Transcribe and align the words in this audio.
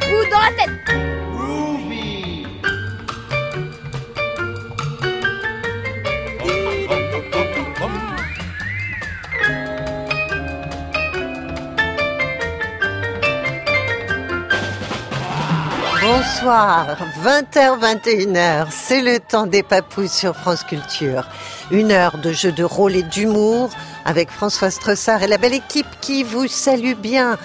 dans 0.00 0.40
la 0.40 0.50
tête 0.52 0.70
Bonsoir, 16.02 16.96
20h, 17.24 17.80
21h, 17.80 18.66
c'est 18.70 19.00
le 19.00 19.18
temps 19.18 19.46
des 19.46 19.62
papous 19.62 20.08
sur 20.08 20.36
France 20.36 20.62
Culture. 20.62 21.26
Une 21.70 21.90
heure 21.90 22.18
de 22.18 22.32
jeu 22.32 22.52
de 22.52 22.62
rôle 22.62 22.94
et 22.94 23.02
d'humour 23.02 23.70
avec 24.04 24.30
François 24.30 24.70
Stressard 24.70 25.22
et 25.22 25.26
la 25.26 25.38
belle 25.38 25.54
équipe 25.54 25.86
qui 26.00 26.22
vous 26.22 26.46
salue 26.46 26.94
bien. 26.94 27.38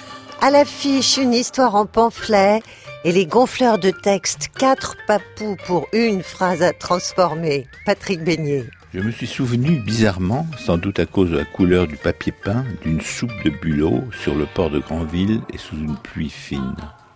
À 0.43 0.49
l'affiche, 0.49 1.17
une 1.17 1.35
histoire 1.35 1.75
en 1.75 1.85
pamphlet 1.85 2.63
et 3.03 3.11
les 3.11 3.27
gonfleurs 3.27 3.77
de 3.77 3.91
texte, 3.91 4.49
quatre 4.57 4.97
papous 5.05 5.55
pour 5.67 5.87
une 5.93 6.23
phrase 6.23 6.63
à 6.63 6.73
transformer. 6.73 7.67
Patrick 7.85 8.23
Beignet. 8.23 8.65
Je 8.91 9.01
me 9.01 9.11
suis 9.11 9.27
souvenu 9.27 9.77
bizarrement, 9.77 10.47
sans 10.57 10.79
doute 10.79 10.97
à 10.97 11.05
cause 11.05 11.29
de 11.29 11.37
la 11.37 11.45
couleur 11.45 11.85
du 11.85 11.95
papier 11.95 12.31
peint, 12.31 12.65
d'une 12.81 13.01
soupe 13.01 13.31
de 13.45 13.51
bulot 13.51 14.03
sur 14.19 14.33
le 14.33 14.47
port 14.47 14.71
de 14.71 14.79
Granville 14.79 15.41
et 15.53 15.59
sous 15.59 15.75
une 15.75 15.95
pluie 15.95 16.31
fine. 16.31 16.75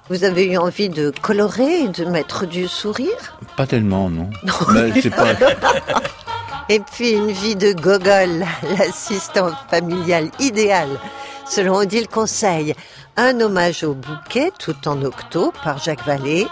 Vous 0.10 0.24
avez 0.24 0.46
eu 0.46 0.58
envie 0.58 0.90
de 0.90 1.12
colorer, 1.24 1.88
de 1.88 2.06
mettre 2.06 2.46
du 2.46 2.68
sourire? 2.68 3.40
Pas 3.58 3.66
tellement, 3.66 4.12
non. 4.12 4.30
C'est 5.02 5.10
pas... 5.10 5.34
Et 6.70 6.80
puis 6.80 7.12
une 7.12 7.32
vie 7.32 7.56
de 7.56 7.74
gogol, 7.74 8.46
l'assistant 8.78 9.52
familial 9.70 10.30
idéal, 10.40 10.90
selon 11.48 11.76
Odile 11.76 12.08
Conseil. 12.08 12.74
Un 13.18 13.40
hommage 13.40 13.84
au 13.84 13.94
bouquet, 13.94 14.52
tout 14.60 14.88
en 14.88 15.02
octo, 15.02 15.54
par 15.64 15.78
Jacques 15.78 16.06
Vallée. 16.06 16.48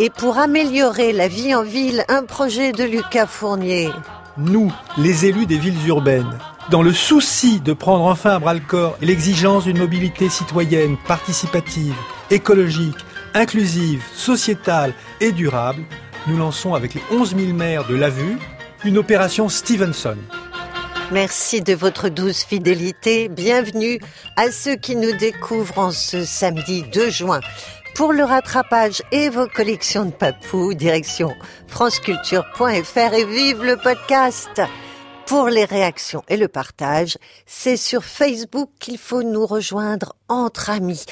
Et 0.00 0.10
pour 0.10 0.38
améliorer 0.38 1.12
la 1.12 1.28
vie 1.28 1.54
en 1.54 1.62
ville, 1.62 2.04
un 2.08 2.24
projet 2.24 2.72
de 2.72 2.84
Lucas 2.84 3.26
Fournier. 3.26 3.90
Nous, 4.36 4.72
les 4.98 5.26
élus 5.26 5.46
des 5.46 5.58
villes 5.58 5.86
urbaines, 5.86 6.38
dans 6.70 6.82
le 6.82 6.92
souci 6.92 7.60
de 7.60 7.72
prendre 7.72 8.04
enfin 8.04 8.36
à 8.36 8.38
bras 8.38 8.54
le 8.54 8.60
corps 8.60 8.96
l'exigence 9.00 9.64
d'une 9.64 9.78
mobilité 9.78 10.28
citoyenne, 10.28 10.96
participative, 11.06 11.94
écologique, 12.30 12.96
inclusive, 13.34 14.02
sociétale 14.14 14.94
et 15.20 15.30
durable, 15.30 15.82
nous 16.26 16.38
lançons 16.38 16.74
avec 16.74 16.94
les 16.94 17.02
11 17.12 17.36
000 17.36 17.52
maires 17.52 17.86
de 17.86 17.94
la 17.94 18.08
vue 18.08 18.38
une 18.84 18.98
opération 18.98 19.48
Stevenson. 19.48 20.16
Merci 21.12 21.60
de 21.60 21.74
votre 21.74 22.08
douce 22.08 22.44
fidélité. 22.44 23.28
Bienvenue 23.28 24.00
à 24.36 24.50
ceux 24.50 24.76
qui 24.76 24.96
nous 24.96 25.12
découvrent 25.16 25.78
en 25.78 25.90
ce 25.90 26.24
samedi 26.24 26.82
2 26.92 27.10
juin. 27.10 27.40
Pour 27.94 28.12
le 28.12 28.24
rattrapage 28.24 29.02
et 29.12 29.28
vos 29.28 29.46
collections 29.46 30.06
de 30.06 30.10
papous, 30.10 30.74
direction 30.74 31.34
franceculture.fr 31.68 33.14
et 33.14 33.24
vive 33.26 33.62
le 33.62 33.76
podcast. 33.76 34.62
Pour 35.26 35.48
les 35.48 35.64
réactions 35.64 36.22
et 36.28 36.36
le 36.36 36.48
partage, 36.48 37.18
c'est 37.46 37.76
sur 37.76 38.04
Facebook 38.04 38.70
qu'il 38.80 38.98
faut 38.98 39.22
nous 39.22 39.46
rejoindre 39.46 40.14
entre 40.28 40.70
amis. 40.70 41.04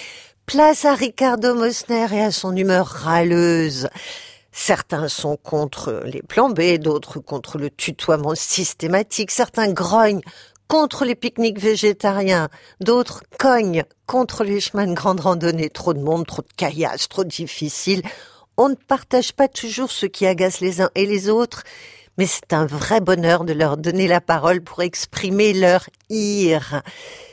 Place 0.46 0.84
à 0.84 0.94
Ricardo 0.94 1.54
Mosner 1.54 2.06
et 2.12 2.22
à 2.22 2.30
son 2.32 2.56
humeur 2.56 2.86
râleuse. 2.86 3.88
Certains 4.52 5.08
sont 5.08 5.36
contre 5.36 6.02
les 6.04 6.22
plans 6.22 6.50
B, 6.50 6.78
d'autres 6.78 7.18
contre 7.18 7.56
le 7.56 7.70
tutoiement 7.70 8.34
systématique, 8.34 9.30
certains 9.30 9.72
grognent 9.72 10.20
contre 10.68 11.04
les 11.04 11.14
pique-niques 11.14 11.58
végétariens, 11.58 12.48
d'autres 12.80 13.24
cognent 13.38 13.84
contre 14.06 14.44
les 14.44 14.60
chemins 14.60 14.86
de 14.86 14.94
grande 14.94 15.20
randonnée, 15.20 15.70
trop 15.70 15.94
de 15.94 16.00
monde, 16.00 16.26
trop 16.26 16.42
de 16.42 16.52
caillasses, 16.56 17.08
trop 17.08 17.24
difficile. 17.24 18.02
On 18.56 18.68
ne 18.68 18.74
partage 18.74 19.32
pas 19.32 19.48
toujours 19.48 19.90
ce 19.90 20.06
qui 20.06 20.26
agace 20.26 20.60
les 20.60 20.80
uns 20.80 20.90
et 20.94 21.06
les 21.06 21.30
autres, 21.30 21.62
mais 22.18 22.26
c'est 22.26 22.52
un 22.52 22.66
vrai 22.66 23.00
bonheur 23.00 23.44
de 23.44 23.54
leur 23.54 23.78
donner 23.78 24.06
la 24.06 24.20
parole 24.20 24.62
pour 24.62 24.82
exprimer 24.82 25.54
leur 25.54 25.88
ire. 26.10 26.82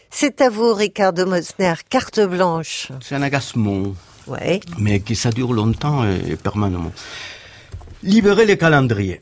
C'est 0.09 0.41
à 0.41 0.49
vous, 0.49 0.73
Ricardo 0.73 1.25
Mosner, 1.25 1.73
carte 1.89 2.19
blanche. 2.21 2.91
C'est 3.01 3.15
un 3.15 3.21
agacement. 3.21 3.93
Mais 4.77 4.99
que 4.99 5.15
ça 5.15 5.31
dure 5.31 5.53
longtemps 5.53 6.03
et 6.05 6.35
permanemment. 6.35 6.91
Libérez 8.03 8.45
les 8.45 8.57
calendriers. 8.57 9.21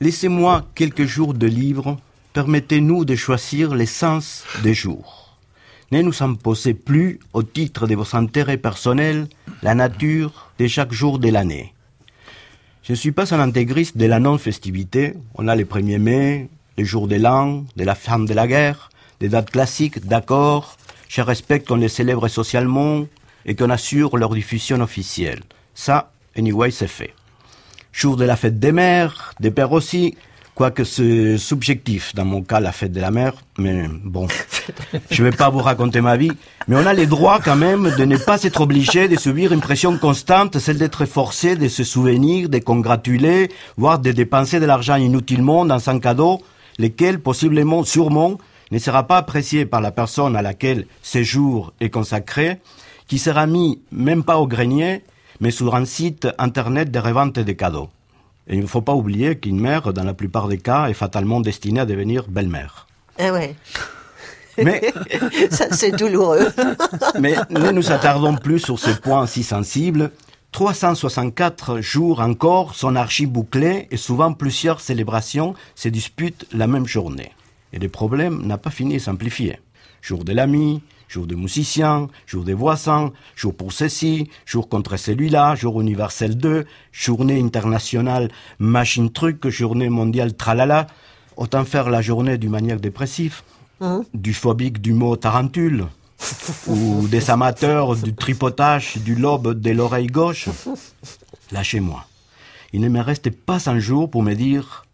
Laissez-moi 0.00 0.66
quelques 0.74 1.06
jours 1.06 1.34
de 1.34 1.46
livre. 1.46 1.98
Permettez-nous 2.32 3.04
de 3.04 3.16
choisir 3.16 3.74
l'essence 3.74 4.44
des 4.62 4.74
jours. 4.74 5.38
Ne 5.92 6.02
nous 6.02 6.22
imposez 6.22 6.74
plus, 6.74 7.20
au 7.32 7.42
titre 7.42 7.86
de 7.86 7.94
vos 7.94 8.16
intérêts 8.16 8.56
personnels, 8.56 9.28
la 9.62 9.74
nature 9.74 10.50
de 10.58 10.66
chaque 10.66 10.92
jour 10.92 11.18
de 11.18 11.28
l'année. 11.28 11.72
Je 12.82 12.92
ne 12.92 12.96
suis 12.96 13.12
pas 13.12 13.34
un 13.34 13.40
intégriste 13.40 13.96
de 13.96 14.06
la 14.06 14.18
non-festivité. 14.18 15.14
On 15.36 15.48
a 15.48 15.54
les 15.54 15.64
1er 15.64 15.98
mai, 15.98 16.48
les 16.76 16.84
jours 16.84 17.08
de 17.08 17.16
l'an, 17.16 17.64
de 17.76 17.84
la 17.84 17.94
fin 17.94 18.18
de 18.18 18.34
la 18.34 18.46
guerre, 18.46 18.90
des 19.20 19.28
dates 19.28 19.50
classiques, 19.50 20.06
d'accord. 20.06 20.76
Je 21.08 21.20
respecte 21.22 21.68
qu'on 21.68 21.76
les 21.76 21.88
célèbre 21.88 22.28
socialement 22.28 23.06
et 23.46 23.54
qu'on 23.54 23.70
assure 23.70 24.16
leur 24.16 24.34
diffusion 24.34 24.80
officielle. 24.80 25.42
Ça, 25.74 26.10
anyway, 26.36 26.70
c'est 26.70 26.88
fait. 26.88 27.14
Jour 27.92 28.16
de 28.16 28.24
la 28.24 28.36
fête 28.36 28.58
des 28.58 28.72
mères, 28.72 29.32
des 29.40 29.50
pères 29.50 29.72
aussi, 29.72 30.16
quoique 30.54 30.84
c'est 30.84 31.38
subjectif 31.38 32.14
dans 32.14 32.24
mon 32.24 32.42
cas 32.42 32.60
la 32.60 32.72
fête 32.72 32.92
de 32.92 33.00
la 33.00 33.10
mère, 33.10 33.34
mais 33.58 33.86
bon, 34.04 34.26
je 35.10 35.22
vais 35.22 35.30
pas 35.30 35.50
vous 35.50 35.60
raconter 35.60 36.00
ma 36.00 36.16
vie, 36.16 36.32
mais 36.66 36.76
on 36.76 36.86
a 36.86 36.92
les 36.92 37.06
droits 37.06 37.40
quand 37.42 37.56
même 37.56 37.94
de 37.96 38.04
ne 38.04 38.16
pas 38.16 38.42
être 38.42 38.62
obligé 38.62 39.06
de 39.06 39.16
subir 39.16 39.52
une 39.52 39.60
pression 39.60 39.96
constante, 39.96 40.58
celle 40.58 40.78
d'être 40.78 41.04
forcé 41.04 41.56
de 41.56 41.68
se 41.68 41.84
souvenir, 41.84 42.48
de 42.48 42.58
congratuler, 42.58 43.50
voire 43.76 43.98
de 43.98 44.12
dépenser 44.12 44.58
de 44.58 44.66
l'argent 44.66 44.96
inutilement 44.96 45.64
dans 45.64 45.88
un 45.88 45.98
cadeau, 46.00 46.42
lequel 46.78 47.20
possiblement, 47.20 47.84
sûrement, 47.84 48.38
ne 48.70 48.78
sera 48.78 49.06
pas 49.06 49.18
apprécié 49.18 49.66
par 49.66 49.80
la 49.80 49.90
personne 49.90 50.36
à 50.36 50.42
laquelle 50.42 50.86
ce 51.02 51.22
jour 51.22 51.72
est 51.80 51.90
consacré, 51.90 52.58
qui 53.06 53.18
sera 53.18 53.46
mis 53.46 53.80
même 53.90 54.24
pas 54.24 54.38
au 54.38 54.46
grenier, 54.46 55.02
mais 55.40 55.50
sur 55.50 55.74
un 55.74 55.84
site 55.84 56.28
internet 56.38 56.90
de 56.90 56.98
revente 56.98 57.38
de 57.38 57.52
cadeaux. 57.52 57.88
Et 58.48 58.54
il 58.54 58.60
ne 58.60 58.66
faut 58.66 58.82
pas 58.82 58.94
oublier 58.94 59.36
qu'une 59.36 59.60
mère, 59.60 59.92
dans 59.92 60.04
la 60.04 60.14
plupart 60.14 60.48
des 60.48 60.58
cas, 60.58 60.88
est 60.88 60.94
fatalement 60.94 61.40
destinée 61.40 61.80
à 61.80 61.86
devenir 61.86 62.28
belle-mère. 62.28 62.86
Ah 63.18 63.32
ouais. 63.32 63.56
Mais, 64.62 64.92
Ça, 65.50 65.66
c'est 65.72 65.90
douloureux. 65.90 66.48
mais 67.20 67.34
ne 67.50 67.70
nous 67.70 67.92
attardons 67.92 68.36
plus 68.36 68.60
sur 68.60 68.78
ce 68.78 68.90
point 68.90 69.26
si 69.26 69.42
sensible. 69.42 70.12
364 70.52 71.80
jours 71.80 72.20
encore 72.20 72.74
sont 72.74 72.96
archi 72.96 73.26
bouclés 73.26 73.88
et 73.90 73.96
souvent 73.96 74.32
plusieurs 74.32 74.80
célébrations 74.80 75.54
se 75.74 75.88
disputent 75.88 76.46
la 76.52 76.66
même 76.66 76.86
journée. 76.86 77.32
Et 77.72 77.78
le 77.78 77.88
problème 77.88 78.46
n'a 78.46 78.56
pas 78.56 78.70
fini 78.70 78.94
de 78.94 79.00
s'amplifier. 79.00 79.58
Jour 80.00 80.24
de 80.24 80.32
l'ami, 80.32 80.82
jour 81.08 81.26
des 81.26 81.36
musiciens, 81.36 82.08
jour 82.26 82.44
des 82.44 82.54
voisins, 82.54 83.12
jour 83.34 83.54
pour 83.54 83.72
ceci, 83.72 84.28
jour 84.44 84.68
contre 84.68 84.96
celui-là, 84.96 85.54
jour 85.54 85.80
universel 85.80 86.36
2, 86.36 86.64
journée 86.92 87.40
internationale 87.40 88.30
machine 88.58 89.10
truc, 89.10 89.48
journée 89.48 89.88
mondiale 89.88 90.34
tralala. 90.34 90.86
Autant 91.36 91.64
faire 91.64 91.90
la 91.90 92.00
journée 92.00 92.38
d'une 92.38 92.50
manière 92.50 92.80
dépressive, 92.80 93.42
du 94.14 94.32
phobique 94.32 94.80
du 94.80 94.94
mot 94.94 95.16
tarentule, 95.16 95.86
ou 96.66 97.06
des 97.08 97.30
amateurs 97.30 97.94
du 97.94 98.14
tripotage 98.14 98.96
du 98.98 99.14
lobe 99.14 99.60
de 99.60 99.70
l'oreille 99.70 100.06
gauche. 100.06 100.48
Lâchez-moi. 101.52 102.04
Il 102.72 102.80
ne 102.80 102.88
me 102.88 103.00
reste 103.00 103.30
pas 103.30 103.68
un 103.68 103.78
jour 103.78 104.10
pour 104.10 104.22
me 104.22 104.34
dire 104.34 104.84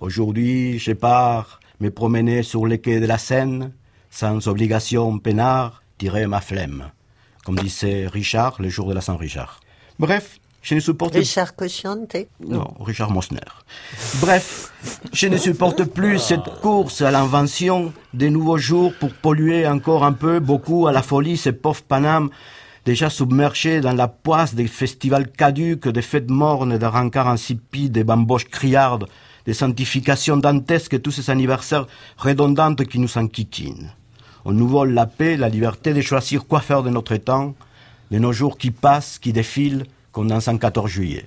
Aujourd'hui, 0.00 0.78
je 0.78 0.92
pars 0.92 1.58
me 1.80 1.90
promener 1.90 2.42
sur 2.42 2.66
les 2.66 2.78
quais 2.78 3.00
de 3.00 3.06
la 3.06 3.18
Seine, 3.18 3.72
sans 4.18 4.48
obligation 4.48 5.16
peinard, 5.20 5.80
tirer 5.96 6.26
ma 6.26 6.40
flemme, 6.40 6.90
comme 7.44 7.54
disait 7.54 8.08
Richard 8.08 8.56
le 8.58 8.68
jour 8.68 8.88
de 8.88 8.94
la 8.94 9.00
Saint-Richard. 9.00 9.60
Bref, 10.00 10.40
je 10.60 10.74
ne 10.74 10.80
supporte 10.80 11.14
Richard 11.14 11.54
Cocciante? 11.54 12.16
non, 12.40 12.66
Richard 12.80 13.12
Mosner. 13.12 13.38
Bref, 14.20 14.72
je 15.12 15.28
ne 15.28 15.36
supporte 15.36 15.84
plus 15.84 16.18
cette 16.18 16.50
course 16.60 17.00
à 17.00 17.12
l'invention 17.12 17.92
des 18.12 18.28
nouveaux 18.28 18.58
jours 18.58 18.92
pour 18.98 19.14
polluer 19.14 19.68
encore 19.68 20.04
un 20.04 20.12
peu, 20.12 20.40
beaucoup 20.40 20.88
à 20.88 20.92
la 20.92 21.02
folie 21.02 21.36
ces 21.36 21.52
pauvres 21.52 21.82
Paname 21.82 22.30
déjà 22.84 23.10
submergés 23.10 23.80
dans 23.80 23.92
la 23.92 24.08
poisse 24.08 24.56
des 24.56 24.66
festivals 24.66 25.30
caduques, 25.30 25.86
des 25.86 26.02
fêtes 26.02 26.30
mornes, 26.30 26.76
des 26.76 26.86
rencarts 26.86 27.28
insipides, 27.28 27.92
des 27.92 28.02
bamboches 28.02 28.48
criardes, 28.48 29.06
des 29.46 29.54
sanctifications 29.54 30.38
dantesques 30.38 30.94
et 30.94 31.00
tous 31.00 31.12
ces 31.12 31.30
anniversaires 31.30 31.86
redondantes 32.16 32.84
qui 32.84 32.98
nous 32.98 33.16
enquiquinent. 33.16 33.92
On 34.44 34.52
nous 34.52 34.68
vole 34.68 34.92
la 34.92 35.06
paix, 35.06 35.36
la 35.36 35.48
liberté 35.48 35.92
de 35.94 36.00
choisir 36.00 36.46
quoi 36.46 36.60
faire 36.60 36.82
de 36.82 36.90
notre 36.90 37.16
temps, 37.16 37.54
de 38.10 38.18
nos 38.18 38.32
jours 38.32 38.58
qui 38.58 38.70
passent, 38.70 39.18
qui 39.18 39.32
défilent, 39.32 39.84
comme 40.12 40.28
dans 40.28 40.48
un 40.48 40.58
14 40.58 40.90
juillet. 40.90 41.24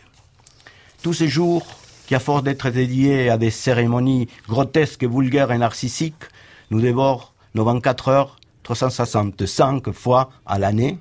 Tous 1.02 1.14
ces 1.14 1.28
jours, 1.28 1.66
qui 2.08 2.16
à 2.16 2.20
force 2.20 2.44
d'être 2.44 2.70
dédiés 2.70 3.30
à 3.30 3.38
des 3.38 3.52
cérémonies 3.52 4.28
grotesques, 4.48 5.04
vulgaires 5.04 5.52
et 5.52 5.58
narcissiques, 5.58 6.26
nous 6.70 6.82
dévorent 6.82 7.34
nos 7.56 7.64
24 7.66 8.08
heures 8.10 8.36
365 8.64 9.92
fois 9.92 10.30
à 10.46 10.60
l'année, 10.60 11.00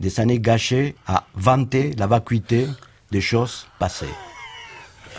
des 0.00 0.20
années 0.20 0.40
gâchées 0.40 0.94
à 1.06 1.24
vanter 1.34 1.94
la 1.98 2.06
vacuité 2.06 2.66
des 3.10 3.20
choses 3.20 3.66
passées. 3.78 4.14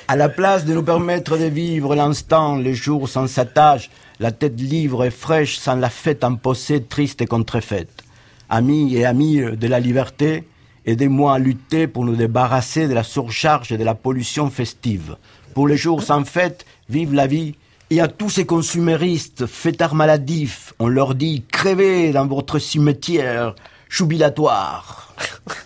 À 0.08 0.16
la 0.16 0.30
place 0.30 0.66
de 0.66 0.74
nous 0.74 0.84
permettre 0.84 1.38
de 1.38 1.46
vivre 1.46 1.96
l'instant, 1.96 2.56
les 2.56 2.74
jours 2.74 3.10
sans 3.10 3.28
sa 3.28 3.46
tâche, 3.46 3.90
la 4.20 4.32
tête 4.32 4.60
libre 4.60 5.06
et 5.06 5.12
fraîche 5.12 5.58
sans 5.58 5.76
la 5.76 5.90
fête 5.90 6.24
imposée, 6.24 6.84
triste 6.84 7.22
et 7.22 7.28
contrefaite. 7.28 8.04
Amis 8.50 8.96
et 8.96 9.06
amis 9.06 9.42
de 9.42 9.68
la 9.68 9.80
liberté, 9.80 10.46
aidez-moi 10.86 11.36
à 11.36 11.40
lutter 11.40 11.88
pour 11.88 12.06
nous 12.06 12.16
débarrasser 12.16 12.88
de 12.88 12.94
la 12.94 13.04
surcharge 13.04 13.72
et 13.72 13.78
de 13.78 13.84
la 13.84 13.96
pollution 13.96 14.50
festive. 14.50 15.18
Pour 15.54 15.68
les 15.68 15.78
jours 15.78 16.04
sans 16.04 16.24
fête, 16.24 16.66
vive 16.90 17.14
la 17.14 17.28
vie. 17.28 17.56
Et 17.90 18.02
à 18.02 18.08
tous 18.08 18.30
ces 18.30 18.46
consuméristes, 18.46 19.46
fêtards 19.46 19.96
maladifs, 19.96 20.74
on 20.80 20.88
leur 20.88 21.16
dit 21.16 21.44
crevez 21.52 22.12
dans 22.12 22.28
votre 22.28 22.60
cimetière 22.60 23.56
jubilatoire. 23.90 25.16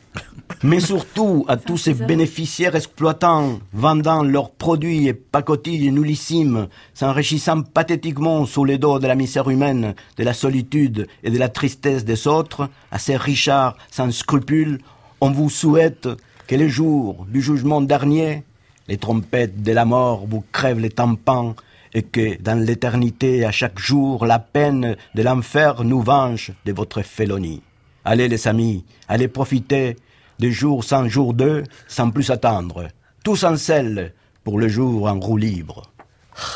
Mais 0.64 0.80
surtout 0.80 1.44
à 1.48 1.58
tous 1.58 1.78
ces 1.78 1.96
bénéficiaires 1.96 2.76
exploitants, 2.76 3.60
vendant 3.74 4.22
leurs 4.22 4.52
produits 4.52 5.08
et 5.08 5.14
pacotilles 5.14 5.92
nullissimes, 5.92 6.68
s'enrichissant 6.94 7.64
pathétiquement 7.64 8.46
sous 8.46 8.64
les 8.64 8.78
dos 8.78 9.00
de 9.00 9.08
la 9.08 9.16
misère 9.16 9.50
humaine, 9.50 9.96
de 10.18 10.24
la 10.24 10.34
solitude 10.34 11.08
et 11.24 11.32
de 11.32 11.40
la 11.40 11.50
tristesse 11.50 12.06
des 12.06 12.28
autres, 12.28 12.70
à 12.92 13.00
ces 13.00 13.18
richards 13.18 13.76
sans 13.90 14.12
scrupules, 14.12 14.78
on 15.20 15.32
vous 15.32 15.50
souhaite 15.50 16.08
que 16.46 16.56
les 16.56 16.70
jours 16.70 17.26
du 17.28 17.42
jugement 17.42 17.82
dernier, 17.82 18.44
les 18.88 18.98
trompettes 18.98 19.64
de 19.64 19.72
la 19.72 19.86
mort 19.86 20.28
vous 20.28 20.44
crèvent 20.52 20.80
les 20.80 20.92
tampons, 20.92 21.56
et 21.96 22.04
que 22.04 22.40
dans 22.40 22.60
l'éternité, 22.60 23.46
à 23.46 23.52
chaque 23.52 23.80
jour, 23.80 24.28
la 24.28 24.38
peine 24.38 24.96
de 25.16 25.24
l'enfer 25.24 25.84
nous 25.84 26.02
venge 26.02 26.54
de 26.66 26.72
votre 26.72 27.02
félonie. 27.02 27.64
Allez 28.06 28.28
les 28.28 28.48
amis, 28.48 28.86
allez 29.08 29.28
profiter 29.28 29.96
des 30.40 30.52
jours 30.52 30.84
sans 30.84 31.08
jour 31.08 31.34
d'eux, 31.34 31.64
sans 31.88 32.10
plus 32.12 32.30
attendre. 32.32 32.88
Tous 33.24 33.44
en 33.44 33.56
selle 33.58 34.14
pour 34.44 34.60
le 34.60 34.68
jour 34.68 35.08
en 35.08 35.20
roue 35.20 35.38
libre. 35.38 35.84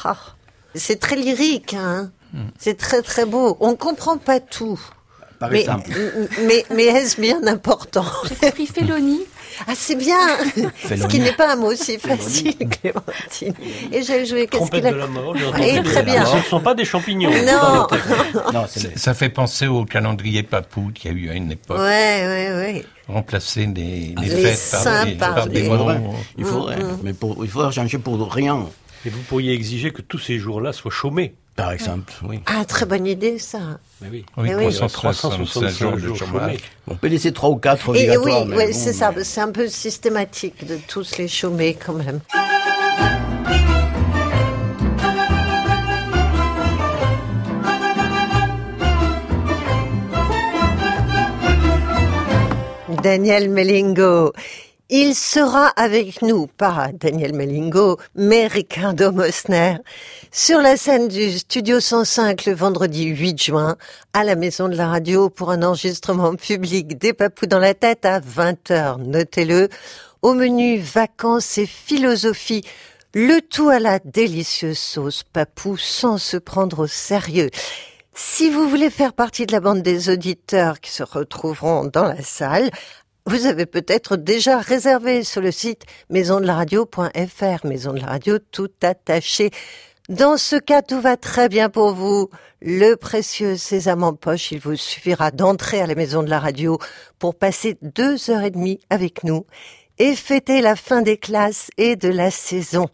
Ah, 0.04 0.18
c'est 0.74 1.00
très 1.00 1.16
lyrique, 1.16 1.74
hein 1.74 2.12
C'est 2.58 2.78
très 2.78 3.02
très 3.02 3.26
beau. 3.26 3.58
On 3.60 3.76
comprend 3.76 4.18
pas 4.18 4.40
tout. 4.40 4.80
Par 5.40 5.52
Mais, 5.52 5.62
exemple. 5.62 5.92
mais, 6.48 6.66
mais 6.74 6.86
est-ce 6.86 7.20
bien 7.20 7.46
important? 7.46 8.06
J'ai 8.28 8.36
compris 8.36 8.68
Félonie. 8.68 9.22
Ah, 9.68 9.74
c'est 9.76 9.96
bien 9.96 10.18
Ce 10.88 11.08
qui 11.08 11.20
n'est 11.20 11.32
pas 11.34 11.54
un 11.54 11.56
mot 11.56 11.72
aussi 11.72 11.98
facile, 11.98 12.54
Clémentine. 12.58 13.54
Et 13.92 14.02
j'ai 14.04 14.26
joué, 14.26 14.48
qu'est-ce 14.48 14.70
qu'il 14.70 14.86
a... 14.86 14.92
de 14.92 14.96
la 14.98 15.08
mort. 15.08 15.36
j'ai 15.58 15.76
Et 15.78 15.84
très 15.84 16.04
bien. 16.04 16.26
Ce 16.26 16.36
ne 16.38 16.42
sont 16.42 16.60
pas 16.60 16.74
des 16.74 16.86
champignons. 16.86 17.30
Non 17.32 17.88
Non, 18.54 18.66
c'est 18.68 18.92
les- 18.92 18.98
Ça 18.98 19.14
fait 19.14 19.30
penser 19.30 19.68
au 19.68 19.86
calendrier 19.86 20.44
papou 20.44 20.92
qu'il 20.94 21.12
y 21.12 21.14
a 21.16 21.18
eu 21.18 21.30
à 21.30 21.34
une 21.34 21.52
époque. 21.52 21.78
Ouais, 21.78 21.84
ouais, 22.26 22.50
ouais. 22.56 22.86
Remplacer 23.08 23.68
les, 23.68 24.16
les 24.20 24.28
Les 24.30 24.54
fêtes 24.56 24.84
par 24.84 25.06
des, 25.06 25.12
par 25.14 25.36
par 25.36 25.48
des- 25.48 25.54
des 25.54 25.60
Il 25.62 25.66
faudrait, 25.68 26.02
il 26.38 26.46
faudrait, 26.46 26.78
mais 27.04 27.14
pour, 27.14 27.44
il 27.46 27.50
faudrait 27.50 27.72
changer 27.72 27.98
pour 28.00 28.32
rien. 28.34 28.66
Et 29.06 29.10
vous 29.10 29.22
pourriez 29.22 29.54
exiger 29.54 29.92
que 29.92 30.02
tous 30.02 30.18
ces 30.18 30.40
jours-là 30.40 30.74
soient 30.74 30.90
chômés. 30.92 31.36
Par 31.56 31.72
exemple, 31.72 32.12
oui. 32.28 32.42
Ah, 32.48 32.66
très 32.66 32.86
bonne 32.86 33.08
idée, 33.08 33.40
ça. 33.40 33.60
Mais 34.02 34.10
oui. 34.12 34.26
Oui, 34.36 34.50
Eh 34.52 34.56
oui. 34.56 34.76
365 34.76 35.70
jours 35.70 35.94
de 35.96 36.14
chômage. 36.14 36.58
On 36.88 36.96
peut 36.96 37.08
laisser 37.08 37.32
trois 37.32 37.50
ou 37.50 37.56
quatre 37.56 37.88
Et 37.96 38.10
oui, 38.10 38.18
obligatoires. 38.18 38.46
mais 38.46 38.56
ouais, 38.58 38.68
bon, 38.72 38.78
c'est 38.78 38.92
ça. 38.92 39.14
mais- 39.16 39.24
C'est 39.24 39.40
un 39.40 39.52
peu 39.52 39.70
systématique 39.70 40.68
de 40.68 40.78
tous 40.88 41.18
les 41.18 41.30
chômés, 41.30 41.78
quand 41.84 41.94
même. 41.94 42.20
Daniel 53.04 53.50
Melingo. 53.50 54.34
Il 54.92 55.16
sera 55.16 55.70
avec 55.70 56.22
nous, 56.22 56.46
pas 56.46 56.90
Daniel 56.94 57.34
Melingo, 57.34 57.98
mais 58.14 58.46
Ricardo 58.46 59.12
Mosner, 59.12 59.78
sur 60.32 60.62
la 60.62 60.78
scène 60.78 61.08
du 61.08 61.40
Studio 61.40 61.80
105 61.80 62.46
le 62.46 62.54
vendredi 62.54 63.06
8 63.06 63.42
juin, 63.42 63.78
à 64.14 64.24
la 64.24 64.36
Maison 64.36 64.70
de 64.70 64.76
la 64.76 64.88
Radio 64.88 65.32
pour 65.32 65.50
un 65.50 65.64
enregistrement 65.64 66.36
public 66.36 67.00
des 67.00 67.14
Papous 67.14 67.48
dans 67.48 67.58
la 67.58 67.74
tête 67.74 68.06
à 68.06 68.20
20h. 68.20 69.02
Notez-le. 69.02 69.70
Au 70.22 70.36
menu 70.36 70.78
vacances 70.78 71.58
et 71.58 71.66
philosophie. 71.66 72.64
Le 73.16 73.42
tout 73.42 73.70
à 73.70 73.80
la 73.80 73.98
délicieuse 73.98 74.78
sauce 74.78 75.24
papou 75.24 75.78
sans 75.78 76.20
se 76.20 76.38
prendre 76.38 76.84
au 76.84 76.88
sérieux. 76.88 77.50
Si 78.14 78.50
vous 78.52 78.70
voulez 78.70 78.90
faire 78.90 79.14
partie 79.14 79.46
de 79.46 79.52
la 79.52 79.60
bande 79.60 79.82
des 79.82 80.10
auditeurs 80.10 80.80
qui 80.80 80.92
se 80.92 81.04
retrouveront 81.04 81.86
dans 81.86 82.06
la 82.06 82.22
salle, 82.22 82.70
vous 83.26 83.48
avez 83.48 83.66
peut-être 83.66 84.18
déjà 84.18 84.60
réservé 84.60 85.24
sur 85.24 85.42
le 85.42 85.52
site 85.52 85.84
maisondelaradio.fr, 86.10 87.66
maison 87.66 87.94
de 87.94 88.00
la 88.00 88.06
radio 88.06 88.38
tout 88.38 88.70
attaché. 88.84 89.50
Dans 90.10 90.38
ce 90.38 90.56
cas, 90.56 90.84
tout 90.84 91.02
va 91.02 91.18
très 91.18 91.50
bien 91.50 91.70
pour 91.70 91.96
vous. 91.96 92.30
Le 92.62 92.94
précieux 92.94 93.58
sésame 93.58 94.04
en 94.04 94.14
poche, 94.14 94.52
il 94.52 94.60
vous 94.60 94.76
suffira 94.76 95.32
d'entrer 95.32 95.82
à 95.82 95.88
la 95.88 95.96
maison 95.96 96.22
de 96.22 96.30
la 96.30 96.40
radio 96.40 96.78
pour 97.18 97.34
passer 97.34 97.78
deux 97.82 98.30
heures 98.30 98.44
et 98.44 98.52
demie 98.52 98.80
avec 98.92 99.24
nous 99.24 99.48
et 99.98 100.16
fêter 100.16 100.62
la 100.62 100.76
fin 100.76 101.02
des 101.02 101.18
classes 101.18 101.72
et 101.78 101.96
de 101.96 102.10
la 102.10 102.30
saison. 102.30 102.90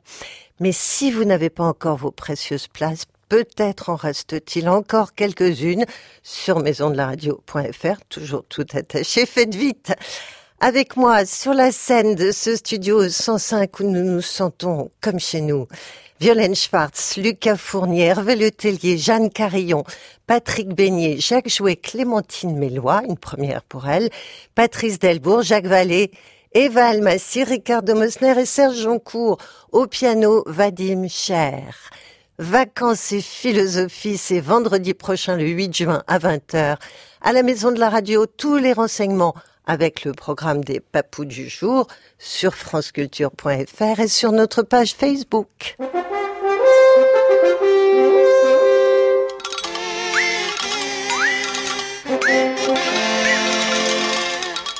Mais 0.61 0.71
si 0.71 1.11
vous 1.11 1.25
n'avez 1.25 1.49
pas 1.49 1.65
encore 1.65 1.97
vos 1.97 2.11
précieuses 2.11 2.67
places, 2.67 3.05
peut-être 3.31 3.87
en 3.87 3.95
reste-t-il 3.95 4.67
encore 4.67 5.13
quelques-unes 5.13 5.85
sur 6.21 6.59
maisondelaradio.fr, 6.59 8.05
toujours 8.09 8.43
tout 8.43 8.65
attaché, 8.73 9.25
faites 9.25 9.55
vite. 9.55 9.93
Avec 10.59 10.97
moi 10.97 11.25
sur 11.25 11.53
la 11.53 11.71
scène 11.71 12.15
de 12.15 12.31
ce 12.33 12.57
studio 12.57 13.07
105 13.07 13.79
où 13.79 13.83
nous 13.83 14.03
nous 14.03 14.19
sentons 14.19 14.91
comme 14.99 15.17
chez 15.17 15.39
nous. 15.39 15.65
Violaine 16.19 16.55
Schwartz, 16.55 17.15
Lucas 17.15 17.55
Fournier, 17.55 18.07
Hervé 18.07 18.35
Letellier, 18.35 18.97
Jeanne 18.97 19.29
Carillon, 19.29 19.85
Patrick 20.27 20.67
Beignet, 20.67 21.15
Jacques 21.21 21.47
Jouet, 21.47 21.77
Clémentine 21.77 22.57
Mélois, 22.57 23.01
une 23.07 23.17
première 23.17 23.63
pour 23.63 23.87
elle, 23.87 24.09
Patrice 24.55 24.99
Delbourg, 24.99 25.41
Jacques 25.41 25.67
Vallée, 25.67 26.11
Eva 26.51 26.87
Almassi, 26.87 27.45
Ricardo 27.45 27.95
Mosner 27.95 28.37
et 28.41 28.45
Serge 28.45 28.75
Joncourt. 28.75 29.37
Au 29.71 29.87
piano, 29.87 30.43
Vadim 30.47 31.07
Cher. 31.07 31.91
Vacances 32.41 33.11
et 33.11 33.21
philosophie, 33.21 34.17
c'est 34.17 34.39
vendredi 34.39 34.95
prochain, 34.95 35.37
le 35.37 35.47
8 35.47 35.77
juin 35.77 36.03
à 36.07 36.17
20h. 36.17 36.75
À 37.21 37.33
la 37.33 37.43
Maison 37.43 37.71
de 37.71 37.79
la 37.79 37.87
Radio, 37.87 38.25
tous 38.25 38.57
les 38.57 38.73
renseignements 38.73 39.35
avec 39.67 40.03
le 40.05 40.13
programme 40.13 40.63
des 40.63 40.79
papous 40.79 41.25
du 41.25 41.47
jour 41.47 41.85
sur 42.17 42.55
franceculture.fr 42.55 43.99
et 43.99 44.07
sur 44.07 44.31
notre 44.31 44.63
page 44.63 44.95
Facebook. 44.95 45.77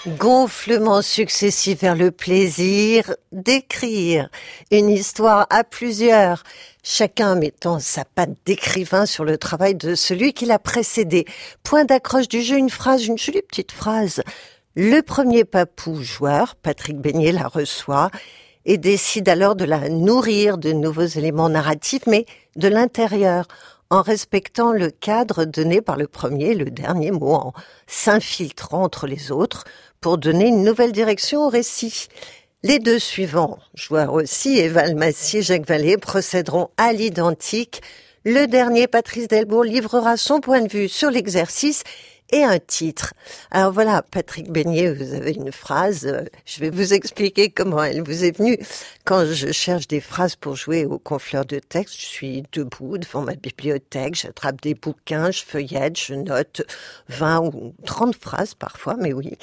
Gonflement 0.08 1.04
successif 1.04 1.82
vers 1.82 1.96
le 1.96 2.10
plaisir 2.10 3.16
d'écrire 3.32 4.30
une 4.72 4.90
histoire 4.90 5.46
à 5.52 5.64
plusieurs, 5.64 6.42
chacun 6.84 7.36
mettant 7.36 7.80
sa 7.80 8.06
patte 8.06 8.36
d'écrivain 8.46 9.06
sur 9.06 9.24
le 9.24 9.38
travail 9.38 9.76
de 9.76 9.96
celui 9.96 10.34
qui 10.34 10.46
l'a 10.46 10.60
précédé. 10.60 11.26
Point 11.64 11.86
d'accroche 11.86 12.28
du 12.28 12.42
jeu, 12.42 12.58
une 12.58 12.70
phrase, 12.70 13.06
une 13.06 13.18
jolie 13.18 13.42
petite 13.42 13.72
phrase. 13.72 14.22
Le 14.76 15.02
premier 15.02 15.44
papou 15.44 16.02
joueur, 16.02 16.56
Patrick 16.56 16.98
Beignet, 16.98 17.32
la 17.32 17.48
reçoit 17.48 18.10
et 18.66 18.78
décide 18.78 19.28
alors 19.28 19.56
de 19.56 19.66
la 19.66 19.90
nourrir 19.90 20.58
de 20.58 20.72
nouveaux 20.72 21.02
éléments 21.02 21.50
narratifs, 21.50 22.06
mais 22.08 22.26
de 22.56 22.68
l'intérieur, 22.68 23.48
en 23.90 24.02
respectant 24.02 24.72
le 24.72 24.90
cadre 24.90 25.44
donné 25.44 25.82
par 25.82 25.98
le 25.98 26.08
premier 26.08 26.52
et 26.52 26.56
le 26.56 26.72
dernier 26.72 27.12
mot, 27.12 27.34
en 27.34 27.54
s'infiltrant 27.88 28.84
entre 28.84 29.08
les 29.08 29.32
autres 29.32 29.66
pour 30.00 30.18
donner 30.18 30.48
une 30.48 30.64
nouvelle 30.64 30.94
direction 30.94 31.46
au 31.46 31.50
récit. 31.50 32.08
Les 32.64 32.78
deux 32.78 33.00
suivants, 33.00 33.58
joueurs 33.74 34.14
aussi, 34.14 34.60
et 34.60 34.72
Jacques 35.42 35.66
Vallée, 35.66 35.98
procéderont 35.98 36.70
à 36.78 36.94
l'identique. 36.94 37.82
Le 38.24 38.46
dernier, 38.46 38.86
Patrice 38.86 39.28
Delbourg, 39.28 39.64
livrera 39.64 40.16
son 40.16 40.42
point 40.42 40.62
de 40.62 40.72
vue 40.72 40.88
sur 40.88 41.10
l'exercice 41.10 41.82
et 42.32 42.44
un 42.44 42.60
titre. 42.60 43.14
Alors 43.52 43.72
voilà, 43.72 44.02
Patrick 44.04 44.52
Beignet, 44.52 44.94
vous 44.94 45.14
avez 45.14 45.32
une 45.32 45.52
phrase. 45.52 46.06
euh, 46.06 46.24
Je 46.46 46.60
vais 46.60 46.70
vous 46.70 46.94
expliquer 46.94 47.50
comment 47.50 47.84
elle 47.84 48.02
vous 48.04 48.24
est 48.24 48.38
venue. 48.38 48.58
Quand 49.06 49.26
je 49.26 49.52
cherche 49.52 49.88
des 49.88 50.02
phrases 50.02 50.36
pour 50.36 50.56
jouer 50.56 50.86
au 50.86 51.00
confleur 51.00 51.46
de 51.46 51.60
texte, 51.60 51.96
je 52.00 52.06
suis 52.06 52.44
debout 52.54 52.98
devant 52.98 53.22
ma 53.22 53.36
bibliothèque, 53.36 54.16
j'attrape 54.16 54.62
des 54.62 54.74
bouquins, 54.76 55.32
je 55.32 55.44
feuillette, 55.44 56.00
je 56.00 56.14
note 56.14 56.62
20 57.10 57.40
ou 57.54 57.74
30 57.86 58.16
phrases 58.16 58.54
parfois, 58.54 58.96
mais 59.00 59.14
oui, 59.14 59.38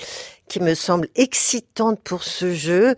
qui 0.49 0.61
me 0.61 0.75
semblent 0.75 1.09
excitantes 1.17 2.01
pour 2.03 2.23
ce 2.25 2.55
jeu. 2.55 2.95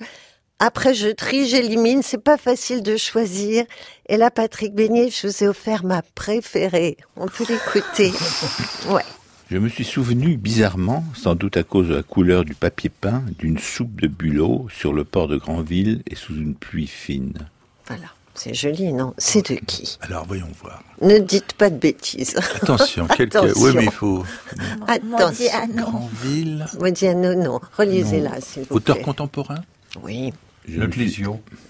Après, 0.62 0.92
je 0.92 1.08
trie, 1.08 1.48
j'élimine, 1.48 2.02
c'est 2.02 2.18
pas 2.22 2.36
facile 2.36 2.82
de 2.82 2.98
choisir. 2.98 3.64
Et 4.10 4.18
là, 4.18 4.30
Patrick 4.30 4.74
Beignet, 4.74 5.08
je 5.08 5.26
vous 5.26 5.44
ai 5.44 5.48
offert 5.48 5.84
ma 5.84 6.02
préférée. 6.14 6.98
On 7.16 7.26
peut 7.26 7.46
l'écouter. 7.48 8.12
Ouais. 8.90 9.04
Je 9.50 9.58
me 9.58 9.68
suis 9.68 9.84
souvenu 9.84 10.36
bizarrement, 10.36 11.04
sans 11.14 11.34
doute 11.34 11.56
à 11.56 11.64
cause 11.64 11.88
de 11.88 11.94
la 11.94 12.02
couleur 12.04 12.44
du 12.44 12.54
papier 12.54 12.88
peint, 12.90 13.24
d'une 13.38 13.58
soupe 13.58 14.00
de 14.00 14.06
bulot 14.06 14.68
sur 14.70 14.92
le 14.92 15.02
port 15.04 15.26
de 15.26 15.36
Granville 15.36 16.02
et 16.08 16.14
sous 16.14 16.34
une 16.36 16.54
pluie 16.54 16.86
fine. 16.86 17.34
Voilà. 17.86 18.06
C'est 18.34 18.54
joli, 18.54 18.92
non? 18.92 19.12
C'est 19.18 19.50
de 19.50 19.56
qui? 19.56 19.98
Alors 20.02 20.24
voyons 20.24 20.48
voir. 20.62 20.82
Ne 21.02 21.18
dites 21.18 21.52
pas 21.54 21.68
de 21.68 21.76
bêtises. 21.76 22.36
Attention, 22.62 23.06
quelques. 23.16 23.34
Attention. 23.34 23.60
Oui, 23.64 23.72
mais 23.74 23.84
il 23.84 23.90
faut. 23.90 24.24
Attention. 24.86 25.50
Granville. 25.74 26.64
Modiano, 26.78 27.34
non. 27.34 27.60
Relisez-la, 27.76 28.40
s'il 28.40 28.62
vous 28.70 28.76
Auteur 28.76 28.96
plaît. 28.96 29.04
contemporain? 29.04 29.58
Oui. 30.04 30.32
Je 30.68 30.80
Le 30.80 30.90
suis. 30.92 31.24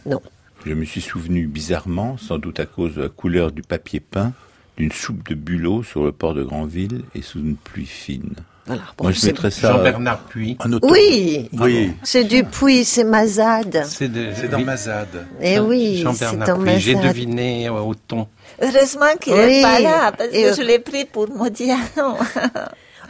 Non. 0.04 0.20
je 0.66 0.74
me 0.74 0.84
suis 0.84 1.00
souvenu 1.00 1.46
bizarrement, 1.46 2.18
sans 2.18 2.36
doute 2.38 2.60
à 2.60 2.66
cause 2.66 2.94
de 2.96 3.02
la 3.02 3.08
couleur 3.08 3.52
du 3.52 3.62
papier 3.62 4.00
peint, 4.00 4.34
d'une 4.80 4.92
soupe 4.92 5.28
de 5.28 5.34
bulot 5.34 5.82
sur 5.82 6.02
le 6.04 6.10
port 6.12 6.32
de 6.32 6.42
Granville 6.42 7.02
et 7.14 7.20
sous 7.20 7.38
une 7.38 7.56
pluie 7.56 7.84
fine. 7.84 8.32
Voilà. 8.66 8.82
Bon, 8.96 9.04
Moi, 9.04 9.12
je 9.12 9.18
c'est- 9.18 9.26
mettrais 9.28 9.50
ça. 9.50 9.72
Jean-Bernard 9.72 10.20
Puy. 10.20 10.56
Oui 10.82 11.48
Oui. 11.58 11.92
C'est 12.02 12.24
du 12.24 12.44
Puy, 12.44 12.84
c'est 12.84 13.04
Mazade. 13.04 13.84
C'est 13.86 14.08
dans 14.48 14.56
oui. 14.58 14.64
Mazade. 14.64 15.26
Eh 15.42 15.58
oui, 15.58 15.96
c'est 15.98 16.02
Jean-Bernard 16.04 16.48
dans 16.56 16.62
Puy. 16.64 16.80
J'ai 16.80 16.94
deviné 16.94 17.68
euh, 17.68 17.72
au 17.72 17.94
ton. 17.94 18.26
Heureusement 18.62 19.06
qu'il 19.20 19.34
Oui. 19.34 19.38
n'est 19.56 19.62
pas 19.62 19.80
là, 19.80 20.12
parce 20.12 20.30
Et, 20.32 20.42
que 20.44 20.48
euh, 20.48 20.54
je 20.56 20.62
l'ai 20.62 20.78
pris 20.78 21.04
pour 21.04 21.28
Modiano. 21.28 22.16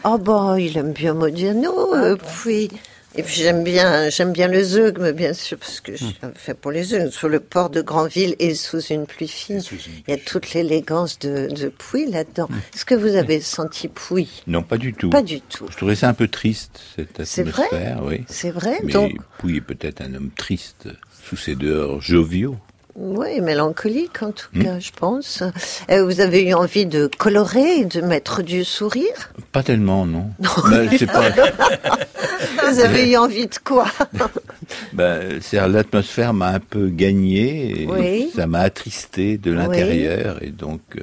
Oh 0.02 0.16
bah, 0.16 0.54
il 0.58 0.78
aime 0.78 0.92
bien 0.92 1.12
Modiano, 1.12 1.94
euh, 1.94 2.16
puis... 2.42 2.70
Et 3.16 3.22
puis 3.24 3.34
j'aime 3.34 3.64
bien, 3.64 4.08
j'aime 4.08 4.32
bien 4.32 4.46
le 4.46 4.62
zeugme, 4.62 5.10
bien 5.10 5.32
sûr, 5.32 5.58
parce 5.58 5.80
que 5.80 5.96
j'ai 5.96 6.06
fait 6.36 6.54
pour 6.54 6.70
les 6.70 6.84
zeugmes, 6.84 7.10
sur 7.10 7.28
le 7.28 7.40
port 7.40 7.68
de 7.68 7.82
Granville 7.82 8.36
et 8.38 8.54
sous 8.54 8.80
une 8.80 9.06
pluie 9.06 9.26
fine. 9.26 9.60
Il 10.06 10.10
y 10.10 10.14
a 10.14 10.16
toute 10.16 10.52
l'élégance 10.54 11.18
de, 11.18 11.48
de 11.48 11.68
Puy 11.68 12.08
là-dedans. 12.08 12.48
Est-ce 12.72 12.84
que 12.84 12.94
vous 12.94 13.16
avez 13.16 13.40
senti 13.40 13.88
Puy 13.88 14.28
Non, 14.46 14.62
pas 14.62 14.78
du 14.78 14.92
tout. 14.94 15.10
Pas 15.10 15.22
du 15.22 15.40
tout. 15.40 15.66
Je 15.70 15.76
trouvais 15.76 15.96
ça 15.96 16.08
un 16.08 16.14
peu 16.14 16.28
triste, 16.28 16.80
cette 16.96 17.24
C'est 17.24 17.42
vrai? 17.42 17.64
atmosphère, 17.64 18.02
oui. 18.04 18.24
C'est 18.28 18.50
vrai 18.52 18.78
Mais 18.84 18.92
Donc, 18.92 19.12
Pouille 19.38 19.56
est 19.56 19.60
peut-être 19.60 20.02
un 20.02 20.14
homme 20.14 20.30
triste, 20.36 20.88
sous 21.24 21.36
ses 21.36 21.56
dehors 21.56 22.00
joviaux. 22.00 22.56
Oui, 22.96 23.40
mélancolique 23.40 24.22
en 24.22 24.32
tout 24.32 24.48
Hmm. 24.54 24.62
cas, 24.64 24.78
je 24.80 24.90
pense. 24.98 25.42
Euh, 25.90 26.04
vous 26.04 26.20
avez 26.20 26.42
eu 26.48 26.54
envie 26.54 26.86
de 26.86 27.08
colorer, 27.18 27.84
de 27.84 28.00
mettre 28.00 28.42
du 28.42 28.64
sourire? 28.64 29.30
Pas 29.52 29.62
tellement, 29.62 30.06
non. 30.06 30.30
Ben, 30.70 30.88
c'est 30.98 31.06
pas. 31.06 31.30
Vous 32.70 32.80
avez 32.80 33.10
eu 33.10 33.16
envie 33.16 33.46
de 33.46 33.56
quoi? 33.64 33.86
Ben, 34.92 35.40
l'atmosphère 35.52 36.32
m'a 36.32 36.48
un 36.48 36.60
peu 36.60 36.88
gagné. 36.88 37.82
Et 37.82 37.86
Oui. 37.86 38.30
Ça 38.34 38.46
m'a 38.46 38.60
attristé 38.60 39.36
de 39.38 39.52
l'intérieur 39.52 40.38
et 40.42 40.50
donc 40.50 40.80
euh, 40.96 41.02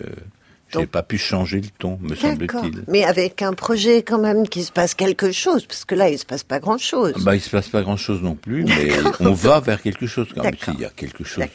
j'ai 0.70 0.80
Donc- 0.80 0.90
pas 0.90 1.04
pu 1.04 1.18
changer 1.18 1.62
le 1.62 1.70
ton, 1.78 1.98
me 2.02 2.16
semble-t-il. 2.16 2.84
Mais 2.88 3.04
avec 3.06 3.42
un 3.42 3.54
projet 3.54 4.04
quand 4.04 4.20
même 4.20 4.48
qui 4.48 4.64
se 4.64 4.72
passe 4.72 4.94
quelque 4.96 5.32
chose, 5.32 5.66
parce 5.66 5.86
que 5.86 5.96
là, 5.96 6.10
il 6.10 6.18
se 6.20 6.26
passe 6.26 6.44
pas 6.44 6.60
grand-chose. 6.60 7.14
Bah, 7.24 7.36
il 7.36 7.42
se 7.42 7.50
passe 7.50 7.70
pas 7.70 7.82
grand-chose 7.82 8.22
non 8.22 8.36
plus, 8.36 8.66
mais 8.66 8.90
on 9.22 9.32
va 9.34 9.60
vers 9.60 9.82
quelque 9.82 10.08
chose 10.08 10.28
quand 10.36 10.44
même. 10.44 10.52
D'accord. 10.52 10.74
Il 10.78 10.82
y 10.82 10.86
a 10.86 10.90
quelque 10.90 11.24
chose 11.24 11.46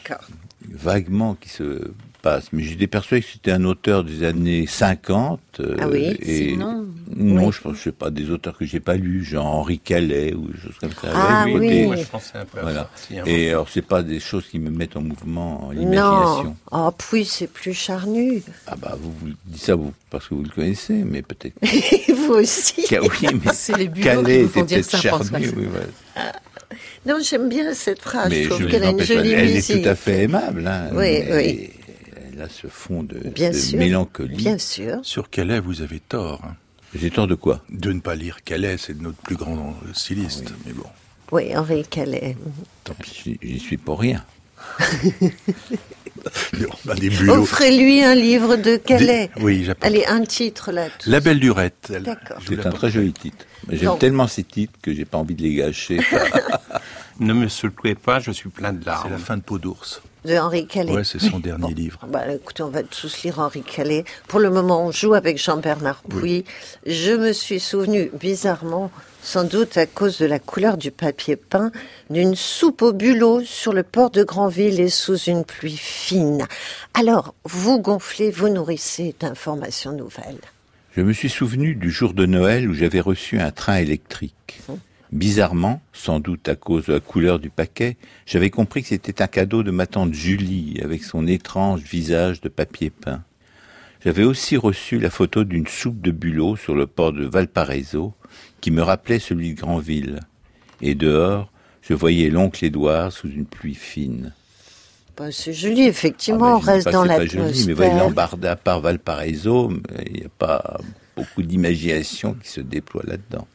vaguement 0.69 1.35
qui 1.35 1.49
se 1.49 1.91
passe. 2.23 2.45
Mais 2.53 2.63
j'étais 2.63 2.87
persuadé 2.87 3.21
que 3.21 3.29
c'était 3.31 3.51
un 3.51 3.63
auteur 3.65 4.03
des 4.03 4.23
années 4.23 4.65
50. 4.65 5.39
euh, 5.59 5.75
Ah 5.79 5.87
oui, 5.87 6.17
et 6.21 6.49
sinon, 6.49 6.87
Non, 7.15 7.45
oui. 7.47 7.51
je 7.53 7.61
pense, 7.61 7.77
je 7.77 7.81
sais 7.83 7.91
pas, 7.91 8.09
des 8.09 8.31
auteurs 8.31 8.57
que 8.57 8.65
j'ai 8.65 8.79
pas 8.79 8.95
lus, 8.95 9.23
genre 9.23 9.45
Henri 9.45 9.77
Calais 9.77 10.33
ou 10.33 10.47
des 10.47 10.57
choses 10.57 10.77
comme 10.79 10.89
ça. 10.91 11.09
Ah 11.13 11.45
oui. 11.47 11.59
des- 11.67 11.85
Moi, 11.85 11.97
je 11.97 12.05
pensais 12.05 12.37
un 12.37 12.45
peu 12.45 12.59
à 12.59 12.61
Voilà. 12.63 12.89
ça 12.95 13.13
hein. 13.19 13.23
Et 13.27 13.49
alors, 13.49 13.67
c'est 13.69 13.81
pas 13.83 14.01
des 14.01 14.19
choses 14.19 14.45
qui 14.47 14.57
me 14.57 14.71
mettent 14.71 14.95
en 14.97 15.01
mouvement, 15.01 15.65
en 15.65 15.73
Non. 15.73 15.79
l'imagination. 15.79 16.55
Oh, 16.71 16.89
puis 16.97 17.25
c'est 17.25 17.51
plus 17.51 17.73
charnu. 17.73 18.41
Ah 18.65 18.75
bah, 18.81 18.97
vous, 18.99 19.11
vous 19.21 19.33
dites 19.45 19.61
ça 19.61 19.75
vous, 19.75 19.93
parce 20.09 20.27
que 20.27 20.33
vous 20.33 20.43
le 20.43 20.49
connaissez, 20.49 21.03
mais 21.05 21.21
peut-être. 21.21 21.53
vous 22.15 22.33
aussi. 22.35 22.85
Oui, 22.89 23.27
mais 23.45 23.51
C'est 23.53 23.77
les 23.77 23.91
qui 23.91 23.99
Calais 24.01 24.43
vous 24.43 24.49
font 24.49 24.63
dire 24.63 24.83
François. 24.83 25.19
charnu. 25.39 25.49
Non, 27.05 27.17
j'aime 27.21 27.49
bien 27.49 27.73
cette 27.73 28.01
phrase. 28.01 28.29
mais 28.29 28.43
je 28.43 28.49
trouve 28.49 28.67
qu'elle 28.67 28.83
a 28.83 28.91
une 28.91 29.01
jolie 29.03 29.33
elle 29.33 29.57
est 29.57 29.83
tout 29.83 29.89
à 29.89 29.93
fait 29.95 30.23
aimable. 30.23 30.65
Hein, 30.65 30.87
Oui, 30.93 31.21
mais 31.27 31.35
oui. 31.35 31.69
Elle 32.33 32.41
a 32.41 32.49
ce 32.49 32.67
fond 32.67 33.03
de, 33.03 33.17
Bien 33.29 33.51
de 33.51 33.55
sûr. 33.57 33.77
mélancolie. 33.79 34.35
Bien 34.35 34.57
sûr. 34.57 34.99
Sur 35.03 35.29
Calais, 35.29 35.59
vous 35.59 35.81
avez 35.81 35.99
tort. 35.99 36.41
hein. 36.43 36.55
J'ai 36.95 37.09
tort 37.11 37.27
de 37.27 37.35
quoi? 37.35 37.61
De 37.69 37.91
ne 37.91 37.99
pas 37.99 38.15
lire 38.15 38.43
Calais, 38.43 38.77
c'est 38.77 38.99
notre 38.99 39.17
plus 39.17 39.35
grand 39.35 39.75
styliste. 39.93 40.53
Mais 40.65 40.73
bon, 40.73 40.85
Oui, 41.31 41.55
Henri 41.55 41.83
Calais. 41.89 42.35
Tant 42.83 42.93
pis, 42.95 43.37
j'y- 43.41 43.59
suis 43.59 43.77
pour 43.77 43.99
rien. 43.99 44.23
bulots. 46.95 47.33
Offrez-lui 47.41 48.01
un 48.03 48.15
livre 48.15 48.55
de 48.55 48.77
Calais. 48.77 49.29
Des- 49.35 49.41
Oui. 49.43 49.67
Allez, 49.81 50.05
un 50.05 50.23
titre 50.23 50.71
là. 50.71 50.87
La 51.05 51.19
Belle 51.19 51.39
Lurette. 51.39 51.91
elle- 51.93 52.03
D'accord. 52.03 52.37
C'est 52.47 52.65
un 52.65 52.71
très 52.71 52.89
joli 52.91 53.11
titre. 53.13 53.45
J'aime 53.69 53.97
tellement 53.99 54.27
ces 54.27 54.43
titres 54.43 54.73
que 54.81 54.93
j'ai 54.93 55.05
pas 55.05 55.17
envie 55.17 55.35
de 55.35 55.41
les 55.43 55.53
gâcher. 55.55 55.99
Ne 57.19 57.31
me 57.33 57.47
secouez 57.47 57.93
pas, 57.93 58.19
je 58.19 58.31
suis 58.31 58.49
plein 58.49 58.73
de 58.73 58.79
C'est 58.79 58.87
la 58.87 58.93
larmes. 58.93 59.17
fin 59.19 59.37
de 59.37 59.43
Peau 59.43 59.59
d'ours. 59.59 60.01
De 60.25 60.37
Henri 60.37 60.67
Calais. 60.67 60.93
Ouais, 60.93 61.03
c'est 61.03 61.19
son 61.19 61.39
dernier 61.39 61.73
livre. 61.73 61.99
Bah, 62.07 62.33
écoutez, 62.33 62.63
on 62.63 62.69
va 62.69 62.83
tous 62.83 63.23
lire 63.23 63.39
Henri 63.39 63.61
Calais. 63.61 64.05
Pour 64.27 64.39
le 64.39 64.49
moment, 64.49 64.85
on 64.85 64.91
joue 64.91 65.13
avec 65.13 65.37
Jean-Bernard 65.37 66.01
Pouy. 66.03 66.45
Je 66.85 67.11
me 67.11 67.33
suis 67.33 67.59
souvenu, 67.59 68.09
bizarrement, 68.19 68.89
sans 69.21 69.43
doute 69.43 69.77
à 69.77 69.85
cause 69.85 70.19
de 70.19 70.25
la 70.25 70.39
couleur 70.39 70.77
du 70.77 70.91
papier 70.91 71.35
peint, 71.35 71.71
d'une 72.09 72.35
soupe 72.35 72.81
au 72.81 72.93
bulot 72.93 73.41
sur 73.43 73.73
le 73.73 73.83
port 73.83 74.11
de 74.11 74.23
Granville 74.23 74.79
et 74.79 74.89
sous 74.89 75.17
une 75.17 75.43
pluie 75.43 75.77
fine. 75.77 76.45
Alors, 76.93 77.33
vous 77.43 77.79
gonflez, 77.79 78.31
vous 78.31 78.49
nourrissez 78.49 79.15
d'informations 79.19 79.91
nouvelles. 79.91 80.39
Je 80.95 81.01
me 81.01 81.11
suis 81.11 81.29
souvenu 81.29 81.75
du 81.75 81.89
jour 81.89 82.13
de 82.13 82.25
Noël 82.25 82.69
où 82.69 82.73
j'avais 82.73 82.99
reçu 82.99 83.39
un 83.39 83.51
train 83.51 83.77
électrique. 83.77 84.61
Bizarrement, 85.13 85.79
sans 85.93 86.19
doute 86.19 86.49
à 86.49 86.55
cause 86.55 86.87
de 86.87 86.93
la 86.93 86.99
couleur 86.99 87.37
du 87.37 87.51
paquet, 87.51 87.97
j'avais 88.25 88.49
compris 88.49 88.81
que 88.81 88.87
c'était 88.87 89.21
un 89.21 89.27
cadeau 89.27 89.61
de 89.61 89.69
ma 89.69 89.85
tante 89.85 90.11
Julie 90.11 90.79
avec 90.83 91.03
son 91.03 91.27
étrange 91.27 91.81
visage 91.81 92.41
de 92.41 92.49
papier 92.49 92.89
peint. 92.89 93.21
J'avais 94.03 94.23
aussi 94.23 94.57
reçu 94.57 94.97
la 94.97 95.11
photo 95.11 95.43
d'une 95.43 95.67
soupe 95.67 96.01
de 96.01 96.09
bulot 96.09 96.55
sur 96.55 96.73
le 96.73 96.87
port 96.87 97.13
de 97.13 97.25
Valparaiso 97.25 98.15
qui 98.59 98.71
me 98.71 98.81
rappelait 98.81 99.19
celui 99.19 99.53
de 99.53 99.59
Granville. 99.59 100.19
Et 100.81 100.95
dehors, 100.95 101.51
je 101.83 101.93
voyais 101.93 102.31
l'oncle 102.31 102.65
Édouard 102.65 103.11
sous 103.11 103.29
une 103.29 103.45
pluie 103.45 103.75
fine. 103.75 104.33
Bah, 105.15 105.31
c'est 105.31 105.53
joli, 105.53 105.83
effectivement, 105.83 106.55
Ah, 106.55 106.57
on 106.57 106.65
ben, 106.65 106.73
reste 106.73 106.89
dans 106.89 107.05
pas 107.05 107.23
joli, 107.23 107.65
Mais 107.67 107.73
voyez, 107.73 107.91
à 108.47 108.55
part 108.55 108.81
Valparaiso, 108.81 109.71
il 110.07 110.13
n'y 110.13 110.25
a 110.25 110.29
pas 110.39 110.79
beaucoup 111.15 111.43
d'imagination 111.43 112.33
qui 112.33 112.49
se 112.49 112.61
déploie 112.61 113.03
là-dedans. 113.05 113.47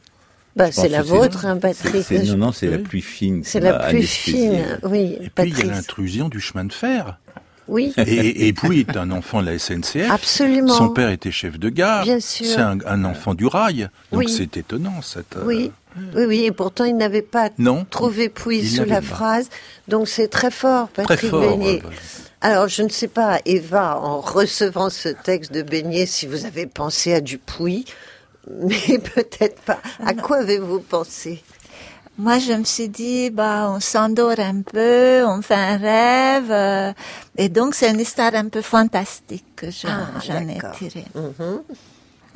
Bah, 0.59 0.71
c'est 0.71 0.89
la 0.89 1.01
vôtre, 1.01 1.45
hein, 1.45 1.57
Patrick. 1.57 2.11
Non, 2.27 2.35
non, 2.37 2.51
c'est 2.51 2.67
la 2.67 2.77
Oui. 2.77 2.83
pluie 2.83 3.01
fine. 3.01 3.41
C'est 3.45 3.59
la 3.61 3.77
anesthésié. 3.77 4.49
fine, 4.49 4.79
oui, 4.83 5.17
Et 5.21 5.29
puis, 5.29 5.49
il 5.49 5.57
y 5.57 5.61
a 5.69 5.73
l'intrusion 5.73 6.27
du 6.29 6.39
chemin 6.41 6.65
de 6.65 6.73
fer. 6.73 7.17
Oui, 7.69 7.93
Et, 7.97 8.47
et 8.47 8.53
puis, 8.53 8.79
est 8.81 8.97
un 8.97 9.09
enfant 9.11 9.41
de 9.41 9.45
la 9.49 9.57
SNCF. 9.59 10.09
absolument. 10.11 10.73
Son 10.73 10.89
père 10.89 11.09
était 11.11 11.31
chef 11.31 11.57
de 11.59 11.69
gare. 11.69 12.03
Bien 12.03 12.19
sûr. 12.19 12.45
C'est 12.47 12.59
un, 12.61 12.77
un 12.85 13.05
enfant 13.05 13.35
du 13.35 13.45
rail. 13.45 13.87
Donc 14.11 14.21
Oui. 14.21 14.27
c'est 14.29 14.57
étonnant, 14.57 15.01
cette. 15.03 15.37
euh, 15.37 15.43
Oui, 15.45 15.71
oui, 16.15 16.23
oui, 16.25 16.43
et 16.45 16.51
pourtant 16.51 16.83
il 16.85 16.97
n'avait 16.97 17.21
pas 17.21 17.49
Non. 17.57 17.85
trouvé 17.89 18.27
Pouy 18.27 18.57
Il 18.59 18.67
sous 18.69 18.85
la 18.85 18.95
pas. 18.95 19.01
phrase, 19.01 19.49
donc 19.87 20.07
c'est 20.09 20.27
très 20.27 20.51
fort, 20.51 20.89
Très 20.93 21.03
Patrick 21.05 21.29
fort. 21.29 21.41
Beignet. 21.41 21.81
euh, 21.85 21.89
Alors 22.41 22.67
je 22.69 22.81
ne 22.81 22.89
sais 22.89 23.07
pas, 23.07 23.39
Eva, 23.45 23.97
en 23.99 24.19
recevant 24.19 24.89
ce 24.89 25.09
texte 25.09 25.53
de 25.53 25.61
Beignet, 25.61 26.05
si 26.07 26.25
vous 26.25 26.45
avez 26.45 26.65
pensé 26.65 27.13
à 27.13 27.21
du 27.21 27.37
Pouy, 27.37 27.85
mais 28.49 28.97
peut-être 29.15 29.61
pas. 29.61 29.79
À 30.05 30.13
quoi 30.13 30.37
avez-vous 30.37 30.79
pensé? 30.81 31.43
Moi, 32.17 32.37
je 32.39 32.51
me 32.51 32.65
suis 32.65 32.89
dit, 32.89 33.29
bah, 33.29 33.71
on 33.73 33.79
s'endort 33.79 34.37
un 34.39 34.61
peu, 34.61 35.23
on 35.25 35.41
fait 35.41 35.53
un 35.55 35.77
rêve, 35.77 36.51
euh, 36.51 36.91
et 37.37 37.47
donc 37.47 37.75
c'est 37.75 37.89
une 37.89 37.99
histoire 38.01 38.35
un 38.35 38.49
peu 38.49 38.61
fantastique 38.61 39.45
que 39.55 39.71
j'en 39.71 39.87
Ah, 39.89 40.19
ai 40.41 40.59
tirée. 40.77 41.05
Mhm. 41.15 41.61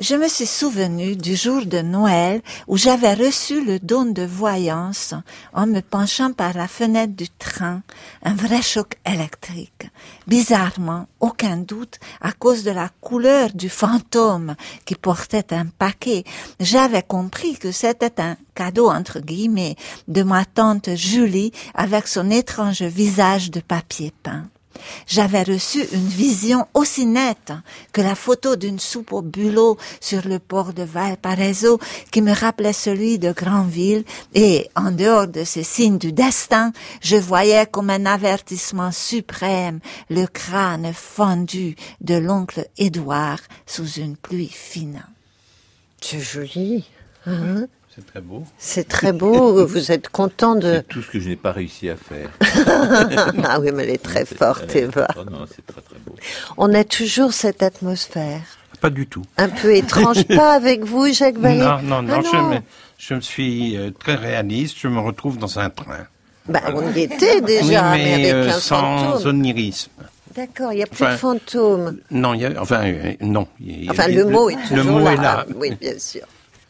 Je 0.03 0.15
me 0.15 0.27
suis 0.27 0.45
souvenu 0.45 1.15
du 1.15 1.37
jour 1.37 1.65
de 1.65 1.79
Noël 1.79 2.41
où 2.67 2.75
j'avais 2.75 3.13
reçu 3.13 3.63
le 3.63 3.79
don 3.79 4.03
de 4.03 4.23
voyance 4.23 5.13
en 5.53 5.65
me 5.65 5.79
penchant 5.79 6.33
par 6.33 6.57
la 6.57 6.67
fenêtre 6.67 7.13
du 7.13 7.29
train, 7.29 7.83
un 8.21 8.33
vrai 8.33 8.61
choc 8.61 8.97
électrique. 9.05 9.89
Bizarrement, 10.27 11.07
aucun 11.21 11.55
doute, 11.55 12.01
à 12.19 12.33
cause 12.33 12.65
de 12.65 12.71
la 12.71 12.89
couleur 12.99 13.53
du 13.53 13.69
fantôme 13.69 14.57
qui 14.83 14.95
portait 14.95 15.53
un 15.53 15.67
paquet, 15.67 16.25
j'avais 16.59 17.03
compris 17.03 17.55
que 17.55 17.71
c'était 17.71 18.19
un 18.19 18.35
cadeau 18.55 18.89
entre 18.89 19.21
guillemets 19.21 19.77
de 20.09 20.23
ma 20.23 20.43
tante 20.43 20.97
Julie 20.97 21.53
avec 21.75 22.09
son 22.09 22.29
étrange 22.29 22.81
visage 22.81 23.51
de 23.51 23.61
papier 23.61 24.11
peint. 24.21 24.49
J'avais 25.07 25.43
reçu 25.43 25.85
une 25.91 26.07
vision 26.07 26.67
aussi 26.73 27.05
nette 27.05 27.53
que 27.91 28.01
la 28.01 28.15
photo 28.15 28.55
d'une 28.55 28.79
soupe 28.79 29.13
au 29.13 29.21
bulot 29.21 29.77
sur 29.99 30.27
le 30.27 30.39
port 30.39 30.73
de 30.73 30.83
Valparaiso 30.83 31.79
qui 32.11 32.21
me 32.21 32.33
rappelait 32.33 32.73
celui 32.73 33.19
de 33.19 33.31
Granville 33.31 34.03
et, 34.33 34.69
en 34.75 34.91
dehors 34.91 35.27
de 35.27 35.43
ces 35.43 35.63
signes 35.63 35.97
du 35.97 36.11
destin, 36.11 36.71
je 37.01 37.15
voyais 37.17 37.65
comme 37.65 37.89
un 37.89 38.05
avertissement 38.05 38.91
suprême 38.91 39.79
le 40.09 40.25
crâne 40.25 40.91
fendu 40.93 41.75
de 42.01 42.15
l'oncle 42.15 42.67
Édouard 42.77 43.39
sous 43.65 43.87
une 43.93 44.17
pluie 44.17 44.49
fine. 44.51 45.03
C'est 46.01 46.19
joli. 46.19 46.85
hein? 47.25 47.67
C'est 47.95 48.05
très 48.05 48.21
beau. 48.21 48.43
C'est 48.57 48.87
très 48.87 49.11
beau. 49.13 49.65
Vous 49.73 49.91
êtes 49.91 50.09
content 50.09 50.55
de. 50.55 50.73
C'est 50.73 50.87
tout 50.87 51.01
ce 51.01 51.11
que 51.11 51.19
je 51.19 51.29
n'ai 51.29 51.35
pas 51.35 51.51
réussi 51.51 51.89
à 51.89 51.95
faire. 51.95 52.29
ah 53.43 53.59
oui, 53.59 53.69
mais 53.73 53.83
elle 53.83 53.89
est 53.91 54.03
très 54.03 54.25
forte, 54.25 54.75
Eva. 54.75 55.07
Oh 55.17 55.23
non, 55.29 55.45
c'est 55.47 55.65
très 55.65 55.81
très 55.81 55.99
beau. 56.05 56.15
On 56.57 56.73
a 56.73 56.83
toujours 56.83 57.33
cette 57.33 57.61
atmosphère. 57.61 58.41
Pas 58.81 58.89
du 58.89 59.07
tout. 59.07 59.21
Un 59.37 59.49
peu 59.49 59.75
étrange. 59.75 60.23
Pas 60.27 60.53
avec 60.53 60.83
vous, 60.83 61.11
Jacques 61.13 61.37
Vallée 61.37 61.59
Non, 61.59 61.81
non, 61.83 62.01
non, 62.01 62.15
Ah 62.17 62.21
je, 62.31 62.37
me, 62.55 62.59
je 62.97 63.13
me 63.13 63.21
suis 63.21 63.77
euh, 63.77 63.91
très 63.91 64.15
réaliste. 64.15 64.75
Je 64.79 64.87
me 64.87 64.99
retrouve 64.99 65.37
dans 65.37 65.59
un 65.59 65.69
train. 65.69 66.07
Bah, 66.47 66.59
on 66.73 66.91
y 66.91 67.01
était 67.03 67.39
déjà, 67.41 67.91
oui, 67.93 67.99
mais, 68.03 68.13
avec 68.15 68.33
euh, 68.33 68.49
un 68.49 68.59
sans 68.59 69.13
fantôme. 69.13 69.27
onirisme. 69.29 69.91
D'accord, 70.35 70.73
il 70.73 70.77
n'y 70.77 70.83
a 70.83 70.87
plus 70.87 71.03
Enfin, 71.05 71.13
de 71.13 71.17
fantôme. 71.17 71.97
Non, 72.11 72.33
il 72.33 72.41
y 72.41 72.45
a, 72.45 72.59
enfin, 72.59 72.81
euh, 72.85 73.13
non. 73.21 73.47
il 73.61 73.85
y 73.85 73.87
a- 73.87 73.91
Enfin, 73.91 74.07
le 74.07 74.25
mot 74.25 74.49
est 74.49 74.55
le 74.55 74.77
toujours 74.81 74.91
mot 74.99 75.05
là. 75.05 75.13
est 75.13 75.17
là. 75.17 75.45
Oui, 75.55 75.71
bien 75.79 75.97
sûr. 75.99 76.23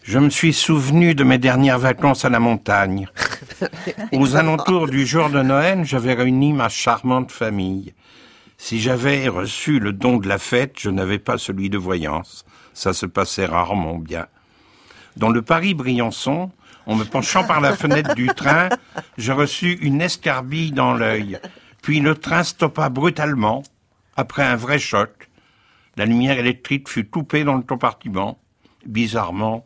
Je 0.04 0.20
me 0.20 0.30
suis 0.30 0.52
souvenu 0.52 1.16
de 1.16 1.24
mes 1.24 1.38
dernières 1.38 1.80
vacances 1.80 2.26
à 2.26 2.30
la 2.30 2.42
montagne. 2.42 3.08
Aux 4.12 4.36
alentours 4.36 4.90
du 4.90 5.06
jour 5.06 5.30
de 5.30 5.42
Noël, 5.42 5.86
j'avais 5.86 6.14
réuni 6.14 6.52
ma 6.52 6.68
charmante 6.68 7.32
famille. 7.32 7.94
Si 8.58 8.82
j'avais 8.82 9.30
reçu 9.30 9.80
le 9.80 9.94
don 9.94 10.18
de 10.18 10.28
la 10.28 10.40
fête, 10.40 10.76
je 10.78 10.90
n'avais 10.90 11.20
pas 11.20 11.38
celui 11.38 11.70
de 11.70 11.78
voyance. 11.78 12.44
Ça 12.74 12.92
se 12.92 13.06
passait 13.06 13.46
rarement 13.46 13.96
bien. 13.98 14.28
Dans 15.16 15.30
le 15.30 15.42
Paris-Briançon, 15.42 16.52
en 16.86 16.96
me 16.96 17.06
penchant 17.06 17.46
par 17.46 17.62
la 17.62 17.74
fenêtre 17.74 18.14
du 18.14 18.28
train, 18.28 18.68
je 19.18 19.32
reçus 19.32 19.78
une 19.82 20.02
escarbille 20.02 20.74
dans 20.74 20.94
l'œil. 20.94 21.40
Puis 21.82 22.02
le 22.02 22.16
train 22.16 22.44
stoppa 22.44 22.90
brutalement, 22.90 23.64
après 24.18 24.44
un 24.44 24.58
vrai 24.58 24.80
choc. 24.80 25.30
La 25.96 26.04
lumière 26.04 26.38
électrique 26.38 26.90
fut 26.90 27.06
coupée 27.06 27.46
dans 27.46 27.56
le 27.56 27.64
compartiment. 27.64 28.38
Bizarrement, 28.86 29.64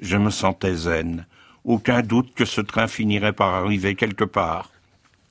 je 0.00 0.16
me 0.16 0.30
sentais 0.30 0.74
zen. 0.74 1.26
Aucun 1.64 2.02
doute 2.02 2.34
que 2.34 2.44
ce 2.44 2.60
train 2.60 2.86
finirait 2.86 3.32
par 3.32 3.54
arriver 3.54 3.94
quelque 3.94 4.24
part. 4.24 4.70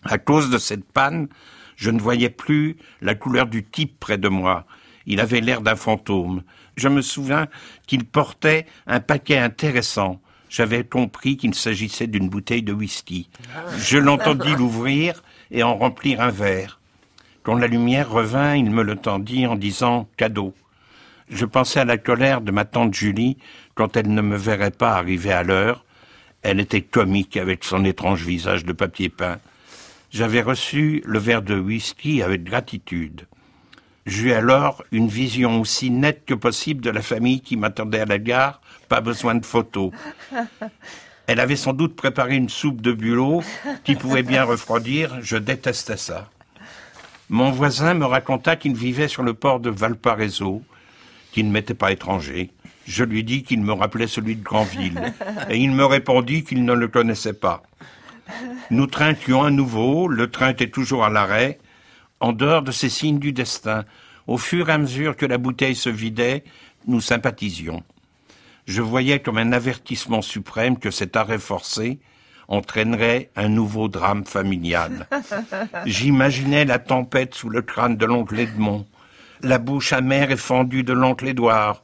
À 0.04 0.18
cause 0.18 0.50
de 0.50 0.58
cette 0.58 0.86
panne, 0.86 1.28
je 1.76 1.92
ne 1.92 2.00
voyais 2.00 2.30
plus 2.30 2.78
la 3.02 3.16
couleur 3.16 3.48
du 3.48 3.64
type 3.64 4.00
près 4.00 4.18
de 4.18 4.30
moi. 4.30 4.66
Il 5.06 5.20
avait 5.20 5.42
l'air 5.42 5.62
d'un 5.62 5.76
fantôme. 5.76 6.44
Je 6.78 6.90
me 6.90 7.02
souviens 7.02 7.48
qu'il 7.88 8.06
portait 8.06 8.66
un 8.88 9.00
paquet 9.00 9.38
intéressant. 9.38 10.20
J'avais 10.50 10.84
compris 10.84 11.38
qu'il 11.38 11.54
s'agissait 11.54 12.08
d'une 12.08 12.30
bouteille 12.30 12.64
de 12.64 12.74
whisky. 12.74 13.30
Je 13.78 13.98
l'entendis 13.98 14.56
l'ouvrir 14.56 15.24
et 15.52 15.64
en 15.64 15.76
remplir 15.76 16.22
un 16.22 16.30
verre. 16.30 16.80
Quand 17.44 17.56
la 17.56 17.68
lumière 17.68 18.10
revint, 18.10 18.56
il 18.56 18.72
me 18.72 18.84
le 18.84 18.96
tendit 18.96 19.46
en 19.48 19.56
disant 19.56 20.08
cadeau. 20.18 20.54
Je 21.30 21.46
pensais 21.46 21.80
à 21.80 21.86
la 21.86 21.98
colère 21.98 22.42
de 22.42 22.52
ma 22.52 22.66
tante 22.66 22.94
Julie 22.94 23.38
quand 23.76 23.98
elle 23.98 24.14
ne 24.14 24.22
me 24.22 24.38
verrait 24.38 24.72
pas 24.72 24.94
arriver 24.94 25.32
à 25.32 25.44
l'heure. 25.44 25.84
Elle 26.42 26.60
était 26.60 26.82
comique 26.82 27.38
avec 27.38 27.64
son 27.64 27.86
étrange 27.86 28.24
visage 28.24 28.66
de 28.66 28.74
papier 28.74 29.10
peint. 29.10 29.40
J'avais 30.12 30.42
reçu 30.42 31.04
le 31.06 31.20
verre 31.20 31.42
de 31.42 31.60
whisky 31.60 32.24
avec 32.24 32.44
gratitude. 32.44 33.28
J'eus 34.06 34.34
alors 34.34 34.84
une 34.92 35.08
vision 35.08 35.60
aussi 35.60 35.90
nette 35.90 36.26
que 36.26 36.36
possible 36.36 36.82
de 36.82 36.92
la 36.92 37.02
famille 37.02 37.42
qui 37.42 37.58
m'attendait 37.58 38.02
à 38.02 38.06
la 38.06 38.20
gare, 38.20 38.62
pas 38.88 39.02
besoin 39.02 39.36
de 39.36 39.46
photos. 39.46 39.92
Elle 41.28 41.40
avait 41.40 41.56
sans 41.56 41.74
doute 41.74 41.96
préparé 41.96 42.36
une 42.36 42.50
soupe 42.50 42.82
de 42.82 42.94
bulot 42.94 43.44
qui 43.84 43.96
pouvait 43.96 44.22
bien 44.22 44.44
refroidir, 44.44 45.18
je 45.22 45.38
détestais 45.38 45.98
ça. 45.98 46.30
Mon 47.30 47.50
voisin 47.50 47.96
me 47.96 48.06
raconta 48.06 48.56
qu'il 48.56 48.76
vivait 48.76 49.08
sur 49.08 49.24
le 49.24 49.34
port 49.34 49.60
de 49.60 49.72
Valparaiso, 49.72 50.62
qu'il 51.32 51.48
ne 51.48 51.52
m'était 51.52 51.74
pas 51.74 51.92
étranger. 51.92 52.52
Je 52.86 53.04
lui 53.04 53.24
dis 53.24 53.44
qu'il 53.44 53.62
me 53.62 53.74
rappelait 53.74 54.08
celui 54.08 54.36
de 54.36 54.44
Granville, 54.44 55.14
et 55.50 55.58
il 55.58 55.72
me 55.72 55.86
répondit 55.86 56.44
qu'il 56.44 56.66
ne 56.66 56.74
le 56.74 56.88
connaissait 56.88 57.34
pas. 57.34 57.64
Nous 58.72 58.88
trinquions 58.88 59.44
à 59.44 59.52
nouveau, 59.52 60.08
le 60.08 60.30
train 60.30 60.50
était 60.50 60.70
toujours 60.70 61.06
à 61.06 61.10
l'arrêt, 61.10 61.60
en 62.20 62.34
dehors 62.34 62.62
de 62.62 62.72
ces 62.72 62.90
signes 62.90 63.20
du 63.20 63.34
destin. 63.34 63.86
Au 64.28 64.38
fur 64.38 64.70
et 64.70 64.74
à 64.74 64.78
mesure 64.78 65.16
que 65.16 65.26
la 65.26 65.38
bouteille 65.38 65.76
se 65.76 65.90
vidait, 65.90 66.44
nous 66.88 67.02
sympathisions. 67.02 67.84
Je 68.68 68.82
voyais 68.82 69.20
comme 69.20 69.38
un 69.38 69.52
avertissement 69.52 70.22
suprême 70.22 70.80
que 70.80 70.90
cet 70.90 71.16
arrêt 71.16 71.38
forcé 71.38 72.00
entraînerait 72.48 73.30
un 73.36 73.50
nouveau 73.50 73.88
drame 73.88 74.26
familial. 74.26 75.08
J'imaginais 75.86 76.66
la 76.66 76.80
tempête 76.80 77.36
sous 77.36 77.50
le 77.50 77.62
crâne 77.62 77.98
de 77.98 78.06
l'oncle 78.06 78.40
Edmond, 78.40 78.86
la 79.42 79.60
bouche 79.60 79.94
amère 79.94 80.32
et 80.32 80.38
fendue 80.38 80.84
de 80.84 80.94
l'oncle 80.94 81.28
Édouard. 81.28 81.84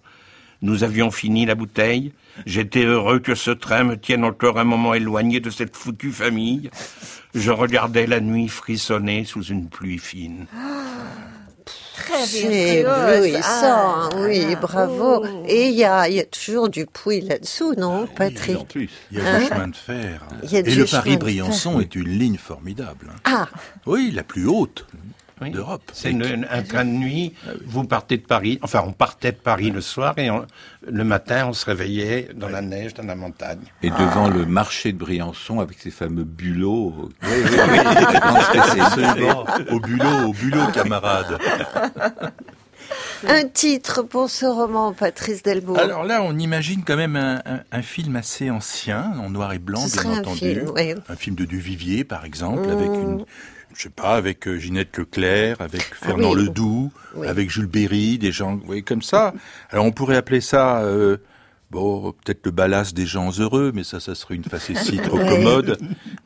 Nous 0.62 0.84
avions 0.84 1.10
fini 1.12 1.46
la 1.46 1.56
bouteille. 1.56 2.12
J'étais 2.46 2.84
heureux 2.84 3.20
que 3.20 3.36
ce 3.36 3.52
train 3.52 3.84
me 3.84 3.98
tienne 3.98 4.24
encore 4.24 4.60
un 4.60 4.64
moment 4.64 4.94
éloigné 4.94 5.40
de 5.40 5.50
cette 5.50 5.76
foutue 5.76 6.12
famille. 6.12 6.70
Je 7.34 7.52
regardais 7.52 8.06
la 8.08 8.20
nuit 8.20 8.48
frissonner 8.48 9.26
sous 9.26 9.44
une 9.44 9.70
pluie 9.70 9.98
fine. 10.00 10.46
Très 11.96 12.26
C'est 12.26 12.80
éblouissant, 12.80 13.40
Ah, 13.44 14.10
oui, 14.18 14.46
ah, 14.52 14.56
bravo. 14.56 15.24
oh. 15.24 15.44
Et 15.48 15.68
il 15.68 15.76
y 15.76 15.84
a, 15.84 16.08
il 16.10 16.16
y 16.16 16.20
a 16.20 16.26
toujours 16.26 16.68
du 16.70 16.86
puits 16.86 17.22
là-dessous, 17.22 17.76
non, 17.78 18.04
En 18.04 18.08
Patrick 18.08 18.68
plus. 18.70 18.90
Il 19.12 19.20
y 19.20 19.22
a 19.22 19.40
du 19.40 19.46
chemin 19.46 19.68
de 19.68 19.76
fer. 19.76 20.24
Il 20.44 20.52
y 20.52 20.58
a 20.58 20.60
Et 20.60 20.76
le 20.76 20.86
Paris-Briançon 20.86 21.80
est 21.80 21.96
une 21.96 22.08
ligne 22.10 22.38
formidable. 22.38 23.12
Ah, 23.26 23.48
Oui, 23.86 24.12
la 24.14 24.24
plus 24.24 24.48
haute 24.48 24.88
Oui. 25.42 25.50
d'Europe. 25.52 25.82
C'est 25.94 26.12
une- 26.12 26.48
un 26.50 26.62
train 26.62 26.86
de 26.86 26.90
nuit. 26.92 27.34
Vous 27.66 27.84
partez 27.84 28.18
de 28.18 28.26
Paris. 28.26 28.60
Enfin, 28.62 28.84
on 28.86 28.92
partait 28.94 29.32
de 29.32 29.38
Paris 29.38 29.72
le 29.72 29.82
soir 29.82 30.14
et 30.18 30.30
on- 30.30 30.46
le 30.88 31.04
matin, 31.04 31.48
on 31.48 31.54
se 31.54 31.66
réveillait 31.66 32.30
dans 32.36 32.50
la 32.50 32.62
neige, 32.62 32.94
dans 32.94 33.04
la 33.06 33.16
montagne. 33.16 33.60
Et 33.84 33.90
devant 33.90 34.28
le 34.30 34.46
marché 34.46 34.92
de 34.94 34.98
Briançon 34.98 35.60
avec 35.60 35.80
ses 35.80 35.92
fameux 35.92 36.24
bulots. 36.24 37.10
Oui, 37.24 37.30
oui, 37.30 37.50
oui. 37.72 37.80
Absolument. 38.82 39.46
Au 39.72 39.80
bulot, 39.80 40.28
au 40.30 40.34
bulot, 40.34 40.68
camarade. 40.74 41.38
un 43.28 43.48
titre 43.48 44.02
pour 44.02 44.30
ce 44.30 44.46
roman, 44.46 44.94
Patrice 44.94 45.44
Delbourg. 45.44 45.80
Alors 45.80 46.04
là, 46.04 46.22
on 46.24 46.38
imagine 46.38 46.84
quand 46.86 46.98
même 46.98 47.16
un, 47.16 47.42
un- 47.46 47.62
un 47.72 47.82
film 47.82 48.16
assez 48.16 48.50
ancien, 48.50 49.14
en 49.20 49.30
noir 49.30 49.54
et 49.54 49.60
blanc, 49.60 49.80
Ce 49.88 49.94
bien 49.94 50.02
serait 50.04 50.16
un 50.16 50.20
entendu. 50.20 50.38
film, 50.40 50.72
oui. 50.76 50.94
Un 51.08 51.16
film 51.16 51.36
de 51.36 51.46
Duvivier, 51.46 52.04
par 52.04 52.26
exemple, 52.26 52.70
avec 52.70 52.88
une, 52.88 53.24
je 53.76 53.84
sais 53.84 53.90
pas, 53.90 54.16
avec 54.16 54.48
euh, 54.48 54.58
Ginette 54.58 54.98
Leclerc, 54.98 55.58
avec 55.60 55.82
Fernand 55.96 56.32
Ah 56.34 56.36
oui. 56.38 56.44
Ledoux, 56.46 56.92
Oui. 57.16 57.28
avec 57.28 57.50
Jules 57.50 57.68
Berry, 57.68 58.18
des 58.18 58.32
gens, 58.32 58.56
vous 58.56 58.66
voyez, 58.66 58.82
comme 58.82 59.02
ça. 59.02 59.34
Alors 59.72 59.86
on 59.86 59.92
pourrait 59.92 60.18
appeler 60.18 60.42
ça, 60.42 60.82
euh, 60.82 61.18
bon, 61.72 62.12
peut-être 62.24 62.46
le 62.46 62.52
ballast 62.52 62.96
des 62.96 63.06
gens 63.06 63.32
heureux, 63.40 63.72
mais 63.74 63.84
ça, 63.84 64.00
ça 64.00 64.16
serait 64.16 64.36
une 64.36 64.44
facétie 64.44 64.98
trop 65.04 65.18
commode. 65.18 65.78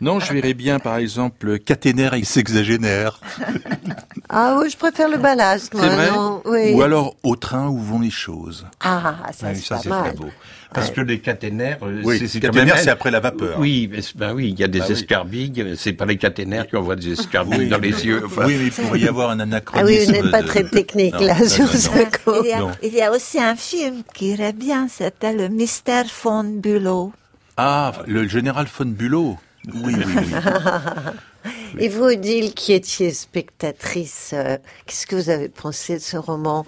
Non, 0.02 0.20
je 0.20 0.34
verrais 0.34 0.54
bien, 0.54 0.80
par 0.80 0.98
exemple, 0.98 1.60
Caténaire 1.60 2.14
et 2.16 2.24
sexagénaire. 2.24 3.20
Ah 4.30 4.58
oui, 4.60 4.70
je 4.70 4.78
préfère 4.78 5.08
le 5.10 5.18
ballast, 5.18 5.74
moi, 5.74 5.84
C'est 5.84 5.96
vrai 5.96 6.12
non 6.12 6.42
Oui. 6.46 6.74
Ou 6.74 6.82
alors 6.82 7.16
Au 7.24 7.36
train 7.36 7.68
où 7.68 7.78
vont 7.78 8.00
les 8.00 8.10
choses. 8.10 8.66
Ah, 8.84 9.16
ça, 9.32 9.48
Oui, 9.50 9.56
c'est 9.62 9.76
très 9.90 10.14
beau. 10.14 10.30
Parce 10.74 10.92
que 10.92 11.00
les 11.00 11.20
caténaires, 11.20 11.78
euh, 11.84 12.02
Oui, 12.04 12.18
c'est- 12.20 12.28
c'est 12.28 12.90
après 12.90 13.12
la 13.12 13.20
vapeur. 13.22 13.58
Oui, 13.60 13.90
ben 14.16 14.34
oui, 14.34 14.50
il 14.50 14.60
y 14.60 14.64
a 14.64 14.68
des 14.68 14.80
Bah 14.80 14.86
oui. 14.90 14.94
escarbilles. 14.94 15.74
C'est 15.78 15.94
pas 15.94 16.06
les 16.06 16.18
caténaires 16.18 16.68
qui 16.68 16.76
envoient 16.76 16.98
des 16.98 17.12
escarbilles 17.20 17.60
Oui. 17.60 17.70
dans 17.70 17.78
les 17.78 18.06
yeux. 18.06 18.24
Enfin, 18.26 18.46
Oui, 18.46 18.56
mais 18.60 18.66
il 18.66 18.72
pourrait 18.72 19.00
y 19.00 19.08
avoir 19.08 19.30
un 19.30 19.40
Ah 19.40 19.44
anachronisme. 19.44 19.88
oui, 19.88 20.06
vous 20.06 20.12
n'êtes 20.24 20.32
pas 20.32 20.42
de- 20.42 20.48
très 20.48 20.64
technique, 20.66 21.14
Non, 21.14 21.28
là, 21.28 21.40
non, 21.40 21.48
sur 21.48 21.64
non, 21.66 21.72
ce 21.72 21.90
non. 21.90 22.06
coup. 22.26 22.44
Il 22.44 22.50
y, 22.50 22.54
a, 22.54 22.72
il 22.84 22.94
y 22.94 23.02
a 23.02 23.12
aussi 23.12 23.40
un 23.40 23.56
film 23.56 24.02
qui 24.14 24.32
irait 24.32 24.52
bien, 24.54 24.88
c'était 24.90 25.32
Le 25.34 25.48
Mystère 25.48 26.06
von 26.24 26.44
Bülow. 26.44 27.14
Ah, 27.58 27.94
le 28.06 28.28
général 28.28 28.66
von 28.78 28.86
Bülow. 28.88 29.38
Oui, 29.74 29.96
oui, 29.96 30.04
oui. 30.06 31.52
Et 31.80 31.90
vous, 31.90 32.04
Odile, 32.04 32.54
qui 32.54 32.74
étiez 32.74 33.12
spectatrice, 33.12 34.32
euh, 34.34 34.58
qu'est-ce 34.86 35.06
que 35.08 35.16
vous 35.16 35.30
avez 35.30 35.50
pensé 35.50 35.96
de 35.96 36.02
ce 36.02 36.18
roman? 36.18 36.66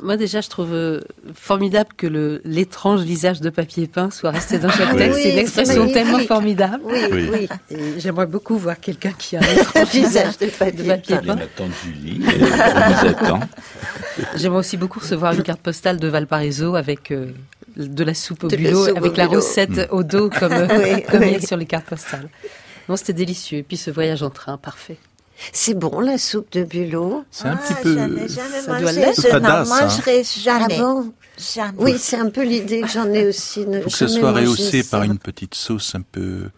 Moi 0.00 0.16
déjà, 0.16 0.40
je 0.40 0.48
trouve 0.48 0.72
euh, 0.72 1.02
formidable 1.34 1.90
que 1.94 2.06
le 2.06 2.40
l'étrange 2.46 3.02
visage 3.02 3.42
de 3.42 3.50
papier 3.50 3.86
peint 3.86 4.10
soit 4.10 4.30
resté 4.30 4.58
dans 4.58 4.70
chaque 4.70 4.96
texte. 4.96 5.14
oui, 5.16 5.22
c'est 5.22 5.32
une 5.32 5.38
expression 5.38 5.92
tellement 5.92 6.20
formidable. 6.20 6.80
Oui, 6.84 7.00
Oui. 7.12 7.48
oui. 7.70 7.78
J'aimerais 7.98 8.24
beaucoup 8.26 8.56
voir 8.56 8.80
quelqu'un 8.80 9.12
qui 9.12 9.36
a 9.36 9.40
un 9.40 9.42
étrange 9.60 9.88
visage 9.90 10.38
de 10.38 10.46
de 10.46 10.50
papier 10.50 10.84
papier 10.88 11.16
peint. 11.18 11.38
J'aimerais 14.36 14.58
aussi 14.60 14.76
beaucoup 14.76 15.00
recevoir 15.00 15.34
une 15.34 15.42
carte 15.42 15.60
postale 15.60 15.98
de 15.98 16.08
Valparaiso 16.08 16.76
avec 16.76 17.10
euh, 17.10 17.32
de 17.76 18.04
la 18.04 18.14
soupe 18.14 18.44
au 18.44 18.48
De 18.48 18.56
bulot, 18.56 18.86
soupe 18.86 18.94
au 18.94 18.98
avec 18.98 19.16
la 19.16 19.26
bulot. 19.28 19.40
recette 19.40 19.88
au 19.90 20.02
dos 20.02 20.30
comme, 20.30 20.52
euh, 20.52 20.66
Oui, 20.96 21.02
comme 21.10 21.22
il 21.22 21.28
y 21.28 21.36
oui. 21.36 21.36
a 21.36 21.46
sur 21.46 21.56
les 21.56 21.66
cartes 21.66 21.86
postales. 21.86 22.28
Non, 22.88 22.96
c'était 22.96 23.12
délicieux. 23.14 23.58
Et 23.58 23.62
puis 23.62 23.76
ce 23.76 23.90
voyage 23.90 24.22
en 24.22 24.30
train, 24.30 24.56
parfait. 24.58 24.98
C'est 25.52 25.74
bon, 25.74 25.98
la 26.00 26.16
soupe 26.16 26.52
de 26.52 26.62
bulot 26.62 27.24
C'est 27.30 27.46
un 27.48 27.58
Ah, 27.60 27.62
petit 27.66 27.74
peu. 27.82 27.96
Jamais 27.96 28.60
ça 28.64 28.80
doit 28.80 28.92
l'être. 28.92 29.20
je 29.20 29.36
n'en 29.36 29.44
hein. 29.48 29.64
mangerai 29.64 30.22
Ah 30.24 30.40
jamais. 30.68 30.78
bon? 30.78 31.12
Jamais. 31.54 31.72
Oui, 31.78 31.94
c'est 31.98 32.16
un 32.16 32.30
peu 32.30 32.44
l'idée 32.44 32.82
que 32.82 32.88
j'en 32.88 33.12
ai 33.12 33.26
aussi. 33.26 33.64
Faut 33.82 33.90
que 33.90 33.96
ce 33.96 34.06
soit 34.06 34.30
rehaussé 34.32 34.84
par 34.84 35.02
une 35.02 35.18
petite 35.18 35.54
sauce 35.56 35.94
un 35.96 36.02
peu. 36.02 36.50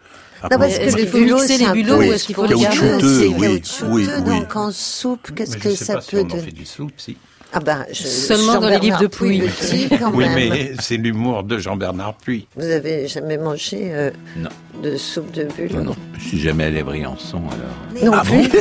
Non, 0.42 0.58
parce 0.58 0.74
Est-ce 0.74 0.94
que 0.94 0.96
qu'il 0.96 1.04
le 1.06 1.10
faut 1.10 1.18
bulot, 1.18 1.34
mixer 1.36 1.48
c'est 1.48 1.58
les 1.58 1.64
un 1.64 1.68
peu 1.72 1.74
bulots 1.82 1.94
ou 1.96 1.98
oui, 2.00 2.08
est-ce 2.10 2.24
qu'il 2.26 2.34
faut 2.34 2.44
les 2.44 2.54
garder 2.60 2.76
garder 2.76 2.90
Caoutchouteux, 2.90 3.26
oui, 3.28 3.40
caoutchouteux, 3.40 3.86
oui, 3.90 4.08
oui. 4.26 4.38
Donc 4.40 4.56
en 4.56 4.70
soupe, 4.70 5.30
qu'est-ce 5.34 5.56
que 5.56 5.70
je 5.70 5.74
sais 5.74 5.84
ça 5.86 5.94
pas 5.94 6.00
si 6.02 6.10
peut 6.10 6.18
on 6.20 6.24
en 6.24 6.28
donner 6.28 6.42
fait 6.42 6.50
des 6.52 6.64
soupes, 6.66 6.92
si. 7.00 7.16
Ah 7.52 7.60
ben, 7.60 7.86
je- 7.90 8.02
Seulement 8.02 8.60
dans 8.60 8.68
les 8.68 8.78
livres 8.78 8.98
de 9.00 9.06
dit 9.06 9.88
quand 9.98 10.12
Oui, 10.12 10.24
même. 10.28 10.34
mais 10.50 10.72
c'est 10.80 10.96
l'humour 10.96 11.42
de 11.44 11.58
Jean-Bernard 11.58 12.14
Puy. 12.14 12.46
Vous 12.56 12.66
avez 12.68 13.06
jamais 13.08 13.38
mangé 13.38 13.90
euh, 13.92 14.10
Non. 14.36 14.50
de 14.82 14.96
soupe 14.96 15.30
de 15.32 15.44
bulle? 15.44 15.72
Non, 15.74 15.84
non, 15.84 15.96
je 16.18 16.28
suis 16.28 16.40
jamais 16.40 16.64
allé 16.64 16.80
à 16.80 16.84
Briançon, 16.84 17.42
alors. 17.48 18.12
Non 18.12 18.22
plus. 18.24 18.50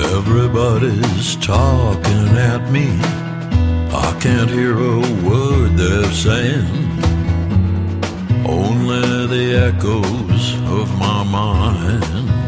Everybody's 0.00 1.36
talking 1.36 2.28
at 2.36 2.70
me. 2.70 2.86
I 3.90 4.14
can't 4.20 4.50
hear 4.50 4.72
a 4.74 5.00
word 5.26 5.76
they're 5.76 6.12
saying. 6.12 6.66
Only 8.46 9.26
the 9.26 9.72
echoes 9.72 10.54
of 10.70 10.88
my 10.98 11.24
mind. 11.24 12.47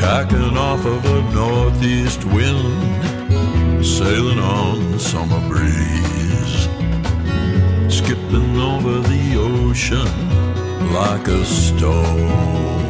Tacking 0.00 0.56
off 0.56 0.86
of 0.86 1.04
a 1.04 1.34
northeast 1.34 2.24
wind, 2.24 3.84
sailing 3.84 4.38
on 4.38 4.98
summer 4.98 5.40
breeze. 5.46 6.68
Skipping 7.94 8.56
over 8.56 9.00
the 9.00 9.36
ocean 9.36 10.08
like 10.94 11.28
a 11.28 11.44
stone. 11.44 12.89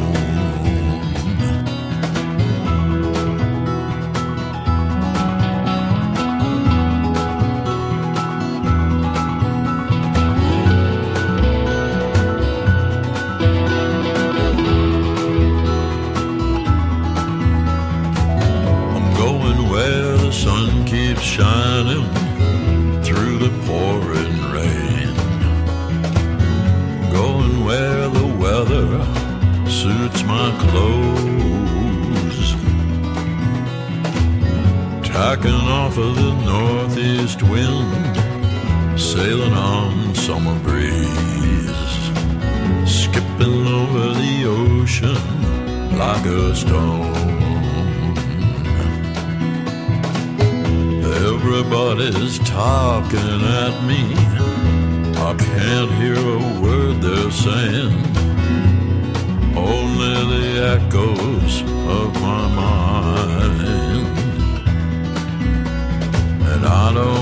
Echoes 61.21 61.61
of 61.61 62.13
my 62.21 62.47
mind. 62.47 63.61
And 66.47 66.65
I 66.65 66.93
don't 66.93 67.20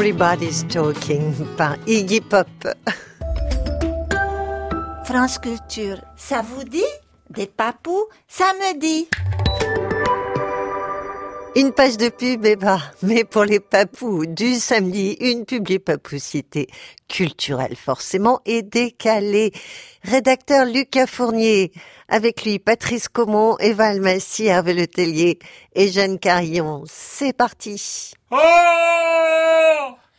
Everybody's 0.00 0.64
Talking 0.68 1.34
par 1.58 1.76
Iggy 1.86 2.22
Pop. 2.22 2.48
France 5.04 5.38
Culture, 5.38 6.00
ça 6.16 6.40
vous 6.40 6.64
dit? 6.64 6.80
Des 7.28 7.46
papous, 7.46 8.08
ça 8.26 8.46
me 8.54 8.80
dit. 8.80 9.10
Une 11.56 11.72
page 11.72 11.96
de 11.96 12.08
pub, 12.10 12.44
eh 12.46 12.54
ben, 12.54 12.80
mais 13.02 13.24
pour 13.24 13.42
les 13.42 13.58
papous 13.58 14.24
du 14.24 14.54
samedi, 14.54 15.16
une 15.20 15.44
publi-papoucité 15.44 16.68
culturelle 17.08 17.74
forcément 17.74 18.40
et 18.46 18.62
décalée. 18.62 19.50
Rédacteur 20.04 20.64
Lucas 20.64 21.08
Fournier, 21.08 21.72
avec 22.08 22.44
lui 22.44 22.60
Patrice 22.60 23.08
Comon, 23.08 23.56
Eva 23.58 23.86
Almassi, 23.86 24.46
Hervé 24.46 24.74
Letellier 24.74 25.40
et 25.74 25.90
Jeanne 25.90 26.20
Carillon. 26.20 26.84
C'est 26.86 27.36
parti. 27.36 28.12
Oh 28.30 28.36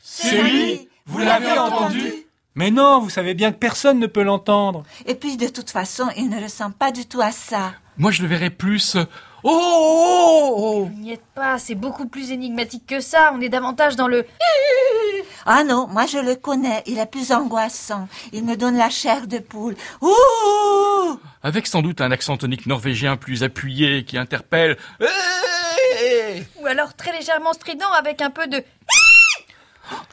C'est 0.02 0.42
lui 0.42 0.90
Vous 1.06 1.20
l'avez 1.20 1.58
entendu 1.58 2.12
Mais 2.56 2.72
non, 2.72 3.00
vous 3.00 3.10
savez 3.10 3.36
bien 3.36 3.54
que 3.54 3.58
personne 3.58 4.00
ne 4.00 4.08
peut 4.08 4.24
l'entendre. 4.24 4.84
Et 5.06 5.16
puis 5.16 5.38
de 5.38 5.48
toute 5.48 5.70
façon, 5.70 6.10
il 6.18 6.30
ne 6.30 6.44
ressemble 6.44 6.76
pas 6.76 6.92
du 6.92 7.06
tout 7.06 7.22
à 7.22 7.32
ça. 7.32 7.72
Moi, 7.98 8.12
je 8.12 8.22
le 8.22 8.28
verrais 8.28 8.50
plus. 8.50 8.98
Euh, 9.44 9.50
Oh, 9.50 10.56
oh, 10.56 10.56
oh 10.58 10.86
Vous 10.86 11.00
n'y 11.00 11.14
êtes 11.14 11.26
pas, 11.34 11.58
c'est 11.58 11.76
beaucoup 11.76 12.08
plus 12.08 12.32
énigmatique 12.32 12.86
que 12.88 13.00
ça. 13.00 13.32
On 13.36 13.42
est 13.42 13.50
davantage 13.50 13.96
dans 13.96 14.08
le. 14.08 14.26
Ah 15.46 15.64
non, 15.64 15.88
moi 15.88 16.06
je 16.06 16.20
le 16.20 16.36
connais, 16.36 16.84
il 16.86 17.00
est 17.00 17.06
plus 17.06 17.32
angoissant. 17.32 18.08
Il 18.32 18.46
me 18.46 18.56
donne 18.56 18.78
la 18.78 18.90
chair 18.90 19.26
de 19.28 19.40
poule. 19.40 19.76
Ouh 20.02 21.20
Avec 21.42 21.66
sans 21.66 21.82
doute 21.82 22.02
un 22.02 22.12
accent 22.12 22.38
tonique 22.38 22.68
norvégien 22.68 23.18
plus 23.18 23.44
appuyé 23.44 24.04
qui 24.06 24.18
interpelle. 24.18 24.78
Eh 25.00 26.44
Ou 26.62 26.68
alors 26.68 26.94
très 26.96 27.12
légèrement 27.12 27.54
strident 27.54 27.92
avec 27.98 28.22
un 28.22 28.30
peu 28.30 28.48
de. 28.48 28.64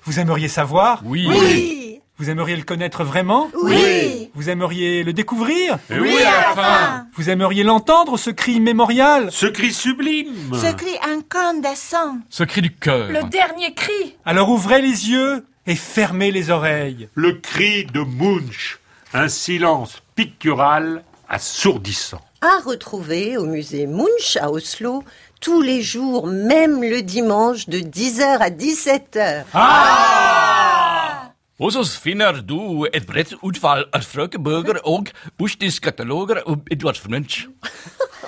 Vous 0.05 0.19
aimeriez 0.19 0.49
savoir 0.49 1.03
Oui. 1.05 1.27
Oui 1.29 2.01
Vous 2.19 2.31
aimeriez 2.31 2.57
le 2.57 2.65
connaître 2.65 3.05
vraiment 3.05 3.49
Oui 3.63 4.31
Vous 4.35 4.51
aimeriez 4.51 5.05
le 5.05 5.13
découvrir 5.13 5.79
Et 5.89 6.01
oui, 6.01 6.17
à 6.21 6.49
la 6.49 6.55
fin 6.55 7.07
Vous 7.15 7.31
aimeriez 7.31 7.63
l'entendre, 7.63 8.17
ce 8.17 8.31
cri 8.31 8.59
mémorial 8.59 9.31
Ce 9.31 9.47
cri 9.47 9.73
sublime 9.73 10.35
Ce 10.53 10.73
cri 10.75 10.97
incandescent. 11.09 12.19
Ce 12.29 12.43
cri 12.43 12.61
du 12.61 12.75
cœur. 12.75 13.09
Le 13.09 13.23
dernier 13.29 13.73
cri 13.73 14.17
Alors 14.25 14.49
ouvrez 14.51 14.83
les 14.83 15.11
yeux 15.11 15.47
et 15.69 15.77
fermez 15.77 16.33
les 16.33 16.51
oreilles. 16.51 17.09
Le 17.15 17.35
cri 17.35 17.85
de 17.85 18.01
Munch. 18.01 18.81
Un 19.15 19.29
silence 19.29 20.03
pictural 20.17 21.05
assourdissant. 21.29 22.21
À 22.41 22.61
retrouver 22.65 23.37
au 23.37 23.45
musée 23.45 23.87
Munch 23.87 24.37
à 24.41 24.51
Oslo 24.51 25.05
tous 25.41 25.63
les 25.63 25.83
jours, 25.83 26.27
même 26.27 26.83
le 26.83 27.03
dimanche 27.03 27.69
de 27.69 27.79
10h 27.79 28.39
à 28.41 28.51
17h. 28.51 29.45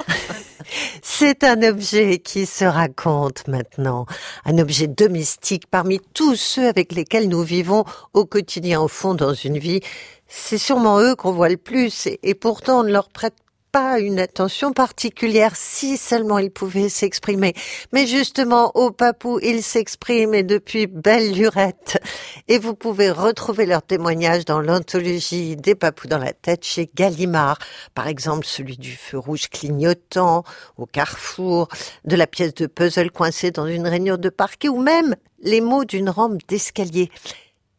C'est 1.02 1.44
un 1.44 1.62
objet 1.62 2.18
qui 2.18 2.44
se 2.44 2.64
raconte 2.64 3.46
maintenant, 3.46 4.06
un 4.44 4.58
objet 4.58 4.88
domestique 4.88 5.68
parmi 5.70 6.00
tous 6.12 6.34
ceux 6.34 6.66
avec 6.66 6.90
lesquels 6.90 7.28
nous 7.28 7.44
vivons 7.44 7.84
au 8.14 8.26
quotidien 8.26 8.80
au 8.80 8.88
fond 8.88 9.14
dans 9.14 9.34
une 9.34 9.58
vie. 9.58 9.78
C'est 10.26 10.58
sûrement 10.58 10.98
eux 10.98 11.14
qu'on 11.14 11.30
voit 11.30 11.50
le 11.50 11.56
plus 11.56 12.06
et, 12.06 12.18
et 12.24 12.34
pourtant 12.34 12.80
on 12.80 12.82
ne 12.82 12.90
leur 12.90 13.10
prête 13.10 13.36
pas 13.72 14.00
une 14.00 14.18
attention 14.18 14.72
particulière 14.72 15.56
si 15.56 15.96
seulement 15.96 16.38
il 16.38 16.50
pouvait 16.50 16.88
s'exprimer. 16.88 17.54
Mais 17.92 18.06
justement, 18.06 18.72
au 18.74 18.90
Papou, 18.90 19.38
il 19.42 19.62
s'exprime 19.62 20.35
et 20.35 20.42
depuis 20.42 20.87
belle 20.87 21.33
lurette. 21.33 22.02
Et 22.48 22.59
vous 22.59 22.74
pouvez 22.74 23.11
retrouver 23.11 23.66
leurs 23.66 23.83
témoignages 23.83 24.44
dans 24.44 24.61
l'anthologie 24.61 25.56
des 25.56 25.74
Papous 25.74 26.09
dans 26.09 26.18
la 26.18 26.33
tête 26.33 26.64
chez 26.64 26.90
Gallimard. 26.94 27.59
Par 27.94 28.09
exemple, 28.09 28.46
celui 28.46 28.76
du 28.76 28.92
feu 28.92 29.18
rouge 29.18 29.48
clignotant 29.48 30.44
au 30.76 30.87
carrefour, 30.87 31.68
de 32.04 32.16
la 32.16 32.26
pièce 32.26 32.54
de 32.54 32.66
puzzle 32.66 33.11
coincée 33.11 33.50
dans 33.50 33.66
une 33.66 33.87
rainure 33.87 34.18
de 34.18 34.28
parquet 34.28 34.68
ou 34.68 34.80
même 34.80 35.16
les 35.42 35.61
mots 35.61 35.85
d'une 35.85 36.11
rampe 36.11 36.38
d'escalier. 36.48 37.11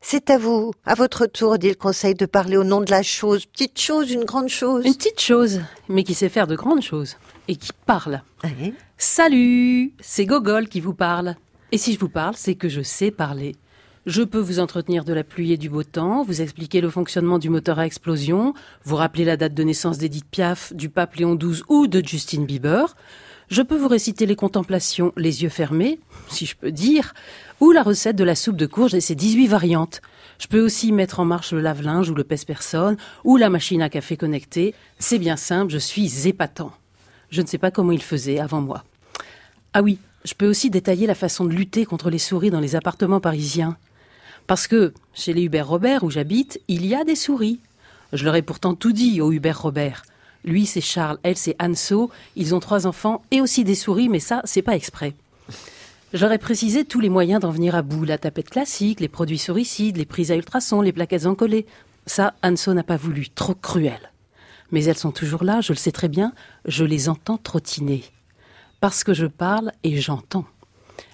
C'est 0.03 0.31
à 0.31 0.39
vous, 0.39 0.71
à 0.83 0.95
votre 0.95 1.27
tour, 1.27 1.59
dit 1.59 1.69
le 1.69 1.75
conseil, 1.75 2.15
de 2.15 2.25
parler 2.25 2.57
au 2.57 2.63
nom 2.63 2.81
de 2.81 2.89
la 2.89 3.03
chose. 3.03 3.45
Petite 3.45 3.79
chose, 3.79 4.11
une 4.11 4.25
grande 4.25 4.49
chose. 4.49 4.83
Une 4.83 4.95
petite 4.95 5.21
chose, 5.21 5.61
mais 5.89 6.03
qui 6.03 6.15
sait 6.15 6.27
faire 6.27 6.47
de 6.47 6.55
grandes 6.55 6.81
choses. 6.81 7.17
Et 7.47 7.55
qui 7.55 7.69
parle. 7.85 8.23
Salut 8.97 9.93
C'est 9.99 10.25
Gogol 10.25 10.67
qui 10.69 10.81
vous 10.81 10.95
parle. 10.95 11.35
Et 11.71 11.77
si 11.77 11.93
je 11.93 11.99
vous 11.99 12.09
parle, 12.09 12.33
c'est 12.35 12.55
que 12.55 12.67
je 12.67 12.81
sais 12.81 13.11
parler. 13.11 13.55
Je 14.07 14.23
peux 14.23 14.39
vous 14.39 14.59
entretenir 14.59 15.05
de 15.05 15.13
la 15.13 15.23
pluie 15.23 15.51
et 15.51 15.57
du 15.57 15.69
beau 15.69 15.83
temps, 15.83 16.23
vous 16.23 16.41
expliquer 16.41 16.81
le 16.81 16.89
fonctionnement 16.89 17.37
du 17.37 17.51
moteur 17.51 17.77
à 17.77 17.85
explosion, 17.85 18.55
vous 18.83 18.95
rappeler 18.95 19.23
la 19.23 19.37
date 19.37 19.53
de 19.53 19.63
naissance 19.63 19.99
d'Edith 19.99 20.25
Piaf, 20.25 20.73
du 20.73 20.89
pape 20.89 21.15
Léon 21.15 21.35
XII 21.35 21.61
ou 21.69 21.85
de 21.85 22.03
Justin 22.03 22.41
Bieber. 22.41 22.95
Je 23.51 23.61
peux 23.61 23.75
vous 23.75 23.89
réciter 23.89 24.25
les 24.25 24.37
contemplations 24.37 25.11
les 25.17 25.43
yeux 25.43 25.49
fermés, 25.49 25.99
si 26.29 26.45
je 26.45 26.55
peux 26.55 26.71
dire, 26.71 27.13
ou 27.59 27.73
la 27.73 27.83
recette 27.83 28.15
de 28.15 28.23
la 28.23 28.33
soupe 28.33 28.55
de 28.55 28.65
courge 28.65 28.95
et 28.95 29.01
ses 29.01 29.13
18 29.13 29.47
variantes. 29.47 30.01
Je 30.39 30.47
peux 30.47 30.61
aussi 30.61 30.93
mettre 30.93 31.19
en 31.19 31.25
marche 31.25 31.51
le 31.51 31.59
lave-linge 31.59 32.09
ou 32.09 32.15
le 32.15 32.23
pèse-personne, 32.23 32.95
ou 33.25 33.35
la 33.35 33.49
machine 33.49 33.81
à 33.81 33.89
café 33.89 34.15
connectée. 34.15 34.73
C'est 34.99 35.19
bien 35.19 35.35
simple, 35.35 35.73
je 35.73 35.79
suis 35.79 36.29
épatant. 36.29 36.71
Je 37.29 37.41
ne 37.41 37.47
sais 37.47 37.57
pas 37.57 37.71
comment 37.71 37.91
il 37.91 38.01
faisait 38.01 38.39
avant 38.39 38.61
moi. 38.61 38.85
Ah 39.73 39.81
oui, 39.81 39.99
je 40.23 40.33
peux 40.33 40.47
aussi 40.47 40.69
détailler 40.69 41.05
la 41.05 41.13
façon 41.13 41.43
de 41.43 41.51
lutter 41.51 41.83
contre 41.83 42.09
les 42.09 42.19
souris 42.19 42.51
dans 42.51 42.61
les 42.61 42.77
appartements 42.77 43.19
parisiens. 43.19 43.75
Parce 44.47 44.65
que, 44.65 44.93
chez 45.13 45.33
les 45.33 45.43
Hubert 45.43 45.67
Robert 45.67 46.05
où 46.05 46.09
j'habite, 46.09 46.61
il 46.69 46.85
y 46.85 46.95
a 46.95 47.03
des 47.03 47.17
souris. 47.17 47.59
Je 48.13 48.23
leur 48.23 48.37
ai 48.37 48.43
pourtant 48.43 48.75
tout 48.75 48.93
dit 48.93 49.19
au 49.19 49.33
Hubert 49.33 49.61
Robert. 49.61 50.03
Lui, 50.43 50.65
c'est 50.65 50.81
Charles, 50.81 51.19
elle, 51.23 51.37
c'est 51.37 51.55
Anso. 51.61 52.09
Ils 52.35 52.55
ont 52.55 52.59
trois 52.59 52.87
enfants 52.87 53.21
et 53.31 53.41
aussi 53.41 53.63
des 53.63 53.75
souris, 53.75 54.09
mais 54.09 54.19
ça, 54.19 54.41
c'est 54.45 54.61
pas 54.61 54.75
exprès. 54.75 55.13
J'aurais 56.13 56.39
précisé 56.39 56.83
tous 56.83 56.99
les 56.99 57.09
moyens 57.09 57.41
d'en 57.41 57.51
venir 57.51 57.75
à 57.75 57.81
bout. 57.81 58.03
La 58.03 58.17
tapette 58.17 58.49
classique, 58.49 58.99
les 58.99 59.07
produits 59.07 59.37
souricides, 59.37 59.97
les 59.97 60.05
prises 60.05 60.31
à 60.31 60.35
ultrasons, 60.35 60.81
les 60.81 60.91
plaquettes 60.91 61.25
encollées. 61.25 61.65
Ça, 62.05 62.33
Anso 62.43 62.73
n'a 62.73 62.83
pas 62.83 62.97
voulu. 62.97 63.29
Trop 63.29 63.55
cruel. 63.55 64.11
Mais 64.71 64.83
elles 64.85 64.97
sont 64.97 65.11
toujours 65.11 65.43
là, 65.43 65.61
je 65.61 65.73
le 65.73 65.77
sais 65.77 65.91
très 65.91 66.09
bien. 66.09 66.33
Je 66.65 66.83
les 66.83 67.07
entends 67.07 67.37
trottiner. 67.37 68.03
Parce 68.79 69.03
que 69.03 69.13
je 69.13 69.25
parle 69.25 69.71
et 69.83 70.01
j'entends. 70.01 70.45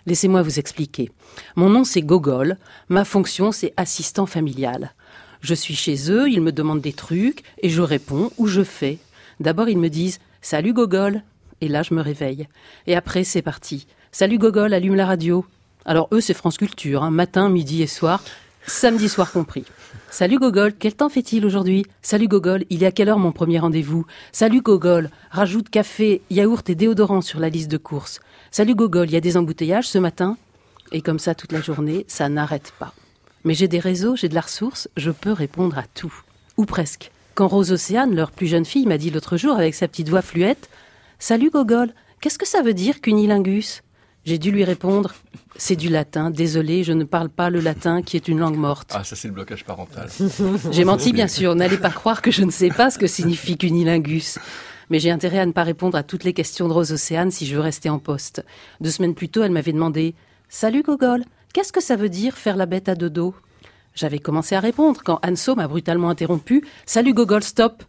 Laissez-moi 0.05 0.41
vous 0.41 0.57
expliquer. 0.57 1.11
Mon 1.55 1.69
nom 1.69 1.83
c'est 1.83 2.01
Gogol, 2.01 2.57
ma 2.87 3.03
fonction 3.03 3.51
c'est 3.51 3.73
assistant 3.77 4.25
familial. 4.25 4.93
Je 5.41 5.53
suis 5.53 5.75
chez 5.75 6.11
eux, 6.11 6.29
ils 6.29 6.41
me 6.41 6.51
demandent 6.51 6.81
des 6.81 6.93
trucs 6.93 7.43
et 7.61 7.69
je 7.69 7.81
réponds 7.81 8.31
ou 8.37 8.47
je 8.47 8.63
fais. 8.63 8.99
D'abord 9.39 9.69
ils 9.69 9.77
me 9.77 9.89
disent 9.89 10.19
Salut 10.41 10.73
Gogol 10.73 11.21
et 11.61 11.67
là 11.67 11.83
je 11.83 11.93
me 11.93 12.01
réveille. 12.01 12.47
Et 12.87 12.95
après 12.95 13.23
c'est 13.23 13.41
parti. 13.41 13.87
Salut 14.11 14.37
Gogol, 14.37 14.73
allume 14.73 14.95
la 14.95 15.05
radio. 15.05 15.45
Alors 15.85 16.07
eux 16.11 16.21
c'est 16.21 16.33
France 16.33 16.57
Culture, 16.57 17.03
hein, 17.03 17.11
matin, 17.11 17.49
midi 17.49 17.81
et 17.81 17.87
soir, 17.87 18.23
samedi 18.65 19.09
soir 19.09 19.31
compris. 19.31 19.65
Salut 20.09 20.39
Gogol, 20.39 20.73
quel 20.73 20.95
temps 20.95 21.09
fait-il 21.09 21.45
aujourd'hui? 21.45 21.85
Salut 22.01 22.27
Gogol, 22.27 22.65
il 22.69 22.83
est 22.83 22.87
à 22.87 22.91
quelle 22.91 23.09
heure 23.09 23.19
mon 23.19 23.31
premier 23.31 23.59
rendez-vous? 23.59 24.05
Salut 24.31 24.61
Gogol, 24.61 25.09
rajoute 25.29 25.69
café, 25.69 26.21
yaourt 26.29 26.69
et 26.69 26.75
déodorant 26.75 27.21
sur 27.21 27.39
la 27.39 27.49
liste 27.49 27.69
de 27.69 27.77
courses. 27.77 28.19
Salut 28.51 28.75
Gogol, 28.75 29.09
il 29.09 29.13
y 29.13 29.17
a 29.17 29.21
des 29.21 29.37
embouteillages 29.37 29.87
ce 29.87 29.97
matin? 29.97 30.37
Et 30.91 31.01
comme 31.01 31.19
ça 31.19 31.35
toute 31.35 31.51
la 31.51 31.61
journée, 31.61 32.05
ça 32.07 32.29
n'arrête 32.29 32.73
pas. 32.79 32.93
Mais 33.43 33.53
j'ai 33.53 33.67
des 33.67 33.79
réseaux, 33.79 34.15
j'ai 34.15 34.29
de 34.29 34.35
la 34.35 34.41
ressource, 34.41 34.89
je 34.97 35.11
peux 35.11 35.33
répondre 35.33 35.77
à 35.77 35.83
tout. 35.93 36.13
Ou 36.55 36.65
presque. 36.65 37.11
Quand 37.37 37.47
Rose 37.47 37.71
Océane, 37.71 38.15
leur 38.15 38.31
plus 38.31 38.47
jeune 38.47 38.65
fille, 38.65 38.87
m'a 38.87 38.97
dit 38.97 39.11
l'autre 39.11 39.37
jour 39.37 39.55
avec 39.55 39.75
sa 39.75 39.87
petite 39.87 40.09
voix 40.09 40.23
fluette 40.23 40.71
Salut 41.19 41.51
Gogol, 41.51 41.91
qu'est-ce 42.19 42.39
que 42.39 42.47
ça 42.47 42.63
veut 42.63 42.73
dire 42.73 42.99
cunilingus? 42.99 43.83
J'ai 44.25 44.39
dû 44.39 44.49
lui 44.49 44.63
répondre 44.63 45.13
C'est 45.55 45.75
du 45.75 45.87
latin, 45.87 46.31
désolé, 46.31 46.83
je 46.83 46.93
ne 46.93 47.03
parle 47.03 47.29
pas 47.29 47.51
le 47.51 47.59
latin 47.59 48.01
qui 48.01 48.17
est 48.17 48.27
une 48.27 48.39
langue 48.39 48.57
morte. 48.57 48.91
Ah, 48.95 49.03
ça 49.03 49.15
c'est 49.15 49.27
le 49.27 49.35
blocage 49.35 49.65
parental. 49.65 50.09
J'ai 50.71 50.83
menti, 50.83 51.13
bien 51.13 51.27
sûr. 51.27 51.53
N'allez 51.53 51.77
pas 51.77 51.91
croire 51.91 52.23
que 52.23 52.31
je 52.31 52.43
ne 52.43 52.49
sais 52.49 52.69
pas 52.69 52.89
ce 52.89 52.97
que 52.97 53.05
signifie 53.05 53.55
cunilingus. 53.55 54.39
Mais 54.89 54.97
j'ai 54.97 55.11
intérêt 55.11 55.37
à 55.37 55.45
ne 55.45 55.51
pas 55.51 55.63
répondre 55.63 55.95
à 55.95 56.01
toutes 56.01 56.23
les 56.23 56.33
questions 56.33 56.67
de 56.67 56.73
Rose 56.73 56.91
Océane 56.91 57.29
si 57.29 57.45
je 57.45 57.53
veux 57.53 57.61
rester 57.61 57.91
en 57.91 57.99
poste. 57.99 58.43
Deux 58.81 58.89
semaines 58.89 59.13
plus 59.13 59.29
tôt, 59.29 59.43
elle 59.43 59.51
m'avait 59.51 59.73
demandé 59.73 60.15
Salut 60.49 60.81
Gogol, 60.81 61.23
qu'est-ce 61.53 61.71
que 61.71 61.83
ça 61.83 61.97
veut 61.97 62.09
dire 62.09 62.35
faire 62.35 62.55
la 62.55 62.65
bête 62.65 62.89
à 62.89 62.95
deux 62.95 63.11
dos 63.11 63.35
J'avais 63.97 64.19
commencé 64.19 64.53
à 64.53 64.59
répondre 64.59 65.01
quand 65.03 65.19
Anso 65.25 65.55
m'a 65.55 65.67
brutalement 65.67 66.11
interrompu 66.11 66.63
Salut 66.85 67.15
Gogol, 67.15 67.41
stop 67.41 67.83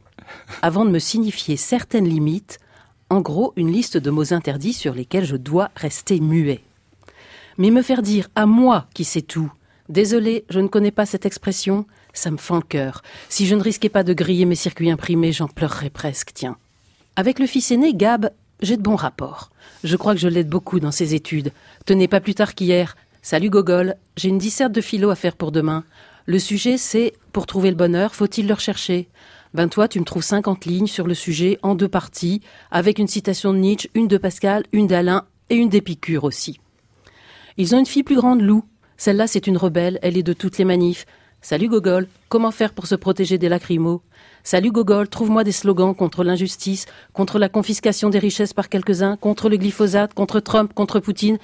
Avant 0.63 0.87
de 0.87 0.91
me 0.91 0.99
signifier 0.99 1.59
certaines 1.59 2.09
limites, 2.09 2.61
en 3.11 3.21
gros 3.21 3.53
une 3.57 3.71
liste 3.71 3.99
de 3.99 4.11
mots 4.11 4.33
interdits 4.33 4.73
sur 4.73 4.95
lesquels 4.95 5.27
je 5.27 5.37
dois 5.37 5.71
rester 5.77 6.19
muet. 6.21 6.63
Mais 7.59 7.71
me 7.71 7.83
faire 7.83 8.01
dire 8.01 8.29
à 8.37 8.47
moi 8.47 8.87
qui 8.95 9.05
sais 9.05 9.21
tout 9.21 9.53
Désolé, 9.91 10.47
je 10.49 10.61
ne 10.61 10.69
connais 10.69 10.91
pas 10.91 11.05
cette 11.05 11.27
expression, 11.27 11.85
ça 12.15 12.31
me 12.31 12.39
fend 12.39 12.57
le 12.57 12.63
cœur. 12.63 13.03
Si 13.29 13.47
je 13.47 13.55
ne 13.55 13.63
risquais 13.63 13.91
pas 13.91 14.03
de 14.03 14.15
griller 14.15 14.47
mes 14.47 14.55
circuits 14.55 14.91
imprimés, 14.91 15.33
j'en 15.33 15.47
pleurerais 15.47 15.91
presque, 15.91 16.31
tiens. 16.33 16.57
Avec 17.17 17.39
le 17.39 17.47
fils 17.47 17.71
aîné, 17.71 17.93
Gab, 17.93 18.31
j'ai 18.63 18.79
de 18.79 18.83
bons 18.83 18.97
rapports. 18.97 19.51
Je 19.85 19.97
crois 19.97 20.15
que 20.15 20.21
je 20.21 20.29
l'aide 20.29 20.49
beaucoup 20.49 20.81
dans 20.81 20.91
ses 20.91 21.15
études. 21.15 21.53
Tenez 21.85 22.09
pas 22.09 22.21
plus 22.21 22.35
tard 22.35 22.55
qu'hier. 22.55 22.97
Salut 23.21 23.51
Gogol, 23.51 23.97
j'ai 24.17 24.31
une 24.31 24.39
disserte 24.39 24.73
de 24.73 24.81
philo 24.81 25.11
à 25.11 25.15
faire 25.15 25.37
pour 25.37 25.53
demain. 25.53 25.85
Le 26.29 26.39
sujet, 26.39 26.77
c'est 26.77 27.15
pour 27.33 27.47
trouver 27.47 27.71
le 27.71 27.75
bonheur, 27.75 28.15
faut-il 28.15 28.47
le 28.47 28.53
rechercher? 28.53 29.09
Ben 29.55 29.67
toi, 29.67 29.89
tu 29.89 29.99
me 29.99 30.05
trouves 30.05 30.23
50 30.23 30.67
lignes 30.67 30.87
sur 30.87 31.07
le 31.07 31.15
sujet 31.15 31.59
en 31.63 31.75
deux 31.75 31.89
parties, 31.89 32.43
avec 32.71 32.99
une 32.99 33.09
citation 33.09 33.55
de 33.55 33.59
Nietzsche, 33.59 33.89
une 33.95 34.09
de 34.09 34.19
Pascal, 34.19 34.65
une 34.73 34.87
d'Alain 34.87 35.25
et 35.49 35.55
une 35.55 35.71
d'Épicure 35.71 36.25
aussi. 36.25 36.61
Ils 37.57 37.75
ont 37.75 37.79
une 37.79 37.87
fille 37.87 38.03
plus 38.03 38.17
grande, 38.17 38.43
Lou. 38.43 38.63
Celle-là, 38.99 39.27
c'est 39.27 39.47
une 39.47 39.57
rebelle, 39.57 39.99
elle 40.03 40.19
est 40.19 40.23
de 40.23 40.35
toutes 40.35 40.59
les 40.59 40.67
manifs. 40.67 41.07
Salut 41.41 41.71
Gogol, 41.71 42.07
comment 42.29 42.51
faire 42.51 42.75
pour 42.75 42.89
se 42.89 42.95
protéger 42.95 43.39
des 43.39 43.49
lacrymos? 43.49 44.03
Salut 44.45 44.71
Gogol, 44.71 45.09
trouve-moi 45.09 45.45
des 45.45 45.53
slogans 45.53 45.95
contre 45.95 46.25
l'injustice, 46.25 46.85
contre 47.15 47.39
la 47.39 47.49
confiscation 47.49 48.11
des 48.11 48.19
richesses 48.19 48.53
par 48.53 48.69
quelques-uns, 48.69 49.17
contre 49.17 49.49
le 49.49 49.57
glyphosate, 49.57 50.13
contre 50.13 50.41
Trump, 50.41 50.75
contre 50.75 51.01
Poutine. 51.01 51.39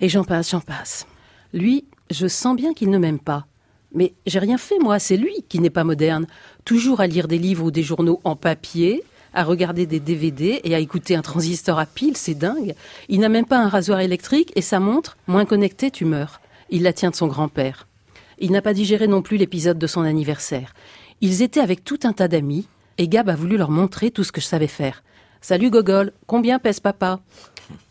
Et 0.00 0.10
j'en 0.10 0.24
passe, 0.24 0.50
j'en 0.50 0.60
passe. 0.60 1.06
Lui, 1.54 1.86
je 2.10 2.26
sens 2.26 2.54
bien 2.54 2.74
qu'il 2.74 2.90
ne 2.90 2.98
m'aime 2.98 3.18
pas. 3.18 3.46
Mais 3.94 4.14
j'ai 4.26 4.38
rien 4.38 4.58
fait, 4.58 4.78
moi, 4.78 4.98
c'est 4.98 5.16
lui 5.16 5.44
qui 5.48 5.58
n'est 5.58 5.70
pas 5.70 5.84
moderne. 5.84 6.26
Toujours 6.64 7.00
à 7.00 7.06
lire 7.06 7.28
des 7.28 7.38
livres 7.38 7.64
ou 7.64 7.70
des 7.70 7.82
journaux 7.82 8.20
en 8.24 8.36
papier, 8.36 9.04
à 9.34 9.44
regarder 9.44 9.86
des 9.86 10.00
DVD 10.00 10.60
et 10.64 10.74
à 10.74 10.78
écouter 10.78 11.14
un 11.14 11.22
transistor 11.22 11.78
à 11.78 11.86
pile, 11.86 12.16
c'est 12.16 12.34
dingue. 12.34 12.74
Il 13.08 13.20
n'a 13.20 13.28
même 13.28 13.46
pas 13.46 13.58
un 13.58 13.68
rasoir 13.68 14.00
électrique 14.00 14.52
et 14.56 14.62
sa 14.62 14.80
montre, 14.80 15.16
moins 15.26 15.44
connectée, 15.44 15.90
tu 15.90 16.04
meurs. 16.04 16.40
Il 16.70 16.82
la 16.82 16.92
tient 16.92 17.10
de 17.10 17.16
son 17.16 17.26
grand-père. 17.26 17.86
Il 18.38 18.50
n'a 18.50 18.62
pas 18.62 18.74
digéré 18.74 19.06
non 19.06 19.22
plus 19.22 19.36
l'épisode 19.36 19.78
de 19.78 19.86
son 19.86 20.02
anniversaire. 20.02 20.74
Ils 21.20 21.42
étaient 21.42 21.60
avec 21.60 21.84
tout 21.84 22.00
un 22.04 22.12
tas 22.12 22.28
d'amis, 22.28 22.66
et 22.98 23.08
Gab 23.08 23.28
a 23.28 23.36
voulu 23.36 23.56
leur 23.56 23.70
montrer 23.70 24.10
tout 24.10 24.24
ce 24.24 24.32
que 24.32 24.40
je 24.40 24.46
savais 24.46 24.66
faire. 24.66 25.02
Salut 25.40 25.70
Gogol, 25.70 26.12
combien 26.26 26.58
pèse 26.58 26.80
papa? 26.80 27.20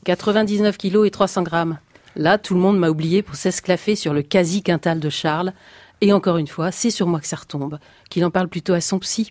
99 0.05 0.77
kilos 0.77 1.07
et 1.07 1.11
300 1.11 1.43
grammes. 1.43 1.79
Là, 2.15 2.37
tout 2.37 2.53
le 2.53 2.59
monde 2.59 2.77
m'a 2.77 2.89
oublié 2.89 3.21
pour 3.21 3.35
s'esclaffer 3.35 3.95
sur 3.95 4.13
le 4.13 4.21
quasi-quintal 4.21 4.99
de 4.99 5.09
Charles. 5.09 5.53
Et 6.01 6.13
encore 6.13 6.37
une 6.37 6.47
fois, 6.47 6.71
c'est 6.71 6.89
sur 6.89 7.07
moi 7.07 7.19
que 7.19 7.27
ça 7.27 7.35
retombe. 7.35 7.77
Qu'il 8.09 8.25
en 8.25 8.31
parle 8.31 8.49
plutôt 8.49 8.73
à 8.73 8.81
son 8.81 8.99
psy. 8.99 9.29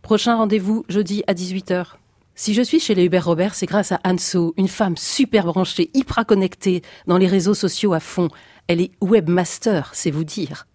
Prochain 0.00 0.36
rendez-vous, 0.36 0.84
jeudi 0.88 1.22
à 1.26 1.34
18h. 1.34 1.94
Si 2.34 2.54
je 2.54 2.62
suis 2.62 2.80
chez 2.80 2.94
les 2.94 3.04
Hubert 3.04 3.26
Robert, 3.26 3.54
c'est 3.54 3.66
grâce 3.66 3.92
à 3.92 4.00
Anso, 4.04 4.54
une 4.56 4.68
femme 4.68 4.96
super 4.96 5.44
branchée, 5.44 5.90
hyper 5.92 6.24
connectée, 6.24 6.82
dans 7.06 7.18
les 7.18 7.26
réseaux 7.26 7.54
sociaux 7.54 7.92
à 7.92 8.00
fond. 8.00 8.28
Elle 8.68 8.80
est 8.80 8.90
webmaster, 9.02 9.90
c'est 9.92 10.10
vous 10.10 10.24
dire. 10.24 10.66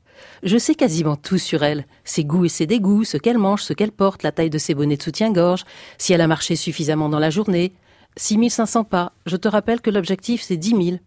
Je 0.44 0.58
sais 0.58 0.76
quasiment 0.76 1.16
tout 1.16 1.40
sur 1.40 1.64
elle, 1.64 1.86
ses 2.04 2.24
goûts 2.24 2.46
et 2.46 2.50
ses 2.50 2.68
dégoûts, 2.68 3.04
ce 3.04 3.18
qu'elle 3.18 3.40
mange, 3.40 3.64
ce 3.64 3.74
qu'elle 3.74 3.92
porte, 3.92 4.24
la 4.24 4.32
taille 4.32 4.50
de 4.52 4.58
ses 4.58 4.76
bonnets 4.76 4.98
de 4.98 5.04
soutien-gorge, 5.04 5.64
si 5.98 6.14
elle 6.14 6.22
a 6.22 6.28
marché 6.28 6.56
suffisamment 6.56 7.10
dans 7.10 7.20
la 7.20 7.32
journée. 7.32 7.74
6500 8.18 8.84
pas, 8.84 9.14
je 9.26 9.36
te 9.36 9.48
rappelle 9.48 9.82
que 9.82 9.90
l'objectif 9.90 10.42
c'est 10.42 10.58
10 10.58 10.70
000. 10.70 10.98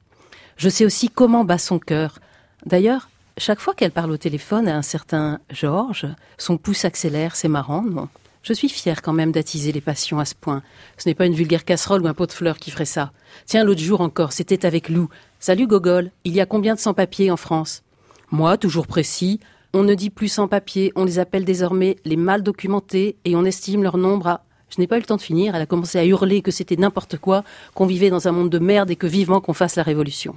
Je 0.57 0.68
sais 0.68 0.85
aussi 0.85 1.09
comment 1.09 1.44
bat 1.44 1.59
son 1.59 1.79
cœur. 1.79 2.18
D'ailleurs, 2.66 3.09
chaque 3.38 3.61
fois 3.61 3.75
qu'elle 3.75 3.90
parle 3.90 4.11
au 4.11 4.16
téléphone 4.16 4.69
à 4.69 4.77
un 4.77 4.83
certain 4.83 5.40
Georges, 5.51 6.07
son 6.38 6.57
pouce 6.57 6.85
accélère, 6.85 7.37
c'est 7.37 7.49
marrant, 7.49 7.83
non? 7.83 8.09
Je 8.43 8.55
suis 8.55 8.71
fière 8.71 9.03
quand 9.03 9.12
même 9.12 9.33
d'attiser 9.33 9.71
les 9.71 9.83
passions 9.83 10.19
à 10.19 10.25
ce 10.25 10.35
point. 10.35 10.62
Ce 10.97 11.07
n'est 11.07 11.14
pas 11.14 11.27
une 11.27 11.35
vulgaire 11.35 11.66
casserole 11.66 12.03
ou 12.03 12.07
un 12.07 12.14
pot 12.14 12.27
de 12.27 12.33
fleurs 12.33 12.59
qui 12.59 12.71
ferait 12.71 12.87
ça. 12.87 13.12
Tiens, 13.45 13.64
l'autre 13.64 13.83
jour 13.83 14.01
encore, 14.01 14.33
c'était 14.33 14.64
avec 14.64 14.88
Lou. 14.88 15.11
Salut 15.40 15.66
Gogol, 15.66 16.11
il 16.25 16.35
y 16.35 16.40
a 16.40 16.47
combien 16.47 16.75
de 16.75 16.81
sans-papiers 16.81 17.31
en 17.31 17.37
France? 17.37 17.83
Moi, 18.31 18.57
toujours 18.57 18.87
précis, 18.87 19.40
on 19.75 19.83
ne 19.83 19.95
dit 19.95 20.09
plus 20.09 20.29
sans-papiers, 20.29 20.90
on 20.97 21.05
les 21.05 21.19
appelle 21.19 21.45
désormais 21.45 21.97
les 22.07 22.16
mal 22.16 22.43
documentés 22.43 23.16
et 23.27 23.37
on 23.37 23.45
estime 23.45 23.83
leur 23.83 23.99
nombre 23.99 24.27
à 24.27 24.45
Je 24.71 24.81
n'ai 24.81 24.87
pas 24.87 24.97
eu 24.97 25.01
le 25.01 25.07
temps 25.07 25.16
de 25.16 25.23
finir, 25.23 25.55
elle 25.55 25.62
a 25.62 25.66
commencé 25.66 25.99
à 25.99 26.05
hurler 26.07 26.40
que 26.40 26.51
c'était 26.51 26.77
n'importe 26.77 27.19
quoi, 27.19 27.45
qu'on 27.75 27.87
vivait 27.87 28.11
dans 28.11 28.27
un 28.27 28.33
monde 28.33 28.51
de 28.51 28.59
merde 28.59 28.90
et 28.90 28.97
que 28.97 29.07
vivement 29.07 29.40
qu'on 29.40 29.53
fasse 29.53 29.77
la 29.77 29.83
révolution. 29.83 30.35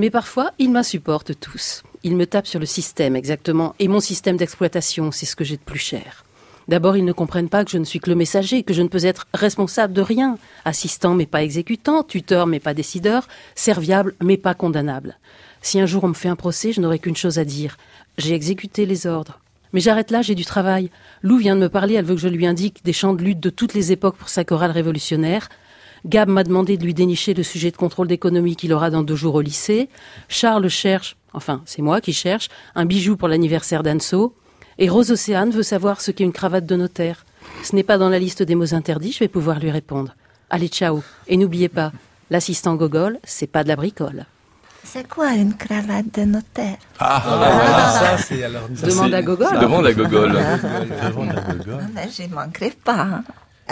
Mais 0.00 0.08
parfois, 0.08 0.52
ils 0.58 0.70
m'insupportent 0.70 1.38
tous. 1.38 1.82
Ils 2.04 2.16
me 2.16 2.24
tapent 2.24 2.46
sur 2.46 2.58
le 2.58 2.64
système, 2.64 3.16
exactement, 3.16 3.74
et 3.78 3.86
mon 3.86 4.00
système 4.00 4.38
d'exploitation, 4.38 5.12
c'est 5.12 5.26
ce 5.26 5.36
que 5.36 5.44
j'ai 5.44 5.58
de 5.58 5.62
plus 5.62 5.78
cher. 5.78 6.24
D'abord, 6.68 6.96
ils 6.96 7.04
ne 7.04 7.12
comprennent 7.12 7.50
pas 7.50 7.66
que 7.66 7.70
je 7.70 7.76
ne 7.76 7.84
suis 7.84 8.00
que 8.00 8.08
le 8.08 8.16
messager, 8.16 8.62
que 8.62 8.72
je 8.72 8.80
ne 8.80 8.88
peux 8.88 9.04
être 9.04 9.26
responsable 9.34 9.92
de 9.92 10.00
rien. 10.00 10.38
Assistant, 10.64 11.12
mais 11.12 11.26
pas 11.26 11.42
exécutant, 11.42 12.02
tuteur, 12.02 12.46
mais 12.46 12.60
pas 12.60 12.72
décideur, 12.72 13.28
serviable, 13.54 14.14
mais 14.22 14.38
pas 14.38 14.54
condamnable. 14.54 15.18
Si 15.60 15.78
un 15.78 15.84
jour 15.84 16.04
on 16.04 16.08
me 16.08 16.14
fait 16.14 16.30
un 16.30 16.34
procès, 16.34 16.72
je 16.72 16.80
n'aurai 16.80 16.98
qu'une 16.98 17.14
chose 17.14 17.38
à 17.38 17.44
dire. 17.44 17.76
J'ai 18.16 18.32
exécuté 18.32 18.86
les 18.86 19.06
ordres. 19.06 19.38
Mais 19.74 19.80
j'arrête 19.80 20.10
là, 20.10 20.22
j'ai 20.22 20.34
du 20.34 20.46
travail. 20.46 20.88
Lou 21.20 21.36
vient 21.36 21.56
de 21.56 21.60
me 21.60 21.68
parler, 21.68 21.96
elle 21.96 22.06
veut 22.06 22.14
que 22.14 22.22
je 22.22 22.28
lui 22.28 22.46
indique 22.46 22.82
des 22.86 22.94
champs 22.94 23.12
de 23.12 23.22
lutte 23.22 23.40
de 23.40 23.50
toutes 23.50 23.74
les 23.74 23.92
époques 23.92 24.16
pour 24.16 24.30
sa 24.30 24.44
chorale 24.44 24.70
révolutionnaire. 24.70 25.50
Gab 26.06 26.28
m'a 26.28 26.44
demandé 26.44 26.76
de 26.76 26.84
lui 26.84 26.94
dénicher 26.94 27.34
le 27.34 27.42
sujet 27.42 27.70
de 27.70 27.76
contrôle 27.76 28.06
d'économie 28.08 28.56
qu'il 28.56 28.72
aura 28.72 28.90
dans 28.90 29.02
deux 29.02 29.16
jours 29.16 29.34
au 29.34 29.40
lycée. 29.40 29.88
Charles 30.28 30.68
cherche, 30.68 31.16
enfin 31.34 31.62
c'est 31.66 31.82
moi 31.82 32.00
qui 32.00 32.12
cherche, 32.12 32.48
un 32.74 32.86
bijou 32.86 33.16
pour 33.16 33.28
l'anniversaire 33.28 33.82
d'Anso. 33.82 34.34
Et 34.78 34.88
Rose 34.88 35.10
Océane 35.10 35.50
veut 35.50 35.62
savoir 35.62 36.00
ce 36.00 36.10
qu'est 36.10 36.24
une 36.24 36.32
cravate 36.32 36.64
de 36.64 36.76
notaire. 36.76 37.26
Ce 37.62 37.74
n'est 37.76 37.82
pas 37.82 37.98
dans 37.98 38.08
la 38.08 38.18
liste 38.18 38.42
des 38.42 38.54
mots 38.54 38.74
interdits, 38.74 39.12
je 39.12 39.18
vais 39.18 39.28
pouvoir 39.28 39.58
lui 39.58 39.70
répondre. 39.70 40.14
Allez, 40.48 40.68
ciao. 40.68 41.02
Et 41.28 41.36
n'oubliez 41.36 41.68
pas, 41.68 41.92
l'assistant 42.30 42.76
Gogol, 42.76 43.18
c'est 43.24 43.46
pas 43.46 43.62
de 43.62 43.68
la 43.68 43.76
bricole. 43.76 44.24
C'est 44.82 45.06
quoi 45.06 45.32
une 45.34 45.54
cravate 45.54 46.06
de 46.18 46.22
notaire? 46.24 46.78
Ah, 46.98 47.22
voilà, 47.26 47.90
ça 48.16 48.18
c'est 48.18 48.42
alors. 48.42 48.62
ça, 48.74 48.86
Demande 48.86 49.10
c'est- 49.10 49.16
à 49.16 49.22
Gogol. 49.22 49.58
Demande 49.60 49.86
à 49.86 49.92
Gogol. 49.92 50.30
Demande 50.32 51.30
à 51.30 51.52
Gogol. 51.54 51.78
Ah, 51.82 51.86
mais 51.94 52.08
J'y 52.10 52.26
manquerai 52.28 52.70
pas. 52.82 53.20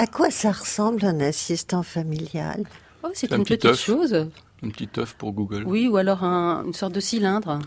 À 0.00 0.06
quoi 0.06 0.30
ça 0.30 0.52
ressemble 0.52 1.04
un 1.04 1.18
assistant 1.20 1.82
familial? 1.82 2.62
Oh, 3.02 3.08
c'est 3.14 3.32
Un 3.32 3.38
une 3.38 3.42
petit 3.44 3.56
petite 3.56 3.74
chose. 3.76 4.14
Un 4.62 4.68
petit 4.70 4.88
œuf 4.96 5.14
pour 5.14 5.32
Google. 5.32 5.64
Oui, 5.66 5.88
ou 5.88 5.96
alors 5.96 6.22
un- 6.22 6.62
une 6.66 6.72
sorte 6.72 6.92
de 6.92 7.00
cylindre. 7.00 7.58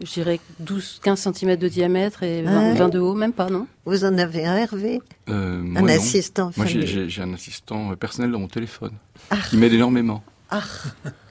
Je 0.00 0.10
dirais 0.12 0.38
12-15 0.60 1.16
cm 1.32 1.56
de 1.56 1.68
diamètre 1.68 2.22
et 2.22 2.42
20, 2.42 2.58
Ouais. 2.70 2.74
20 2.76 2.88
de 2.88 2.98
haut, 3.00 3.14
même 3.14 3.32
pas, 3.32 3.48
non? 3.50 3.66
Vous 3.84 4.04
en 4.04 4.16
avez 4.16 4.46
un, 4.46 4.56
Hervé? 4.56 5.00
Euh, 5.28 5.58
moi, 5.60 5.80
Un 5.82 5.84
non. 5.84 5.88
assistant 5.92 6.50
Moi, 6.56 6.66
j'ai- 6.66 6.80
familial. 6.80 6.88
j'ai 7.04 7.08
j'ai 7.10 7.22
un 7.22 7.34
assistant 7.34 7.94
personnel 7.96 8.30
dans 8.30 8.38
mon 8.38 8.48
téléphone 8.48 8.92
qui 9.50 9.56
m'aide 9.56 9.72
énormément. 9.72 10.22
Ah, 10.50 10.62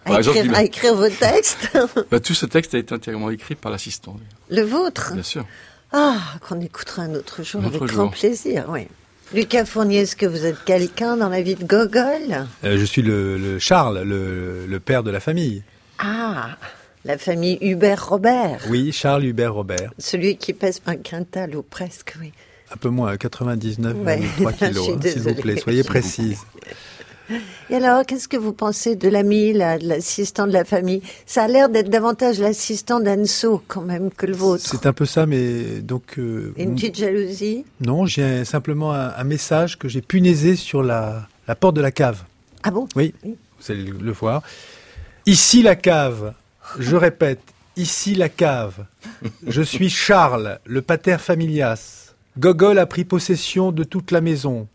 Par 0.06 0.16
à, 0.16 0.18
exemple, 0.20 0.38
écrire, 0.64 0.92
à 0.94 0.96
vos 0.96 1.10
textes? 1.10 1.70
Bah, 2.12 2.20
tout 2.20 2.34
ce 2.34 2.46
texte 2.46 2.74
a 2.76 2.78
été 2.78 2.94
intégralement 2.94 3.30
écrit 3.30 3.56
par 3.56 3.72
l'assistant, 3.72 4.18
Le 4.50 4.64
vôtre? 4.64 5.14
Bien 5.14 5.24
sûr. 5.24 5.46
Ah, 5.94 6.18
qu'on 6.48 6.60
écoutera 6.62 7.04
un 7.04 7.16
autre 7.16 7.44
jour 7.44 7.62
Un 7.62 7.66
avec 7.68 7.82
grand 7.84 8.10
plaisir, 8.10 8.66
oui. 8.70 8.88
Lucas 9.34 9.65
Fournier, 9.65 10.00
est-ce 10.02 10.15
que 10.15 10.26
vous 10.26 10.46
êtes 10.46 10.62
quelqu'un 10.65 11.15
dans 11.15 11.30
la 11.30 11.41
vie 11.41 11.56
de 11.56 11.63
Gogol? 11.63 12.46
Euh, 12.65 12.78
je 12.78 12.84
suis 12.84 13.02
le, 13.02 13.38
le 13.38 13.60
Charles, 13.60 14.02
le, 14.04 14.65
le 14.67 14.80
père 14.82 15.04
de 15.04 15.12
la 15.12 15.22
famille. 15.22 15.63
Ah, 16.00 16.58
la 17.06 17.17
famille 17.17 17.58
Hubert-Robert. 17.62 18.60
Oui, 18.70 18.91
Charles 18.91 19.24
Hubert 19.24 19.54
Robert. 19.54 19.94
Celui 19.98 20.36
qui 20.36 20.52
pèse 20.54 20.82
un 20.86 20.98
quintal 20.98 21.56
ou 21.56 21.62
presque, 21.63 22.15
oui. 22.20 22.34
Un 22.74 22.78
peu 22.78 22.89
moins, 22.89 23.15
99,3 23.15 23.94
Ouais, 24.04 24.20
kilos, 24.58 24.89
hein, 24.89 25.00
s'il 25.02 25.22
vous 25.22 25.36
plaît. 25.36 25.58
Soyez 25.58 25.84
précise. 25.86 26.39
Et 27.70 27.76
alors, 27.76 28.06
qu'est-ce 28.06 28.28
que 28.28 28.38
vous 28.38 28.54
pensez 28.54 28.96
de 28.96 29.08
l'ami, 29.10 29.54
l'assistant 29.54 30.48
de 30.48 30.54
la 30.54 30.65
famille? 30.65 31.02
Ça 31.26 31.44
a 31.44 31.48
l'air 31.48 31.70
d'être 31.70 31.89
davantage 31.89 32.39
l'assistant 32.39 33.00
d'Anso, 33.00 33.63
quand 33.67 33.82
même, 33.82 34.10
que 34.12 34.26
le 34.26 34.34
vôtre. 34.34 34.63
C'est 34.65 34.86
un 34.86 34.94
peu 34.94 35.06
ça, 35.06 35.26
mais 35.26 35.82
donc... 35.82 36.17
euh, 36.17 36.54
Une 36.58 36.76
petite 36.76 36.98
jalousie? 36.98 37.65
Non, 37.80 38.06
j'ai 38.06 38.46
simplement 38.46 38.94
un, 38.94 39.13
un 39.15 39.24
message 39.24 39.78
que 39.80 39.88
j'ai 39.88 40.02
punaisé 40.02 40.56
sur 40.56 40.84
la, 40.84 41.28
la 41.48 41.56
porte 41.56 41.76
de 41.76 41.82
la 41.82 41.91
cave. 41.91 42.24
Ah 42.63 42.72
bon? 42.72 42.88
Oui, 42.96 43.13
vous 43.24 43.72
allez 43.72 43.84
le, 43.84 43.98
le 43.98 44.12
voir. 44.12 44.44
Ici 45.26 45.62
la 45.63 45.76
cave. 45.76 46.34
Je 46.80 46.96
répète, 46.96 47.41
ici 47.76 48.15
la 48.15 48.30
cave. 48.30 48.86
Je 49.46 49.62
suis 49.62 49.89
Charles, 49.89 50.60
le 50.65 50.82
pater 50.82 51.17
familias. 51.20 52.13
Gogol 52.39 52.80
a 52.80 52.86
pris 52.86 53.04
possession 53.04 53.72
de 53.72 53.84
toute 53.84 54.12
la 54.12 54.22
maison. 54.22 54.67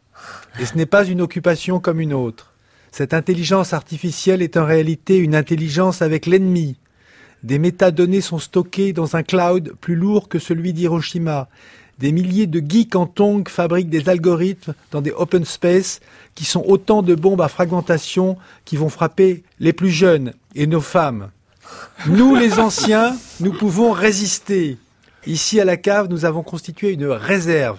Et 0.61 0.67
ce 0.67 0.77
n'est 0.77 0.87
pas 0.87 1.05
une 1.05 1.21
occupation 1.21 1.81
comme 1.81 2.01
une 2.01 2.15
autre. 2.15 2.53
Cette 2.93 3.15
intelligence 3.15 3.73
artificielle 3.73 4.43
est 4.43 4.57
en 4.57 4.65
réalité 4.65 5.17
une 5.17 5.35
intelligence 5.35 6.01
avec 6.03 6.27
l'ennemi. 6.27 6.77
Des 7.43 7.59
métadonnées 7.59 8.23
sont 8.23 8.39
stockées 8.39 8.93
dans 8.93 9.17
un 9.17 9.23
cloud 9.23 9.75
plus 9.81 9.97
lourd 9.97 10.29
que 10.29 10.39
celui 10.39 10.73
d'Hiroshima. 10.73 11.49
Des 11.99 12.13
milliers 12.13 12.47
de 12.47 12.63
geeks 12.67 12.97
en 12.97 13.07
tongs 13.07 13.45
fabriquent 13.49 13.91
des 13.91 14.09
algorithmes 14.09 14.75
dans 14.91 15.01
des 15.01 15.13
open 15.13 15.45
space 15.45 16.01
qui 16.35 16.45
sont 16.45 16.65
autant 16.67 17.03
de 17.03 17.15
bombes 17.15 17.41
à 17.41 17.49
fragmentation 17.49 18.37
qui 18.65 18.77
vont 18.77 18.89
frapper 18.89 19.45
les 19.61 19.73
plus 19.73 19.91
jeunes 19.91 20.33
et 20.55 20.67
nos 20.67 20.81
femmes. 20.81 21.31
Nous, 22.07 22.35
les 22.35 22.59
anciens, 22.59 23.17
nous 23.41 23.53
pouvons 23.53 23.93
résister. 23.93 24.79
Ici, 25.27 25.61
à 25.61 25.65
la 25.65 25.77
cave, 25.77 26.09
nous 26.09 26.25
avons 26.25 26.43
constitué 26.43 26.93
une 26.93 27.07
réserve. 27.07 27.79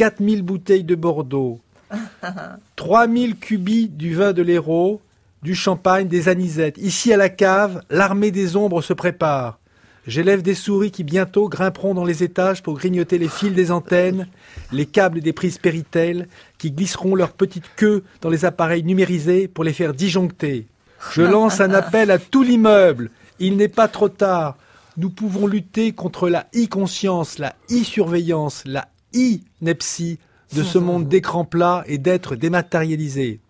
4000 0.00 0.40
bouteilles 0.40 0.84
de 0.84 0.94
Bordeaux, 0.94 1.60
3000 2.76 3.36
cubis 3.36 3.90
du 3.90 4.14
vin 4.14 4.32
de 4.32 4.40
l'Hérault, 4.40 5.02
du 5.42 5.54
champagne, 5.54 6.08
des 6.08 6.30
anisettes. 6.30 6.78
Ici, 6.78 7.12
à 7.12 7.18
la 7.18 7.28
cave, 7.28 7.82
l'armée 7.90 8.30
des 8.30 8.56
ombres 8.56 8.80
se 8.80 8.94
prépare. 8.94 9.58
J'élève 10.06 10.40
des 10.40 10.54
souris 10.54 10.90
qui 10.90 11.04
bientôt 11.04 11.50
grimperont 11.50 11.92
dans 11.92 12.06
les 12.06 12.22
étages 12.22 12.62
pour 12.62 12.78
grignoter 12.78 13.18
les 13.18 13.28
fils 13.28 13.52
des 13.52 13.70
antennes, 13.70 14.26
les 14.72 14.86
câbles 14.86 15.20
des 15.20 15.34
prises 15.34 15.58
Péritel, 15.58 16.28
qui 16.56 16.70
glisseront 16.70 17.14
leur 17.14 17.32
petite 17.32 17.70
queue 17.76 18.02
dans 18.22 18.30
les 18.30 18.46
appareils 18.46 18.84
numérisés 18.84 19.48
pour 19.48 19.64
les 19.64 19.74
faire 19.74 19.92
disjoncter. 19.92 20.66
Je 21.12 21.20
lance 21.20 21.60
un 21.60 21.74
appel 21.74 22.10
à 22.10 22.18
tout 22.18 22.42
l'immeuble. 22.42 23.10
Il 23.38 23.58
n'est 23.58 23.68
pas 23.68 23.88
trop 23.88 24.08
tard. 24.08 24.56
Nous 24.96 25.10
pouvons 25.10 25.46
lutter 25.46 25.92
contre 25.92 26.30
la 26.30 26.46
e-conscience, 26.56 27.38
la 27.38 27.54
e-surveillance, 27.70 28.62
la 28.64 28.88
e-nepsie 29.14 30.18
de 30.54 30.62
ce 30.62 30.78
monde 30.78 31.08
d'écran 31.08 31.44
plat 31.44 31.84
et 31.86 31.98
d'être 31.98 32.36
dématérialisé. 32.36 33.40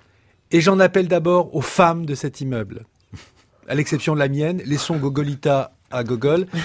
Et 0.51 0.61
j'en 0.61 0.81
appelle 0.81 1.09
d'abord 1.09 1.55
aux 1.55 1.61
femmes 1.61 2.05
de 2.05 2.15
cet 2.15 2.41
immeuble. 2.41 2.85
À 3.69 3.75
l'exception 3.75 4.15
de 4.15 4.19
la 4.19 4.29
mienne, 4.29 4.61
laissons 4.65 4.97
Gogolita 4.97 5.73
à 5.91 6.05
Gogol. 6.05 6.47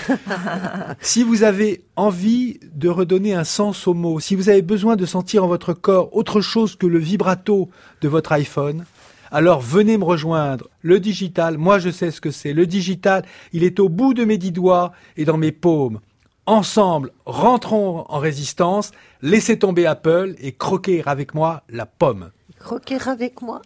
Si 1.02 1.24
vous 1.24 1.44
avez 1.44 1.84
envie 1.96 2.60
de 2.74 2.90
redonner 2.90 3.34
un 3.34 3.44
sens 3.44 3.88
aux 3.88 3.94
mots, 3.94 4.20
si 4.20 4.36
vous 4.36 4.50
avez 4.50 4.62
besoin 4.62 4.96
de 4.96 5.06
sentir 5.06 5.44
en 5.44 5.48
votre 5.48 5.74
corps 5.74 6.16
autre 6.16 6.42
chose 6.42 6.76
que 6.76 6.88
le 6.88 7.00
vibrato 7.00 7.70
de 8.02 8.08
votre 8.08 8.32
iPhone, 8.32 8.86
alors 9.32 9.62
venez 9.62 9.98
me 9.98 10.04
rejoindre. 10.04 10.70
Le 10.82 11.00
digital, 11.00 11.58
moi 11.58 11.80
je 11.80 11.90
sais 11.90 12.12
ce 12.12 12.22
que 12.22 12.32
c'est. 12.32 12.54
Le 12.54 12.66
digital, 12.66 13.26
il 13.54 13.64
est 13.64 13.80
au 13.80 13.90
bout 13.90 14.14
de 14.14 14.26
mes 14.26 14.38
dix 14.38 14.52
doigts 14.52 14.92
et 15.18 15.26
dans 15.26 15.38
mes 15.38 15.52
paumes. 15.52 16.00
Ensemble, 16.48 17.12
rentrons 17.26 18.06
en 18.08 18.20
résistance, 18.20 18.92
laissez 19.22 19.58
tomber 19.58 19.86
Apple 19.88 20.36
et 20.40 20.52
croquez 20.52 21.02
avec 21.06 21.34
moi 21.34 21.64
la 21.70 21.86
pomme. 21.86 22.30
Croquer 22.60 22.98
avec 23.08 23.42
moi 23.42 23.62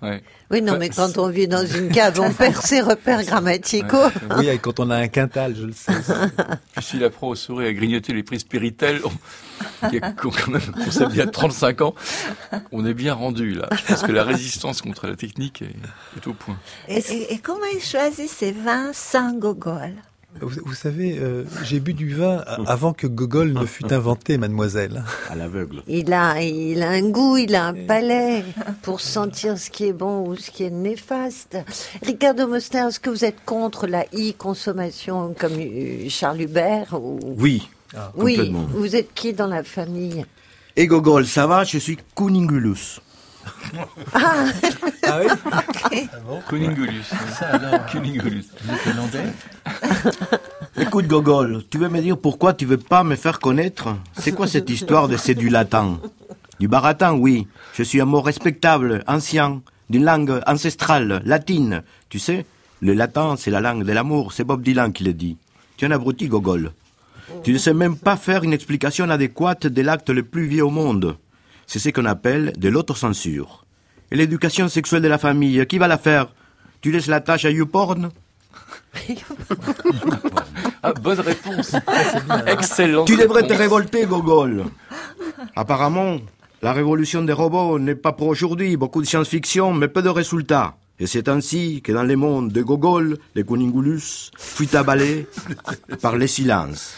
Ouais. 0.00 0.22
Oui, 0.52 0.62
non, 0.62 0.78
mais 0.78 0.90
quand 0.90 1.18
on 1.18 1.28
vit 1.28 1.48
dans 1.48 1.66
une 1.66 1.88
cave, 1.90 2.20
on 2.20 2.32
perd 2.32 2.54
ses 2.62 2.80
repères 2.80 3.24
grammaticaux. 3.24 4.06
Oui, 4.36 4.46
et 4.48 4.58
quand 4.58 4.78
on 4.78 4.90
a 4.90 4.96
un 4.96 5.08
quintal, 5.08 5.56
je 5.56 5.64
le 5.66 5.72
sais. 5.72 5.92
Puis 6.76 6.84
s'il 6.84 7.02
apprend 7.02 7.28
aux 7.28 7.34
souris 7.34 7.66
à 7.66 7.72
grignoter 7.72 8.12
les 8.12 8.22
prises 8.22 8.44
Péritel, 8.44 9.00
on, 9.04 9.10
quand 10.16 10.48
même 10.48 10.60
il 11.10 11.16
y 11.16 11.20
a 11.20 11.26
35 11.26 11.80
ans, 11.80 11.94
on 12.70 12.86
est 12.86 12.94
bien 12.94 13.14
rendu 13.14 13.54
là. 13.54 13.68
Je 13.72 13.84
pense 13.86 14.02
que 14.02 14.12
la 14.12 14.22
résistance 14.22 14.82
contre 14.82 15.08
la 15.08 15.16
technique 15.16 15.62
est, 15.62 15.74
est 16.16 16.26
au 16.28 16.32
point. 16.32 16.56
Et, 16.86 16.98
et- 16.98 17.32
et 17.34 17.38
comment 17.38 17.66
il 17.74 17.80
choisit 17.82 18.28
ses 18.30 18.52
vins 18.52 18.92
sans 18.92 19.32
gogol? 19.32 19.94
Vous, 20.40 20.60
vous 20.64 20.74
savez, 20.74 21.18
euh, 21.18 21.44
j'ai 21.64 21.80
bu 21.80 21.94
du 21.94 22.14
vin 22.14 22.44
avant 22.66 22.92
que 22.92 23.06
Gogol 23.06 23.52
ne 23.54 23.64
fût 23.64 23.92
inventé, 23.92 24.36
mademoiselle. 24.38 25.02
À 25.30 25.34
l'aveugle. 25.34 25.82
Il 25.88 26.12
a, 26.12 26.40
il 26.42 26.82
a 26.82 26.90
un 26.90 27.08
goût, 27.08 27.38
il 27.38 27.54
a 27.56 27.66
un 27.66 27.74
palais 27.86 28.44
pour 28.82 29.00
sentir 29.00 29.58
ce 29.58 29.70
qui 29.70 29.86
est 29.86 29.92
bon 29.92 30.28
ou 30.28 30.36
ce 30.36 30.50
qui 30.50 30.64
est 30.64 30.70
néfaste. 30.70 31.56
Ricardo 32.02 32.46
Moster, 32.46 32.86
est-ce 32.88 33.00
que 33.00 33.10
vous 33.10 33.24
êtes 33.24 33.42
contre 33.46 33.86
la 33.86 34.04
e-consommation 34.14 35.34
comme 35.36 35.54
euh, 35.58 36.08
Charles 36.08 36.42
Hubert 36.42 36.92
ou... 36.92 37.18
Oui, 37.38 37.68
Oui, 38.14 38.36
complètement. 38.36 38.66
vous 38.74 38.94
êtes 38.96 39.14
qui 39.14 39.32
dans 39.32 39.46
la 39.48 39.64
famille? 39.64 40.24
Et 40.76 40.86
Gogol, 40.86 41.26
ça 41.26 41.46
va 41.48 41.64
Je 41.64 41.78
suis 41.78 41.98
Cuningulus. 42.14 43.00
Ah, 44.14 44.46
Ah 45.06 45.20
oui 45.90 46.08
Cuningulus. 46.48 47.04
Cuningulus. 47.90 48.46
Écoute 50.80 51.06
Gogol, 51.06 51.64
tu 51.70 51.78
veux 51.78 51.88
me 51.88 52.00
dire 52.00 52.16
pourquoi 52.18 52.54
tu 52.54 52.64
veux 52.66 52.78
pas 52.78 53.02
me 53.04 53.16
faire 53.16 53.40
connaître? 53.40 53.96
C'est 54.18 54.32
quoi 54.32 54.46
cette 54.46 54.70
histoire 54.70 55.08
de 55.08 55.16
c'est 55.16 55.34
du 55.34 55.48
latin? 55.48 55.98
Du 56.60 56.68
baratin, 56.68 57.12
oui. 57.14 57.46
Je 57.74 57.82
suis 57.82 58.00
un 58.00 58.04
mot 58.04 58.20
respectable, 58.20 59.02
ancien, 59.06 59.60
d'une 59.90 60.04
langue 60.04 60.40
ancestrale, 60.46 61.22
latine. 61.24 61.82
Tu 62.08 62.18
sais, 62.18 62.46
le 62.80 62.94
latin, 62.94 63.34
c'est 63.36 63.50
la 63.50 63.60
langue 63.60 63.84
de 63.84 63.92
l'amour, 63.92 64.32
c'est 64.32 64.44
Bob 64.44 64.62
Dylan 64.62 64.92
qui 64.92 65.04
le 65.04 65.12
dit. 65.12 65.36
Tu 65.76 65.84
es 65.84 65.88
un 65.88 65.92
abruti, 65.92 66.28
Gogol. 66.28 66.72
Tu 67.44 67.52
ne 67.52 67.58
sais 67.58 67.74
même 67.74 67.96
pas 67.96 68.16
faire 68.16 68.42
une 68.42 68.52
explication 68.52 69.08
adéquate 69.10 69.66
de 69.66 69.82
l'acte 69.82 70.10
le 70.10 70.22
plus 70.22 70.46
vieux 70.46 70.64
au 70.64 70.70
monde. 70.70 71.16
C'est 71.68 71.78
ce 71.78 71.90
qu'on 71.90 72.06
appelle 72.06 72.54
de 72.56 72.68
l'autocensure. 72.68 73.66
Et 74.10 74.16
l'éducation 74.16 74.68
sexuelle 74.68 75.02
de 75.02 75.08
la 75.08 75.18
famille, 75.18 75.64
qui 75.66 75.76
va 75.76 75.86
la 75.86 75.98
faire? 75.98 76.28
Tu 76.80 76.90
laisses 76.90 77.08
la 77.08 77.20
tâche 77.20 77.44
à 77.44 77.50
YouPorn? 77.50 78.10
Ah, 80.80 80.92
bonne 80.92 81.18
réponse. 81.18 81.74
Excellent. 82.46 83.04
Tu 83.04 83.16
devrais 83.16 83.44
te 83.44 83.52
révolter, 83.52 84.06
Gogol. 84.06 84.64
Apparemment, 85.56 86.18
la 86.62 86.72
révolution 86.72 87.22
des 87.22 87.32
robots 87.32 87.80
n'est 87.80 87.96
pas 87.96 88.12
pour 88.12 88.28
aujourd'hui. 88.28 88.76
Beaucoup 88.76 89.02
de 89.02 89.06
science-fiction, 89.06 89.72
mais 89.72 89.88
peu 89.88 90.02
de 90.02 90.08
résultats. 90.08 90.76
Et 91.00 91.08
c'est 91.08 91.28
ainsi 91.28 91.82
que 91.82 91.90
dans 91.90 92.04
les 92.04 92.14
mondes 92.14 92.52
de 92.52 92.62
Gogol, 92.62 93.18
les 93.34 93.42
Coningulus 93.42 94.30
fut 94.38 94.74
abalé 94.76 95.26
par 96.00 96.16
les 96.16 96.28
silences. 96.28 96.94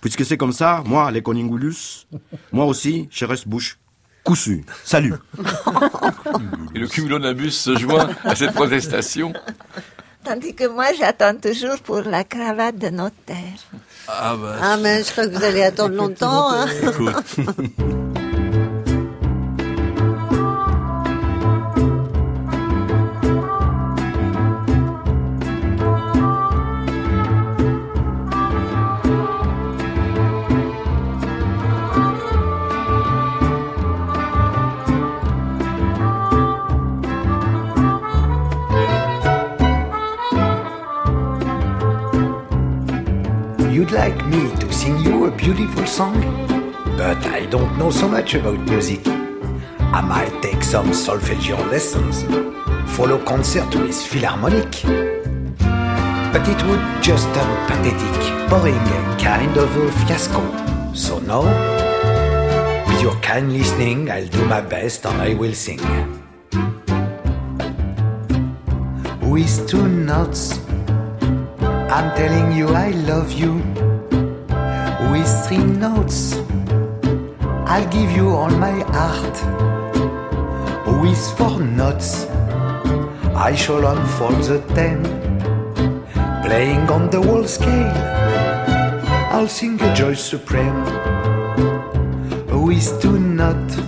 Puisque 0.00 0.24
c'est 0.24 0.38
comme 0.38 0.52
ça, 0.52 0.82
moi, 0.86 1.10
les 1.10 1.20
Coningulus, 1.20 2.06
moi 2.52 2.64
aussi, 2.64 3.08
je 3.10 3.26
reste 3.26 3.46
bouche 3.46 3.78
cousue. 4.24 4.64
Salut. 4.84 5.14
Et 6.74 6.78
le 6.78 6.86
cumulonimbus 6.86 7.50
se 7.50 7.76
joint 7.76 8.08
à 8.24 8.34
cette 8.34 8.52
protestation. 8.52 9.32
Tandis 10.24 10.54
que 10.54 10.66
moi, 10.68 10.86
j'attends 10.98 11.34
toujours 11.34 11.78
pour 11.78 12.02
la 12.02 12.24
cravate 12.24 12.76
de 12.76 12.88
notaire. 12.88 13.58
Ah 14.06 14.36
bah. 14.36 14.56
Ah, 14.60 14.76
mais 14.76 15.02
je 15.02 15.12
crois 15.12 15.26
que 15.26 15.36
vous 15.36 15.44
allez 15.44 15.62
attendre 15.62 15.94
longtemps. 15.94 16.50
Hein. 16.52 16.66
Song? 45.98 46.20
But 46.96 47.26
I 47.26 47.46
don't 47.46 47.76
know 47.76 47.90
so 47.90 48.06
much 48.06 48.34
about 48.34 48.60
music. 48.70 49.02
I 49.98 50.00
might 50.00 50.34
take 50.40 50.62
some 50.62 50.94
solfeggio 50.94 51.56
lessons, 51.72 52.22
follow 52.94 53.18
concert 53.24 53.74
with 53.74 54.00
Philharmonic. 54.10 54.70
But 56.32 56.44
it 56.52 56.60
would 56.66 56.84
just 57.02 57.26
turn 57.34 57.50
pathetic, 57.66 58.16
boring, 58.48 58.86
kind 59.18 59.56
of 59.56 59.76
a 59.76 59.90
fiasco. 59.98 60.42
So 60.94 61.18
now, 61.18 61.42
with 62.86 63.02
your 63.02 63.16
kind 63.20 63.52
listening, 63.52 64.08
I'll 64.08 64.28
do 64.28 64.44
my 64.44 64.60
best 64.60 65.04
and 65.04 65.20
I 65.20 65.34
will 65.34 65.54
sing. 65.54 65.82
With 69.32 69.66
two 69.66 69.88
notes, 69.88 70.60
I'm 71.96 72.08
telling 72.14 72.52
you 72.52 72.68
I 72.68 72.90
love 73.10 73.32
you. 73.32 73.67
With 75.10 75.46
three 75.46 75.64
notes, 75.64 76.36
I'll 77.66 77.88
give 77.90 78.10
you 78.12 78.28
all 78.28 78.50
my 78.50 78.80
heart. 78.96 79.36
With 81.02 81.22
four 81.36 81.60
notes, 81.60 82.26
I 83.34 83.54
shall 83.54 83.86
unfold 83.86 84.42
the 84.44 84.60
ten. 84.74 85.02
Playing 86.42 86.88
on 86.90 87.10
the 87.10 87.22
whole 87.22 87.44
scale, 87.44 87.92
I'll 89.32 89.48
sing 89.48 89.80
a 89.80 89.94
joy 89.94 90.14
supreme. 90.14 90.84
With 92.66 93.00
two 93.00 93.18
notes, 93.18 93.78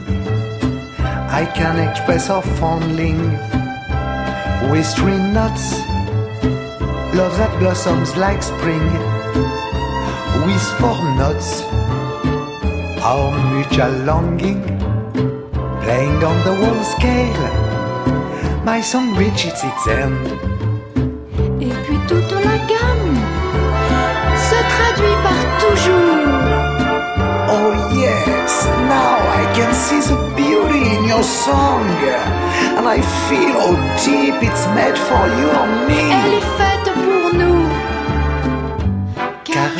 I 1.41 1.45
can 1.55 1.79
express 1.89 2.31
our 2.31 2.43
fondling. 2.59 3.21
With 4.71 4.87
three 4.95 5.19
notes, 5.19 5.81
love 7.15 7.37
that 7.39 7.55
blossoms 7.59 8.17
like 8.17 8.43
spring. 8.43 9.20
With 10.47 10.63
four 10.79 11.01
notes, 11.17 11.63
our 13.03 13.31
mutual 13.53 13.93
longing, 14.05 14.63
playing 15.83 16.23
on 16.25 16.37
the 16.45 16.55
whole 16.61 16.83
scale. 16.85 17.47
My 18.65 18.81
song 18.81 19.15
reaches 19.17 19.63
its 19.65 19.87
end. 19.89 20.27
Et 21.61 21.73
puis 21.85 21.99
toute 22.09 22.33
la 22.33 22.57
gamme 22.71 23.17
se 24.49 24.59
traduit 24.75 25.17
par 25.23 25.41
toujours. 25.59 26.29
Oh 27.49 27.73
yes, 27.95 28.67
now 28.89 29.19
I 29.41 29.45
can 29.55 29.73
see 29.75 30.01
the 30.01 30.17
beauty 30.37 30.97
in 30.97 31.05
your 31.09 31.23
song. 31.23 31.87
And 32.77 32.87
I 32.87 33.01
feel 33.29 33.53
how 33.61 33.75
deep 34.05 34.43
it's 34.43 34.67
made 34.75 34.97
for 34.97 35.27
you 35.39 35.49
and 35.51 35.87
me. 35.89 36.03
Elle 36.11 36.35
est 36.35 36.49
faite 36.59 36.93
pour 36.95 37.35
nous. 37.35 37.80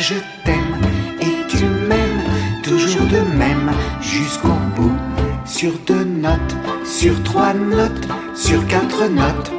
Je 0.01 0.15
t'aime 0.43 0.81
et 1.21 1.47
tu 1.47 1.63
m'aimes 1.63 2.23
toujours 2.63 3.05
de 3.05 3.19
même 3.37 3.71
jusqu'au 4.01 4.57
bout. 4.75 4.97
Sur 5.45 5.77
deux 5.85 6.03
notes, 6.03 6.55
sur 6.83 7.21
trois 7.21 7.53
notes, 7.53 8.07
sur 8.35 8.65
quatre 8.65 9.07
notes. 9.07 9.51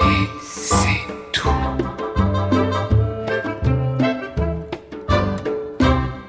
Et 0.00 0.26
c'est 0.42 1.32
tout. 1.32 1.50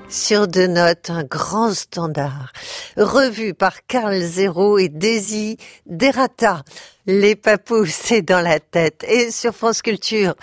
Sur 0.10 0.50
deux 0.50 0.68
notes, 0.68 1.10
un 1.10 1.24
grand 1.24 1.74
standard, 1.74 2.52
revu 2.98 3.54
par 3.54 3.86
Carl 3.88 4.20
Zéro 4.20 4.80
et 4.80 4.90
Daisy 4.90 5.56
Derata. 5.86 6.64
Les 7.10 7.38
papous, 7.38 7.86
c'est 7.90 8.22
dans 8.22 8.42
la 8.42 8.60
tête. 8.60 9.06
Et 9.08 9.32
sur 9.32 9.56
France 9.56 9.82
Culture, 9.82 10.36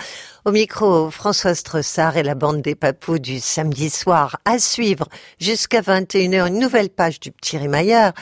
au 0.47 0.51
micro, 0.51 1.11
François 1.11 1.55
Stressard 1.55 2.17
et 2.17 2.23
la 2.23 2.35
bande 2.35 2.62
des 2.62 2.75
papous 2.75 3.19
du 3.19 3.39
samedi 3.39 3.91
soir. 3.91 4.39
À 4.47 4.59
suivre 4.59 5.07
jusqu'à 5.39 5.83
21h, 5.83 6.49
une 6.49 6.59
nouvelle 6.59 6.89
page 6.89 7.21
du 7.21 7.33
Petit 7.33 7.59
Rimailleur. 7.59 8.15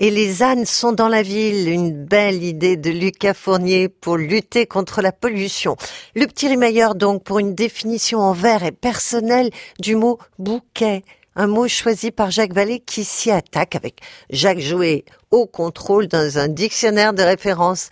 Et 0.00 0.10
les 0.10 0.42
ânes 0.42 0.66
sont 0.66 0.92
dans 0.92 1.08
la 1.08 1.22
ville, 1.22 1.68
une 1.68 2.04
belle 2.04 2.42
idée 2.42 2.76
de 2.76 2.90
Lucas 2.90 3.34
Fournier 3.34 3.88
pour 3.88 4.16
lutter 4.16 4.66
contre 4.66 5.00
la 5.00 5.12
pollution. 5.12 5.76
Le 6.16 6.26
petit 6.26 6.48
rimailleur 6.48 6.96
donc 6.96 7.22
pour 7.22 7.38
une 7.38 7.54
définition 7.54 8.18
en 8.18 8.32
vers 8.32 8.64
et 8.64 8.72
personnelle 8.72 9.50
du 9.80 9.94
mot 9.94 10.18
bouquet. 10.38 11.02
Un 11.40 11.46
mot 11.46 11.68
choisi 11.68 12.10
par 12.10 12.32
Jacques 12.32 12.52
Vallée 12.52 12.82
qui 12.84 13.04
s'y 13.04 13.30
attaque 13.30 13.76
avec 13.76 14.00
Jacques 14.28 14.58
Jouet 14.58 15.04
au 15.30 15.46
contrôle 15.46 16.08
dans 16.08 16.36
un 16.36 16.48
dictionnaire 16.48 17.12
de 17.12 17.22
référence. 17.22 17.90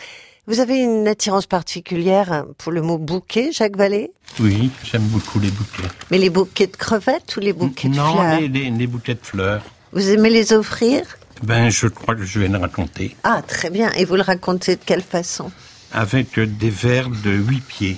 Vous 0.49 0.59
avez 0.59 0.79
une 0.79 1.07
attirance 1.07 1.47
particulière 1.47 2.45
pour 2.59 2.73
le 2.73 2.83
mot 2.83 2.99
bouquet, 2.99 3.53
Jacques 3.53 3.77
Vallée? 3.77 4.11
Oui, 4.41 4.73
j'aime 4.83 5.05
beaucoup 5.05 5.39
les 5.39 5.53
bouquets. 5.53 5.89
Mais 6.11 6.19
les 6.19 6.29
bouquets 6.29 6.67
de 6.67 6.77
crevettes 6.77 7.37
ou 7.37 7.41
les 7.41 7.53
bouquets 7.53 7.89
de 7.89 7.95
non, 7.95 8.15
fleurs? 8.15 8.41
les, 8.41 8.49
les, 8.49 8.71
les 8.71 8.87
bouquets 8.89 9.15
de 9.15 9.21
fleurs. 9.23 9.63
Vous 9.93 10.11
aimez 10.11 10.31
les 10.31 10.53
offrir? 10.53 11.03
Ben, 11.45 11.71
je 11.71 11.87
crois 11.87 12.17
que 12.17 12.25
je 12.25 12.41
vais 12.41 12.49
le 12.49 12.59
raconter. 12.59 13.15
Ah, 13.23 13.43
très 13.47 13.71
bien. 13.71 13.93
Et 13.93 14.05
vous 14.05 14.17
le 14.17 14.23
racontez 14.23 14.75
de 14.75 14.83
quelle 14.85 15.03
façon? 15.03 15.53
Avec 15.93 16.41
des 16.41 16.71
vers 16.71 17.11
de 17.11 17.31
huit 17.31 17.63
pieds. 17.63 17.97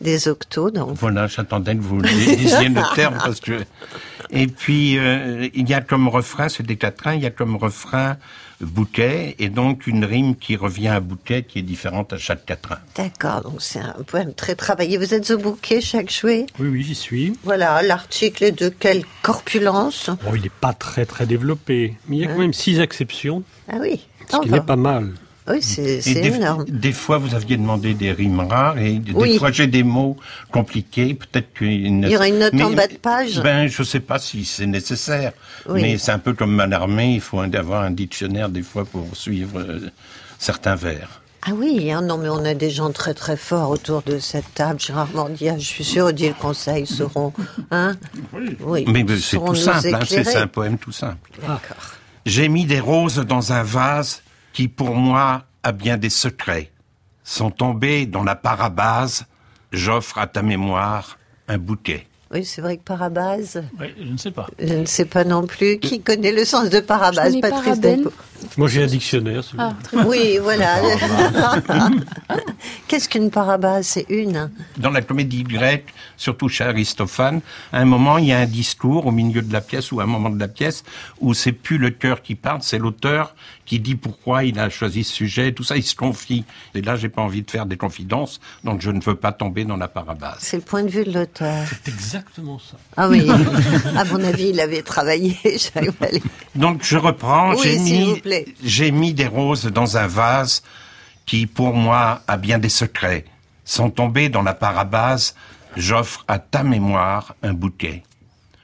Des 0.00 0.28
octos, 0.28 0.70
donc. 0.70 0.96
Voilà, 0.98 1.26
j'attendais 1.26 1.74
que 1.74 1.80
vous 1.80 2.02
disiez 2.02 2.68
le 2.68 2.94
terme 2.94 3.16
parce 3.18 3.40
que. 3.40 3.64
Et 4.30 4.46
puis 4.46 4.98
euh, 4.98 5.48
il 5.54 5.68
y 5.68 5.74
a 5.74 5.80
comme 5.80 6.08
refrain, 6.08 6.48
c'est 6.48 6.64
des 6.66 6.76
quatrains, 6.76 7.14
il 7.14 7.22
y 7.22 7.26
a 7.26 7.30
comme 7.30 7.56
refrain 7.56 8.16
bouquet 8.60 9.36
et 9.38 9.48
donc 9.48 9.86
une 9.86 10.04
rime 10.04 10.36
qui 10.36 10.56
revient 10.56 10.88
à 10.88 11.00
bouquet 11.00 11.42
qui 11.42 11.58
est 11.58 11.62
différente 11.62 12.12
à 12.12 12.18
chaque 12.18 12.46
quatrain. 12.46 12.78
D'accord, 12.96 13.42
donc 13.42 13.60
c'est 13.60 13.80
un 13.80 13.94
poème 14.06 14.32
très 14.34 14.54
travaillé. 14.54 14.96
Vous 14.98 15.14
êtes 15.14 15.30
au 15.30 15.38
bouquet 15.38 15.80
chaque 15.80 16.10
jouet? 16.10 16.46
Oui, 16.58 16.68
oui, 16.68 16.82
j'y 16.82 16.94
suis. 16.94 17.38
Voilà, 17.44 17.82
l'article 17.82 18.44
est 18.44 18.52
de 18.52 18.68
quelle 18.68 19.04
corpulence? 19.22 20.10
Bon, 20.24 20.34
il 20.34 20.42
n'est 20.42 20.48
pas 20.48 20.72
très 20.72 21.06
très 21.06 21.26
développé, 21.26 21.94
mais 22.08 22.16
il 22.16 22.22
y 22.22 22.24
a 22.24 22.28
quand 22.28 22.38
même 22.38 22.52
six 22.52 22.80
exceptions, 22.80 23.42
Ah 23.68 23.76
oui, 23.80 24.06
ce 24.30 24.38
qui 24.40 24.50
n'est 24.50 24.60
pas 24.60 24.76
mal. 24.76 25.12
Oui, 25.48 25.62
c'est 25.62 26.00
énorme. 26.06 26.64
des 26.68 26.92
fois, 26.92 27.18
vous 27.18 27.34
aviez 27.34 27.56
demandé 27.56 27.94
des 27.94 28.12
rimes 28.12 28.40
rares 28.40 28.78
et 28.78 28.94
des 28.94 29.12
Oui. 29.12 29.38
fois 29.38 29.52
j'ai 29.52 29.66
des 29.66 29.82
mots 29.82 30.16
compliqués. 30.50 31.14
Peut-être 31.14 31.52
qu'il 31.56 31.86
Il 31.86 32.08
y 32.08 32.16
aura 32.16 32.28
une 32.28 32.38
note 32.38 32.54
en 32.54 32.70
bas 32.70 32.86
de 32.86 32.94
page 32.94 33.40
Ben, 33.42 33.68
je 33.68 33.82
sais 33.82 34.00
pas 34.00 34.18
si 34.18 34.44
c'est 34.44 34.66
nécessaire. 34.66 35.32
Oui. 35.68 35.82
Mais 35.82 35.98
c'est 35.98 36.12
un 36.12 36.18
peu 36.18 36.32
comme 36.32 36.58
à 36.60 36.66
l'armée, 36.66 37.14
il 37.14 37.20
faut 37.20 37.40
avoir 37.40 37.82
un 37.82 37.90
dictionnaire 37.90 38.48
des 38.48 38.62
fois 38.62 38.84
pour 38.84 39.08
suivre 39.14 39.60
euh, 39.60 39.80
certains 40.38 40.74
vers. 40.74 41.22
Ah 41.48 41.52
oui, 41.54 41.92
hein, 41.92 42.02
non 42.02 42.18
mais 42.18 42.28
on 42.28 42.44
a 42.44 42.54
des 42.54 42.70
gens 42.70 42.90
très 42.90 43.14
très 43.14 43.36
forts 43.36 43.70
autour 43.70 44.02
de 44.02 44.18
cette 44.18 44.52
table. 44.54 44.80
Gérard 44.80 45.08
Mordia, 45.14 45.56
je 45.58 45.64
suis 45.64 45.84
sûr, 45.84 46.12
dit 46.12 46.26
le 46.26 46.34
conseil 46.34 46.86
sauront. 46.86 47.32
Hein 47.70 47.94
oui. 48.62 48.84
Mais 48.88 49.04
ben, 49.04 49.16
c'est 49.16 49.36
tout 49.36 49.54
simple, 49.54 49.94
hein, 49.94 50.00
c'est 50.04 50.36
un 50.36 50.48
poème 50.48 50.76
tout 50.76 50.90
simple. 50.90 51.30
D'accord. 51.40 51.76
J'ai 52.24 52.48
mis 52.48 52.64
des 52.64 52.80
roses 52.80 53.18
dans 53.18 53.52
un 53.52 53.62
vase 53.62 54.22
qui, 54.56 54.68
pour 54.68 54.94
moi, 54.94 55.42
a 55.62 55.72
bien 55.72 55.98
des 55.98 56.08
secrets. 56.08 56.70
Sont 57.24 57.50
tombées 57.50 58.06
dans 58.06 58.24
la 58.24 58.34
parabase, 58.34 59.26
j'offre 59.70 60.16
à 60.16 60.26
ta 60.26 60.40
mémoire 60.40 61.18
un 61.46 61.58
bouquet. 61.58 62.06
Oui, 62.32 62.42
c'est 62.42 62.62
vrai 62.62 62.78
que 62.78 62.82
parabase. 62.82 63.62
Ouais, 63.78 63.94
je 64.00 64.10
ne 64.10 64.16
sais 64.16 64.30
pas. 64.30 64.46
Je 64.58 64.72
ne 64.72 64.86
sais 64.86 65.04
pas 65.04 65.24
non 65.24 65.46
plus. 65.46 65.78
Qui 65.78 66.00
connaît 66.00 66.32
le 66.32 66.46
sens 66.46 66.70
de 66.70 66.80
parabase 66.80 67.38
Patrice. 67.40 67.80
Moi, 68.56 68.68
j'ai 68.68 68.82
un 68.82 68.86
dictionnaire. 68.86 69.44
si 69.44 69.52
vous 69.54 69.62
Ah. 69.62 69.74
Oui, 70.06 70.38
voilà. 70.42 70.80
Qu'est-ce 72.88 73.08
qu'une 73.08 73.30
parabase? 73.30 73.86
C'est 73.86 74.06
une. 74.08 74.50
Dans 74.76 74.90
la 74.90 75.02
comédie 75.02 75.44
grecque, 75.44 75.92
surtout 76.16 76.48
chez 76.48 76.64
Aristophane, 76.64 77.42
à 77.72 77.78
un 77.78 77.84
moment, 77.84 78.18
il 78.18 78.26
y 78.26 78.32
a 78.32 78.38
un 78.38 78.46
discours 78.46 79.06
au 79.06 79.12
milieu 79.12 79.42
de 79.42 79.52
la 79.52 79.60
pièce 79.60 79.92
ou 79.92 80.00
à 80.00 80.04
un 80.04 80.06
moment 80.06 80.30
de 80.30 80.40
la 80.40 80.48
pièce 80.48 80.82
où 81.20 81.32
c'est 81.32 81.52
plus 81.52 81.78
le 81.78 81.90
cœur 81.90 82.22
qui 82.22 82.34
parle, 82.34 82.62
c'est 82.62 82.78
l'auteur 82.78 83.34
qui 83.66 83.80
dit 83.80 83.96
pourquoi 83.96 84.44
il 84.44 84.58
a 84.58 84.70
choisi 84.70 85.04
ce 85.04 85.12
sujet, 85.12 85.52
tout 85.52 85.64
ça, 85.64 85.76
il 85.76 85.82
se 85.82 85.94
confie. 85.96 86.44
Et 86.74 86.80
là, 86.82 86.96
j'ai 86.96 87.08
pas 87.08 87.20
envie 87.22 87.42
de 87.42 87.50
faire 87.50 87.66
des 87.66 87.76
confidences, 87.76 88.40
donc 88.64 88.80
je 88.80 88.90
ne 88.92 89.00
veux 89.02 89.16
pas 89.16 89.32
tomber 89.32 89.64
dans 89.64 89.76
la 89.76 89.88
parabase. 89.88 90.38
C'est 90.38 90.56
le 90.56 90.62
point 90.62 90.84
de 90.84 90.88
vue 90.88 91.04
de 91.04 91.12
l'auteur. 91.12 91.66
C'est 91.68 91.88
exactement 91.92 92.58
ça. 92.60 92.76
Ah 92.96 93.08
oui. 93.08 93.28
à 93.96 94.04
mon 94.04 94.22
avis, 94.22 94.50
il 94.50 94.60
avait 94.60 94.82
travaillé. 94.82 95.36
Donc 96.54 96.82
je 96.84 96.96
reprends, 96.96 97.50
Oui, 97.54 97.60
j'ai 97.62 97.78
s'il 97.78 98.04
vous 98.04 98.14
mis, 98.14 98.20
plaît. 98.20 98.46
j'ai 98.62 98.90
mis 98.90 99.12
des 99.12 99.26
roses 99.26 99.66
dans 99.66 99.96
un 99.96 100.06
vase 100.06 100.62
qui, 101.26 101.46
pour 101.46 101.74
moi, 101.74 102.22
a 102.28 102.36
bien 102.36 102.58
des 102.58 102.68
secrets. 102.68 103.24
Sans 103.64 103.90
tomber 103.90 104.28
dans 104.28 104.42
la 104.42 104.54
parabase, 104.54 105.34
j'offre 105.76 106.24
à 106.28 106.38
ta 106.38 106.62
mémoire 106.62 107.34
un 107.42 107.52
bouquet. 107.52 108.04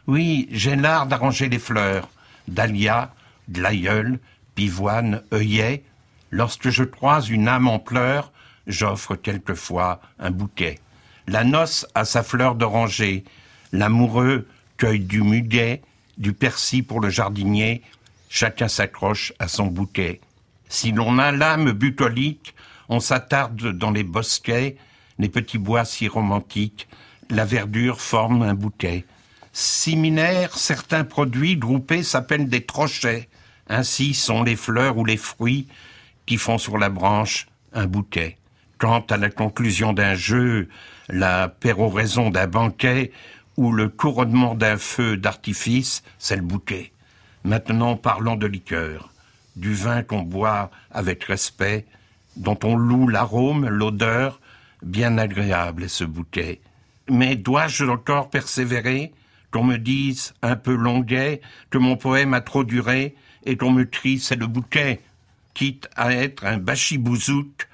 Oui, 0.06 0.48
j'ai 0.52 0.76
l'art 0.76 1.06
d'arranger 1.06 1.48
les 1.48 1.58
fleurs, 1.58 2.08
dahlia, 2.48 3.12
glaïeul, 3.50 4.18
pivoine, 4.54 5.22
œillet. 5.32 5.84
Lorsque 6.30 6.70
je 6.70 6.84
croise 6.84 7.28
une 7.28 7.48
âme 7.48 7.68
en 7.68 7.78
pleurs, 7.78 8.32
j'offre 8.66 9.16
quelquefois 9.16 10.00
un 10.18 10.30
bouquet. 10.30 10.78
La 11.26 11.44
noce 11.44 11.86
a 11.94 12.04
sa 12.04 12.22
fleur 12.22 12.54
d'oranger, 12.54 13.24
l'amoureux 13.72 14.46
cueille 14.76 15.00
du 15.00 15.22
muguet, 15.22 15.82
du 16.18 16.32
persil 16.32 16.84
pour 16.84 17.00
le 17.00 17.10
jardinier, 17.10 17.82
chacun 18.28 18.68
s'accroche 18.68 19.32
à 19.38 19.48
son 19.48 19.66
bouquet. 19.66 20.20
Si 20.68 20.92
l'on 20.92 21.18
a 21.18 21.32
l'âme 21.32 21.72
bucolique, 21.72 22.54
on 22.88 22.98
s'attarde 22.98 23.76
dans 23.76 23.90
les 23.90 24.04
bosquets, 24.04 24.76
les 25.18 25.28
petits 25.28 25.58
bois 25.58 25.84
si 25.84 26.08
romantiques, 26.08 26.88
la 27.30 27.44
verdure 27.44 28.00
forme 28.00 28.42
un 28.42 28.54
bouquet. 28.54 29.04
Similaires, 29.52 30.56
certains 30.56 31.04
produits 31.04 31.56
groupés 31.56 32.02
s'appellent 32.02 32.48
des 32.48 32.64
trochets. 32.64 33.28
Ainsi 33.72 34.12
sont 34.12 34.42
les 34.42 34.54
fleurs 34.54 34.98
ou 34.98 35.04
les 35.06 35.16
fruits 35.16 35.66
qui 36.26 36.36
font 36.36 36.58
sur 36.58 36.76
la 36.76 36.90
branche 36.90 37.46
un 37.72 37.86
bouquet. 37.86 38.36
Quant 38.76 39.00
à 39.08 39.16
la 39.16 39.30
conclusion 39.30 39.94
d'un 39.94 40.14
jeu, 40.14 40.68
la 41.08 41.48
péroraison 41.48 42.28
d'un 42.28 42.46
banquet 42.46 43.12
ou 43.56 43.72
le 43.72 43.88
couronnement 43.88 44.54
d'un 44.54 44.76
feu 44.76 45.16
d'artifice, 45.16 46.02
c'est 46.18 46.36
le 46.36 46.42
bouquet. 46.42 46.92
Maintenant 47.44 47.96
parlons 47.96 48.36
de 48.36 48.46
liqueur, 48.46 49.10
du 49.56 49.72
vin 49.72 50.02
qu'on 50.02 50.20
boit 50.20 50.70
avec 50.90 51.24
respect, 51.24 51.86
dont 52.36 52.58
on 52.64 52.76
loue 52.76 53.08
l'arôme, 53.08 53.66
l'odeur, 53.70 54.38
bien 54.82 55.16
agréable 55.16 55.84
est 55.84 55.88
ce 55.88 56.04
bouquet. 56.04 56.60
Mais 57.08 57.36
dois-je 57.36 57.86
encore 57.86 58.28
persévérer, 58.28 59.14
qu'on 59.50 59.64
me 59.64 59.78
dise 59.78 60.34
un 60.42 60.56
peu 60.56 60.74
longuet, 60.74 61.40
que 61.70 61.78
mon 61.78 61.96
poème 61.96 62.34
a 62.34 62.42
trop 62.42 62.64
duré, 62.64 63.14
et 63.44 63.56
qu'on 63.56 63.70
me 63.72 63.84
crie 63.84 64.18
c'est 64.18 64.36
le 64.36 64.46
bouquet, 64.46 65.00
quitte 65.54 65.88
à 65.96 66.12
être 66.14 66.44
un 66.44 66.58
bachibouzouk, 66.58 67.68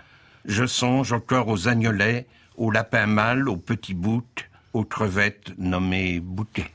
je 0.44 0.66
songe 0.66 1.12
encore 1.12 1.48
aux 1.48 1.68
agnolets, 1.68 2.26
aux 2.56 2.70
lapins 2.70 3.06
mâles, 3.06 3.48
aux 3.48 3.56
petits 3.56 3.94
boucs, 3.94 4.48
aux 4.72 4.84
crevettes 4.84 5.52
nommées 5.58 6.20
bouquets. 6.20 6.70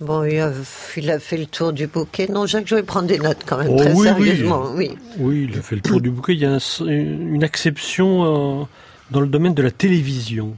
Bon, 0.00 0.24
il 0.24 0.38
a, 0.40 0.52
il 0.96 1.10
a 1.10 1.18
fait 1.20 1.36
le 1.36 1.46
tour 1.46 1.72
du 1.72 1.86
bouquet. 1.86 2.26
Non, 2.28 2.46
Jacques, 2.46 2.66
je 2.66 2.74
vais 2.74 2.82
prendre 2.82 3.06
des 3.06 3.18
notes 3.18 3.42
quand 3.46 3.58
même, 3.58 3.68
Oh 3.70 3.76
très 3.76 3.92
oui, 3.92 3.96
oui. 3.98 4.04
sérieusement. 4.04 4.72
Oui. 4.74 4.90
Oui, 5.18 5.46
il 5.50 5.58
a 5.58 5.62
fait 5.62 5.76
le 5.76 5.82
tour 5.82 6.00
du 6.00 6.10
bouquet. 6.10 6.34
Il 6.34 6.40
y 6.40 6.44
a 6.46 6.52
un- 6.54 6.86
une 6.86 7.44
acception 7.44 8.62
euh, 8.62 8.64
dans 9.12 9.20
le 9.20 9.28
domaine 9.28 9.54
de 9.54 9.62
la 9.62 9.70
télévision. 9.70 10.56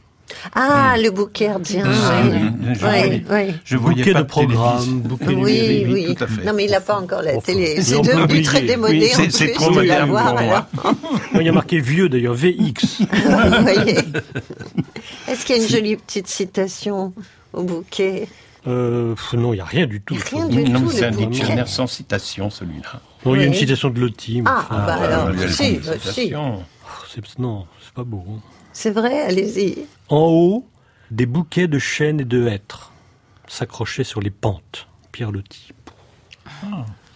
Ah, 0.54 0.96
le 0.98 1.10
bouquet 1.10 1.48
ardien. 1.48 1.84
Ah, 1.86 2.20
oui. 2.24 2.30
oui. 2.32 2.48
Je 2.62 2.68
Oui, 2.70 2.76
voyais- 2.78 3.24
oui. 3.30 3.54
Je 3.64 3.76
voyais 3.76 3.96
Bouquet 3.98 4.12
pas 4.12 4.22
de 4.22 4.26
programme, 4.28 4.78
télévision. 4.78 4.96
bouquet 5.08 5.26
Oui, 5.28 5.34
numérique. 5.34 5.86
oui. 6.08 6.14
tout 6.16 6.24
à 6.24 6.26
fait. 6.26 6.44
Non, 6.44 6.52
mais 6.54 6.64
il 6.64 6.70
n'a 6.70 6.80
pas 6.80 6.98
encore 6.98 7.22
la 7.22 7.36
télé. 7.40 7.80
C'est 7.82 8.00
devenu 8.00 8.42
très 8.42 8.62
démodé 8.62 9.12
Oui, 9.16 9.26
en 9.26 9.30
c'est- 9.30 9.52
trop 9.52 9.70
de 9.70 9.74
moderne 9.76 10.08
pour 10.10 10.18
moi. 10.18 10.38
alors. 10.38 10.66
Il 11.34 11.42
y 11.42 11.48
a 11.48 11.52
marqué 11.52 11.78
vieux 11.80 12.08
d'ailleurs, 12.08 12.34
VX. 12.34 13.00
Vous 13.12 13.62
voyez. 13.62 13.98
Est-ce 15.28 15.44
qu'il 15.46 15.56
y 15.56 15.60
a 15.60 15.62
une 15.62 15.68
jolie 15.68 15.96
petite 15.96 16.28
citation 16.28 17.12
au 17.52 17.62
bouquet? 17.62 18.28
Euh, 18.66 19.14
non, 19.34 19.52
il 19.52 19.56
n'y 19.56 19.60
a 19.62 19.64
rien 19.64 19.86
du 19.86 20.00
tout. 20.00 20.16
Rien 20.32 20.46
du 20.48 20.64
Non, 20.64 20.88
c'est 20.90 21.04
un 21.06 21.10
dictionnaire 21.12 21.68
sans 21.68 21.86
citation, 21.86 22.50
celui-là. 22.50 23.00
Non, 23.24 23.34
il 23.36 23.40
y 23.40 23.44
a 23.44 23.46
une 23.46 23.52
Oui. 23.52 23.58
citation 23.58 23.90
de 23.90 24.00
Loti. 24.00 24.42
Ah, 24.44 24.64
enfin, 24.68 24.82
bah 24.86 24.94
alors, 24.94 25.30
il 25.32 25.40
y 25.40 25.44
a 25.44 25.48
si, 25.48 25.78
si. 26.10 26.32
c'est- 27.14 27.38
non, 27.38 27.66
c'est 27.82 27.94
pas 27.94 28.04
beau. 28.04 28.24
hein. 28.28 28.40
C'est 28.78 28.90
vrai, 28.90 29.22
allez-y. 29.22 29.86
En 30.10 30.26
haut, 30.28 30.66
des 31.10 31.24
bouquets 31.24 31.66
de 31.66 31.78
chênes 31.78 32.20
et 32.20 32.24
de 32.26 32.46
hêtres 32.46 32.92
s'accrochaient 33.48 34.04
sur 34.04 34.20
les 34.20 34.28
pentes. 34.30 34.86
Pierre 35.12 35.32
Loti. 35.32 35.70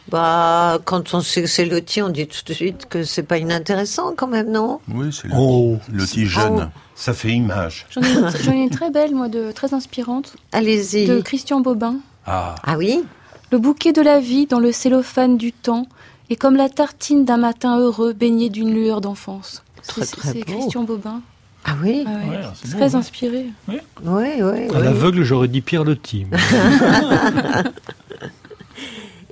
Bah, 0.08 0.78
quand 0.86 1.12
on 1.12 1.20
sait 1.20 1.42
que 1.42 1.46
c'est 1.48 1.66
loti, 1.66 2.00
on 2.00 2.08
dit 2.08 2.26
tout 2.26 2.40
de 2.46 2.54
suite 2.54 2.86
que 2.88 3.04
c'est 3.04 3.22
pas 3.24 3.36
inintéressant 3.36 4.14
quand 4.16 4.26
même, 4.26 4.50
non? 4.50 4.80
Oui, 4.88 5.10
c'est 5.12 5.28
le, 5.28 5.34
Oh. 5.36 5.76
le 5.92 6.02
petit 6.04 6.24
jeune. 6.24 6.70
Ça 6.94 7.12
fait 7.12 7.28
image. 7.30 7.86
J'en 7.90 8.00
ai, 8.00 8.10
une- 8.14 8.30
j'en 8.42 8.52
ai 8.52 8.62
une 8.62 8.70
très 8.70 8.90
belle, 8.90 9.14
moi, 9.14 9.28
de, 9.28 9.52
très 9.52 9.74
inspirante, 9.74 10.34
Allez-y. 10.52 11.06
de 11.06 11.20
Christian 11.20 11.60
Bobin. 11.60 11.96
Ah, 12.26 12.54
Ah 12.64 12.78
oui? 12.78 13.04
Le 13.52 13.58
bouquet 13.58 13.92
de 13.92 14.00
la 14.00 14.18
vie 14.18 14.46
dans 14.46 14.60
le 14.60 14.72
cellophane 14.72 15.36
du 15.36 15.52
temps 15.52 15.86
est 16.30 16.36
comme 16.36 16.56
la 16.56 16.70
tartine 16.70 17.26
d'un 17.26 17.36
matin 17.36 17.78
heureux 17.78 18.14
baigné 18.14 18.48
d'une 18.48 18.72
lueur 18.72 19.02
d'enfance. 19.02 19.62
Très, 19.86 20.04
C'est- 20.06 20.16
très 20.16 20.32
C'est 20.32 20.44
beau. 20.46 20.52
Christian 20.58 20.84
Bobin. 20.84 21.20
Ah 21.64 21.74
oui 21.82 22.04
Ah 22.06 22.10
ouais. 22.10 22.36
Ouais, 22.36 22.42
c'est 22.54 22.70
très 22.76 22.88
beau, 22.88 22.96
hein. 22.96 22.98
inspiré. 23.00 23.46
Oui, 23.68 23.78
oui, 24.04 24.40
À 24.40 24.52
oui. 24.52 24.68
l'aveugle, 24.72 25.22
j'aurais 25.24 25.48
dit 25.48 25.60
Pierre 25.60 25.84
Loti. 25.84 26.26
mais- 26.30 26.38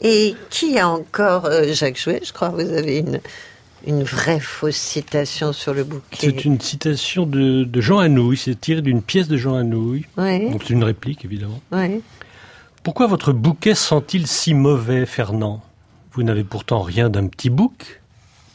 Et 0.01 0.37
qui 0.51 0.79
a 0.79 0.89
encore, 0.89 1.47
euh, 1.47 1.73
Jacques 1.73 1.99
Jouet, 1.99 2.21
je 2.25 2.33
crois 2.33 2.51
que 2.51 2.55
vous 2.63 2.73
avez 2.73 2.99
une, 2.99 3.19
une 3.87 4.05
vraie 4.05 4.39
fausse 4.39 4.77
citation 4.77 5.53
sur 5.53 5.75
le 5.75 5.83
bouquet. 5.83 6.19
C'est 6.21 6.45
une 6.45 6.61
citation 6.61 7.27
de, 7.27 7.65
de 7.65 7.81
Jean 7.81 7.99
Anouilh. 7.99 8.37
C'est 8.37 8.61
tiré 8.61 8.81
d'une 8.81 9.03
pièce 9.03 9.27
de 9.27 9.37
Jean 9.37 9.55
Anouilh. 9.57 10.05
Oui, 10.17 10.51
Donc 10.51 10.63
c'est 10.65 10.75
une 10.75 10.85
réplique, 10.85 11.25
évidemment. 11.25 11.61
oui. 11.73 12.01
Pourquoi 12.85 13.07
votre 13.09 13.33
bouquet 13.33 13.75
sent-il 13.75 14.27
si 14.29 14.55
mauvais, 14.55 15.05
Fernand? 15.05 15.63
Vous 16.13 16.23
n'avez 16.23 16.45
pourtant 16.45 16.81
rien 16.81 17.11
d'un 17.11 17.27
petit 17.27 17.51
bouc? 17.51 18.01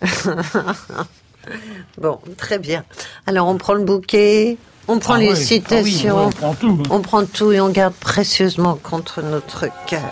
Bon, 1.98 2.20
très 2.38 2.60
bien. 2.60 2.84
Alors, 3.28 3.48
on 3.48 3.58
prend 3.58 3.74
le 3.74 3.84
bouquet, 3.84 4.58
on 4.88 5.00
prend 5.00 5.16
Ah 5.16 5.20
les 5.20 5.30
ouais. 5.30 5.36
citations, 5.36 5.78
Ah 5.80 5.84
oui, 5.84 6.06
ouais, 6.06 6.12
on 6.26 6.30
prend 6.32 6.54
tout. 6.56 6.84
on 6.90 7.02
prend 7.02 7.26
tout 7.26 7.52
et 7.52 7.60
on 7.62 7.70
garde 7.70 7.94
précieusement 7.96 8.76
contre 8.82 9.22
notre 9.22 9.68
cœur. 9.86 10.12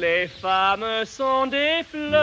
Les 0.00 0.28
femmes 0.40 0.84
sont 1.04 1.46
des 1.46 1.82
fleurs, 1.90 2.20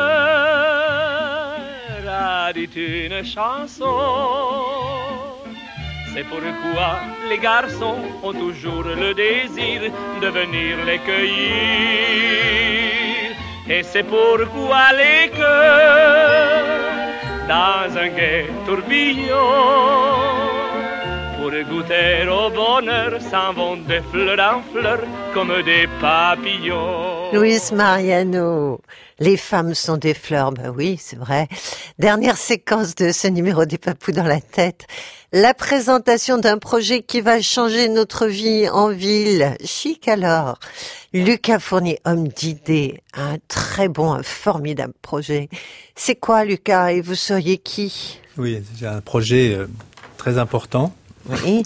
a 2.08 2.52
dit 2.54 2.70
une 2.76 3.24
chanson. 3.26 3.86
C'est 6.14 6.24
pourquoi 6.24 7.00
les 7.30 7.38
garçons 7.38 7.98
ont 8.24 8.34
toujours 8.34 8.84
le 8.84 9.14
désir 9.14 9.92
de 10.22 10.28
venir 10.28 10.78
les 10.86 11.00
cueillir. 11.00 12.99
Et 13.72 13.84
c'est 13.84 14.02
pourquoi 14.02 14.94
les 14.98 15.30
cœurs, 15.30 16.66
dans 17.48 17.98
un 18.00 18.10
gai 18.10 18.48
tourbillon, 18.66 20.59
pour 21.50 21.64
goûter 21.64 22.28
au 22.28 22.50
bonheur, 22.50 23.20
s'en 23.22 23.54
vont 23.54 23.78
de 23.78 24.02
fleur 24.12 24.40
en 24.40 24.62
fleur 24.72 25.00
comme 25.34 25.52
des 25.64 25.88
papillons. 26.00 27.32
Louise 27.34 27.72
Mariano, 27.72 28.80
les 29.20 29.38
femmes 29.38 29.74
sont 29.74 29.98
des 29.98 30.14
fleurs, 30.14 30.52
ben 30.52 30.72
oui, 30.76 30.98
c'est 31.00 31.18
vrai. 31.18 31.48
Dernière 31.98 32.38
séquence 32.38 32.94
de 32.94 33.12
ce 33.12 33.28
numéro 33.28 33.66
des 33.66 33.78
papous 33.80 34.12
dans 34.12 34.26
la 34.26 34.42
tête. 34.42 34.86
La 35.32 35.54
présentation 35.54 36.38
d'un 36.38 36.58
projet 36.58 37.02
qui 37.02 37.22
va 37.22 37.42
changer 37.42 37.90
notre 37.90 38.28
vie 38.28 38.70
en 38.70 38.90
ville. 38.90 39.56
Chic 39.64 40.08
alors. 40.08 40.60
Lucas 41.14 41.60
Fournier, 41.60 42.00
homme 42.06 42.28
d'idées, 42.28 43.02
un 43.16 43.38
très 43.48 43.88
bon, 43.88 44.12
un 44.14 44.24
formidable 44.24 44.94
projet. 45.02 45.50
C'est 45.96 46.16
quoi, 46.16 46.46
Lucas, 46.46 46.92
et 46.92 47.02
vous 47.02 47.16
seriez 47.16 47.58
qui? 47.58 48.20
Oui, 48.38 48.62
j'ai 48.78 48.88
un 48.88 49.02
projet 49.02 49.56
euh, 49.56 49.68
très 50.18 50.38
important 50.38 50.94
Oui. 51.46 51.64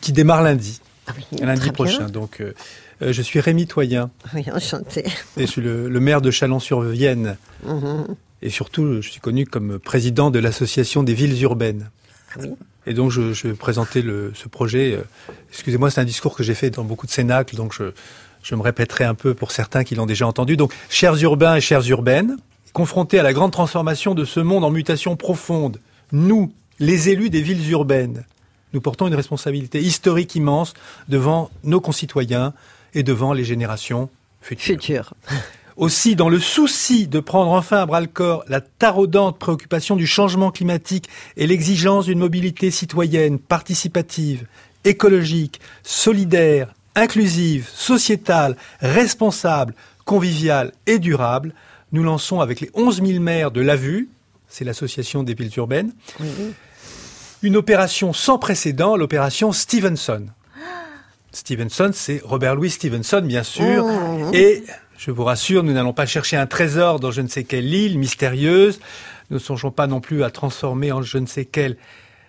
qui 0.00 0.12
démarre 0.12 0.42
lundi, 0.42 0.80
Ah 1.06 1.12
oui, 1.16 1.38
lundi 1.40 1.70
prochain. 1.70 1.98
bien. 2.04 2.08
Donc, 2.08 2.40
euh, 2.40 2.54
euh, 3.02 3.12
je 3.12 3.22
suis 3.22 3.40
Rémi 3.40 3.66
Toyen 3.66 4.10
Oui, 4.34 4.44
enchanté. 4.52 5.04
et 5.36 5.42
je 5.42 5.46
suis 5.46 5.60
le, 5.62 5.88
le 5.88 6.00
maire 6.00 6.20
de 6.20 6.30
Chalon-sur-Vienne. 6.30 7.36
Mhm. 7.66 8.06
Et 8.42 8.50
surtout, 8.50 9.00
je 9.00 9.08
suis 9.08 9.20
connu 9.20 9.46
comme 9.46 9.78
président 9.78 10.30
de 10.30 10.38
l'association 10.38 11.02
des 11.02 11.14
villes 11.14 11.40
urbaines. 11.42 11.90
Ah 12.34 12.40
oui. 12.42 12.50
Et 12.86 12.92
donc, 12.92 13.10
je, 13.10 13.32
je 13.32 13.48
vais 13.48 13.54
présenter 13.54 14.02
le, 14.02 14.32
ce 14.34 14.48
projet. 14.48 14.92
Euh, 14.92 15.02
Excusez-moi, 15.50 15.90
c'est 15.90 16.00
un 16.02 16.04
discours 16.04 16.36
que 16.36 16.42
j'ai 16.42 16.54
fait 16.54 16.68
dans 16.70 16.84
beaucoup 16.84 17.06
de 17.06 17.10
cénacles, 17.12 17.56
donc 17.56 17.72
je, 17.72 17.92
je 18.42 18.54
me 18.54 18.60
répéterai 18.60 19.04
un 19.04 19.14
peu 19.14 19.32
pour 19.32 19.52
certains 19.52 19.84
qui 19.84 19.94
l'ont 19.94 20.04
déjà 20.04 20.26
entendu. 20.26 20.58
Donc, 20.58 20.74
chers 20.90 21.16
urbains 21.22 21.56
et 21.56 21.62
chères 21.62 21.88
urbaines, 21.88 22.36
confrontés 22.74 23.18
à 23.18 23.22
la 23.22 23.32
grande 23.32 23.52
transformation 23.52 24.14
de 24.14 24.26
ce 24.26 24.40
monde 24.40 24.64
en 24.64 24.70
mutation 24.70 25.16
profonde, 25.16 25.80
nous, 26.12 26.52
les 26.78 27.08
élus 27.08 27.30
des 27.30 27.40
villes 27.40 27.70
urbaines, 27.70 28.24
nous 28.74 28.80
portons 28.80 29.06
une 29.06 29.14
responsabilité 29.14 29.80
historique 29.80 30.34
immense 30.34 30.74
devant 31.08 31.50
nos 31.62 31.80
concitoyens 31.80 32.52
et 32.92 33.02
devant 33.02 33.32
les 33.32 33.44
générations 33.44 34.10
futures. 34.42 35.14
Aussi, 35.76 36.14
dans 36.14 36.28
le 36.28 36.38
souci 36.38 37.08
de 37.08 37.18
prendre 37.18 37.50
enfin 37.50 37.78
à 37.78 37.86
bras 37.86 38.00
le 38.00 38.06
corps 38.06 38.44
la 38.46 38.60
taraudante 38.60 39.38
préoccupation 39.38 39.96
du 39.96 40.06
changement 40.06 40.52
climatique 40.52 41.08
et 41.36 41.48
l'exigence 41.48 42.04
d'une 42.04 42.20
mobilité 42.20 42.70
citoyenne, 42.70 43.40
participative, 43.40 44.46
écologique, 44.84 45.60
solidaire, 45.82 46.72
inclusive, 46.94 47.68
sociétale, 47.72 48.56
responsable, 48.80 49.74
conviviale 50.04 50.72
et 50.86 51.00
durable, 51.00 51.54
nous 51.90 52.04
lançons 52.04 52.40
avec 52.40 52.60
les 52.60 52.70
11 52.74 53.02
000 53.04 53.20
maires 53.20 53.50
de 53.50 53.60
la 53.60 53.74
Vue, 53.74 54.08
c'est 54.48 54.64
l'association 54.64 55.24
des 55.24 55.34
villes 55.34 55.50
urbaines, 55.56 55.92
une 57.44 57.56
opération 57.56 58.14
sans 58.14 58.38
précédent, 58.38 58.96
l'opération 58.96 59.52
Stevenson. 59.52 60.26
Stevenson, 61.30 61.90
c'est 61.92 62.22
Robert 62.24 62.54
Louis 62.54 62.70
Stevenson, 62.70 63.22
bien 63.22 63.42
sûr, 63.42 63.86
et 64.32 64.64
je 64.96 65.10
vous 65.10 65.24
rassure, 65.24 65.62
nous 65.62 65.72
n'allons 65.72 65.92
pas 65.92 66.06
chercher 66.06 66.36
un 66.36 66.46
trésor 66.46 67.00
dans 67.00 67.10
je 67.10 67.20
ne 67.20 67.28
sais 67.28 67.44
quelle 67.44 67.66
île 67.66 67.98
mystérieuse. 67.98 68.80
Nous 69.30 69.36
ne 69.36 69.42
songeons 69.42 69.70
pas 69.70 69.86
non 69.86 70.00
plus 70.00 70.24
à 70.24 70.30
transformer 70.30 70.90
en 70.90 71.02
je 71.02 71.18
ne 71.18 71.26
sais 71.26 71.44
quel 71.44 71.76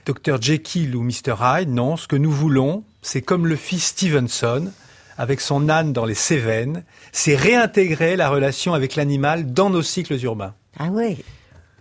Dr 0.06 0.42
Jekyll 0.42 0.96
ou 0.96 1.02
Mr 1.02 1.36
Hyde. 1.40 1.70
Non, 1.70 1.96
ce 1.96 2.08
que 2.08 2.16
nous 2.16 2.32
voulons, 2.32 2.84
c'est 3.02 3.22
comme 3.22 3.48
le 3.48 3.56
fit 3.56 3.80
Stevenson, 3.80 4.72
avec 5.18 5.40
son 5.40 5.70
âne 5.70 5.94
dans 5.94 6.06
les 6.06 6.14
Cévennes, 6.14 6.84
c'est 7.14 7.36
réintégrer 7.36 8.18
la 8.18 8.28
relation 8.28 8.74
avec 8.74 8.96
l'animal 8.96 9.54
dans 9.54 9.70
nos 9.70 9.82
cycles 9.82 10.22
urbains. 10.24 10.56
Ah 10.78 10.90
oui. 10.92 11.24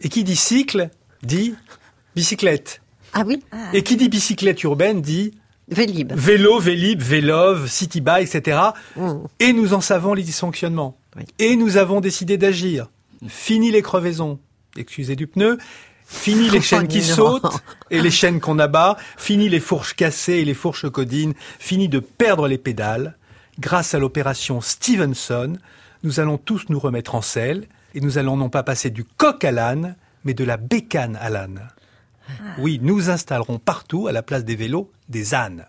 Et 0.03 0.09
qui 0.09 0.23
dit 0.23 0.37
cycle 0.37 0.91
dit 1.23 1.55
bicyclette. 2.15 2.81
Ah 3.15 3.23
oui. 3.27 3.43
Et 3.73 3.83
qui 3.83 3.97
dit 3.97 4.09
bicyclette 4.09 4.63
urbaine 4.65 5.01
dit 5.01 5.33
Vélib. 5.69 6.13
Vélo, 6.15 6.59
Vélib, 6.59 7.01
Vélove, 7.01 7.69
City 7.69 8.01
Bike, 8.01 8.35
etc. 8.35 8.59
Et 9.41 9.53
nous 9.53 9.73
en 9.73 9.81
savons 9.81 10.13
les 10.15 10.23
dysfonctionnements. 10.23 10.97
Et 11.39 11.57
nous 11.57 11.77
avons 11.77 12.01
décidé 12.01 12.37
d'agir. 12.37 12.91
Fini 13.29 13.71
les 13.71 13.83
crevaisons. 13.83 14.39
Excusez 14.77 15.17
du 15.17 15.27
pneu. 15.27 15.59
Fini 16.07 16.51
les 16.51 16.61
chaînes 16.61 16.89
qui 16.89 17.03
sautent 17.03 17.63
et 17.91 18.03
les 18.03 18.11
chaînes 18.11 18.41
qu'on 18.41 18.59
abat. 18.59 18.97
Fini 19.17 19.49
les 19.49 19.61
fourches 19.61 19.95
cassées 19.95 20.35
et 20.35 20.45
les 20.45 20.55
fourches 20.55 20.91
codines. 20.91 21.35
Fini 21.59 21.89
de 21.89 22.01
perdre 22.01 22.47
les 22.49 22.59
pédales. 22.59 23.17
Grâce 23.59 23.95
à 23.95 23.99
l'opération 23.99 24.61
Stevenson, 24.61 25.55
nous 26.03 26.21
allons 26.21 26.37
tous 26.37 26.65
nous 26.69 26.81
remettre 26.81 27.15
en 27.15 27.23
selle 27.23 27.67
et 27.95 28.01
nous 28.01 28.19
allons 28.19 28.37
non 28.37 28.51
pas 28.51 28.65
passer 28.65 28.91
du 28.91 29.05
coq 29.05 29.45
à 29.45 29.53
l'âne, 29.53 29.95
mais 30.25 30.35
de 30.35 30.45
la 30.45 30.57
bécane 30.57 31.17
à 31.21 31.31
l'âne. 31.31 31.69
Oui, 32.59 32.79
nous 32.83 33.11
installerons 33.11 33.59
partout, 33.59 34.07
à 34.07 34.13
la 34.13 34.23
place 34.23 34.45
des 34.45 34.57
vélos, 34.57 34.91
des 35.09 35.35
ânes. 35.35 35.67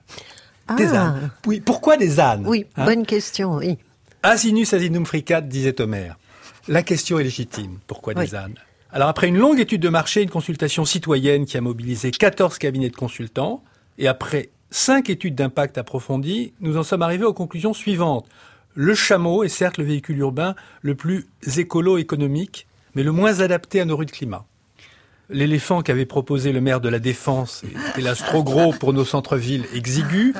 Des 0.78 0.94
Ah. 0.94 1.08
ânes. 1.08 1.32
Oui, 1.46 1.60
pourquoi 1.62 1.98
des 1.98 2.20
ânes 2.20 2.44
Oui, 2.48 2.66
Hein 2.76 2.86
bonne 2.86 3.06
question, 3.06 3.56
oui. 3.58 3.78
Asinus 4.24 4.74
asinum 4.74 5.06
fricat, 5.06 5.42
disait 5.42 5.80
Homère. 5.82 6.18
La 6.68 6.82
question 6.82 7.20
est 7.20 7.24
légitime. 7.24 7.78
Pourquoi 7.86 8.16
des 8.16 8.34
ânes 8.34 8.56
Alors, 8.92 9.08
après 9.10 9.28
une 9.28 9.38
longue 9.38 9.60
étude 9.60 9.82
de 9.82 9.90
marché, 9.90 10.24
une 10.24 10.32
consultation 10.32 10.84
citoyenne 10.86 11.46
qui 11.46 11.58
a 11.58 11.62
mobilisé 11.62 12.10
14 12.12 12.58
cabinets 12.58 12.90
de 12.90 12.96
consultants, 12.96 13.64
et 14.00 14.08
après 14.08 14.50
cinq 14.72 15.10
études 15.12 15.36
d'impact 15.36 15.78
approfondies, 15.78 16.54
nous 16.62 16.78
en 16.78 16.84
sommes 16.84 17.04
arrivés 17.04 17.26
aux 17.26 17.34
conclusions 17.34 17.74
suivantes. 17.74 18.26
Le 18.74 18.96
chameau 18.96 19.44
est 19.44 19.50
certes 19.50 19.78
le 19.78 19.84
véhicule 19.86 20.18
urbain 20.18 20.56
le 20.82 20.96
plus 20.96 21.28
écolo-économique, 21.56 22.68
mais 22.96 23.04
le 23.04 23.12
moins 23.12 23.40
adapté 23.42 23.80
à 23.82 23.86
nos 23.86 23.96
rues 23.96 24.06
de 24.08 24.12
climat. 24.12 24.46
L'éléphant 25.30 25.82
qu'avait 25.82 26.06
proposé 26.06 26.52
le 26.52 26.62
maire 26.62 26.82
de 26.82 26.90
la 26.90 27.00
Défense 27.00 27.64
est 27.64 28.00
hélas 28.00 28.20
trop 28.20 28.44
gros 28.44 28.74
pour 28.74 28.94
nos 28.94 29.06
centres-villes 29.06 29.66
exigus. 29.74 30.34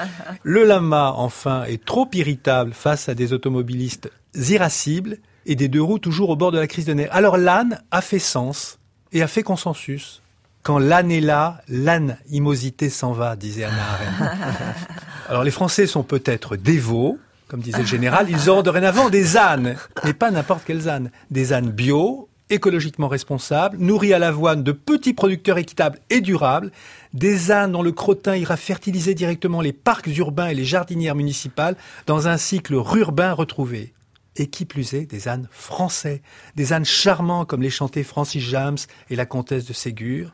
Le 0.44 0.64
lama, 0.64 1.14
enfin, 1.16 1.64
est 1.64 1.84
trop 1.84 2.08
irritable 2.14 2.74
face 2.74 3.10
à 3.10 3.16
des 3.16 3.34
automobilistes 3.34 4.12
irascibles 4.36 5.18
et 5.46 5.56
des 5.56 5.68
deux 5.68 5.82
roues 5.82 6.00
toujours 6.00 6.30
au 6.30 6.36
bord 6.36 6.52
de 6.52 6.60
la 6.60 6.68
crise 6.68 6.86
de 6.86 6.94
nerfs. 6.94 7.10
Alors 7.12 7.38
l'âne 7.38 7.82
a 7.92 8.02
fait 8.02 8.20
sens 8.20 8.80
et 9.12 9.22
a 9.22 9.28
fait 9.28 9.44
consensus. 9.44 10.22
Quand 10.62 10.80
l'âne 10.80 11.12
est 11.12 11.22
là, 11.22 11.62
l'animosité 11.68 12.90
s'en 12.90 13.12
va, 13.12 13.36
disait 13.36 13.66
Anna 13.66 13.84
Arendt. 13.94 14.36
Alors 15.30 15.44
les 15.44 15.52
Français 15.52 15.88
sont 15.88 16.04
peut-être 16.04 16.56
dévots, 16.56 17.20
comme 17.48 17.62
disait 17.62 17.80
le 17.80 17.86
général, 17.86 18.28
ils 18.30 18.50
auront 18.50 18.64
dorénavant 18.64 19.10
des 19.10 19.38
ânes, 19.38 19.76
mais 20.04 20.14
pas 20.14 20.32
n'importe 20.32 20.64
quels 20.66 20.90
ânes. 20.90 21.12
Des 21.30 21.54
ânes 21.54 21.70
bio, 21.70 22.30
écologiquement 22.50 23.08
responsables, 23.08 23.78
nourris 23.78 24.14
à 24.14 24.20
l'avoine 24.20 24.64
de 24.64 24.72
petits 24.72 25.14
producteurs 25.14 25.58
équitables 25.58 26.00
et 26.10 26.22
durables, 26.22 26.72
des 27.14 27.52
ânes 27.52 27.72
dont 27.72 27.82
le 27.82 27.92
crottin 27.92 28.36
ira 28.36 28.58
fertiliser 28.58 29.14
directement 29.16 29.62
les 29.62 29.74
parcs 29.74 30.08
urbains 30.18 30.48
et 30.48 30.54
les 30.54 30.66
jardinières 30.66 31.16
municipales 31.16 31.76
dans 32.06 32.28
un 32.28 32.38
cycle 32.38 32.76
rurbain 32.76 33.34
retrouvé. 33.34 33.94
Et 34.38 34.48
qui 34.48 34.66
plus 34.66 34.94
est, 34.94 35.06
des 35.06 35.28
ânes 35.28 35.48
français, 35.52 36.22
des 36.56 36.74
ânes 36.74 36.86
charmants 36.86 37.46
comme 37.46 37.62
les 37.62 37.70
chantait 37.70 38.04
Francis 38.04 38.44
James 38.44 38.78
et 39.10 39.16
la 39.16 39.26
comtesse 39.26 39.66
de 39.66 39.74
Ségur. 39.74 40.34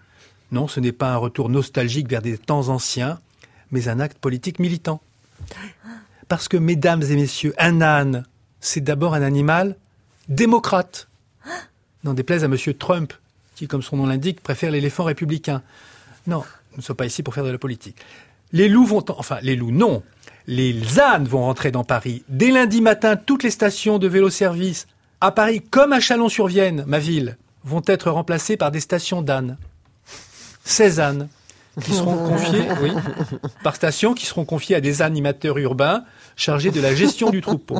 Non, 0.51 0.68
ce 0.68 0.80
n'est 0.80 0.91
pas 0.91 1.14
un 1.14 1.18
retour 1.18 1.49
nostalgique 1.49 2.09
vers 2.09 2.22
des 2.22 2.38
temps 2.38 2.70
anciens, 2.70 3.20
mais 3.72 3.88
un 3.88 3.99
acte 3.99 4.18
politique 4.18 4.59
militant. 4.59 5.01
Parce 6.28 6.47
que, 6.47 6.57
mesdames 6.57 7.03
et 7.03 7.16
messieurs, 7.16 7.53
un 7.57 7.82
âne, 7.82 8.26
c'est 8.59 8.82
d'abord 8.82 9.14
un 9.14 9.22
animal 9.22 9.78
démocrate. 10.30 11.07
N'en 12.04 12.14
déplaise 12.14 12.43
à 12.43 12.47
monsieur 12.47 12.74
Trump, 12.74 13.14
qui, 13.56 13.68
comme 13.68 13.82
son 13.82 13.97
nom 13.97 14.08
l'indique, 14.08 14.41
préfère 14.41 14.72
l'éléphant 14.72 15.04
républicain. 15.04 15.62
Non, 16.28 16.43
nous 16.72 16.78
ne 16.78 16.82
sommes 16.82 16.95
pas 16.95 17.06
ici 17.06 17.24
pour 17.24 17.34
faire 17.34 17.43
de 17.43 17.52
la 17.52 17.58
politique. 17.58 17.97
Les 18.54 18.68
loups 18.68 18.86
vont, 18.86 19.04
enfin, 19.10 19.38
les 19.41 19.56
loups, 19.56 19.72
non. 19.72 20.04
Les 20.47 20.99
ânes 20.99 21.26
vont 21.26 21.43
rentrer 21.43 21.72
dans 21.72 21.84
Paris. 21.84 22.24
Dès 22.28 22.52
lundi 22.52 22.82
matin, 22.82 23.16
toutes 23.16 23.43
les 23.43 23.52
stations 23.52 23.99
de 23.99 24.08
vélo-service, 24.08 24.88
à 25.22 25.32
Paris 25.32 25.62
comme 25.62 25.93
à 25.93 25.99
Chalon-sur-Vienne, 25.99 26.84
ma 26.88 26.99
ville, 26.99 27.38
vont 27.64 27.84
être 27.86 28.10
remplacées 28.10 28.58
par 28.58 28.72
des 28.72 28.80
stations 28.80 29.22
d'ânes. 29.22 29.58
16 30.64 30.99
ânes 30.99 31.28
qui 31.84 31.93
seront 31.93 32.18
confiés, 32.28 32.68
oui, 32.82 32.91
par 33.64 33.76
station, 33.76 34.14
qui 34.14 34.26
seront 34.26 34.45
confiés 34.45 34.76
à 34.76 34.82
des 34.82 35.02
animateurs 35.02 35.58
urbains 35.60 36.04
chargés 36.36 36.72
de 36.72 36.82
la 36.82 36.95
gestion 36.95 37.30
du 37.30 37.41
troupeau. 37.41 37.80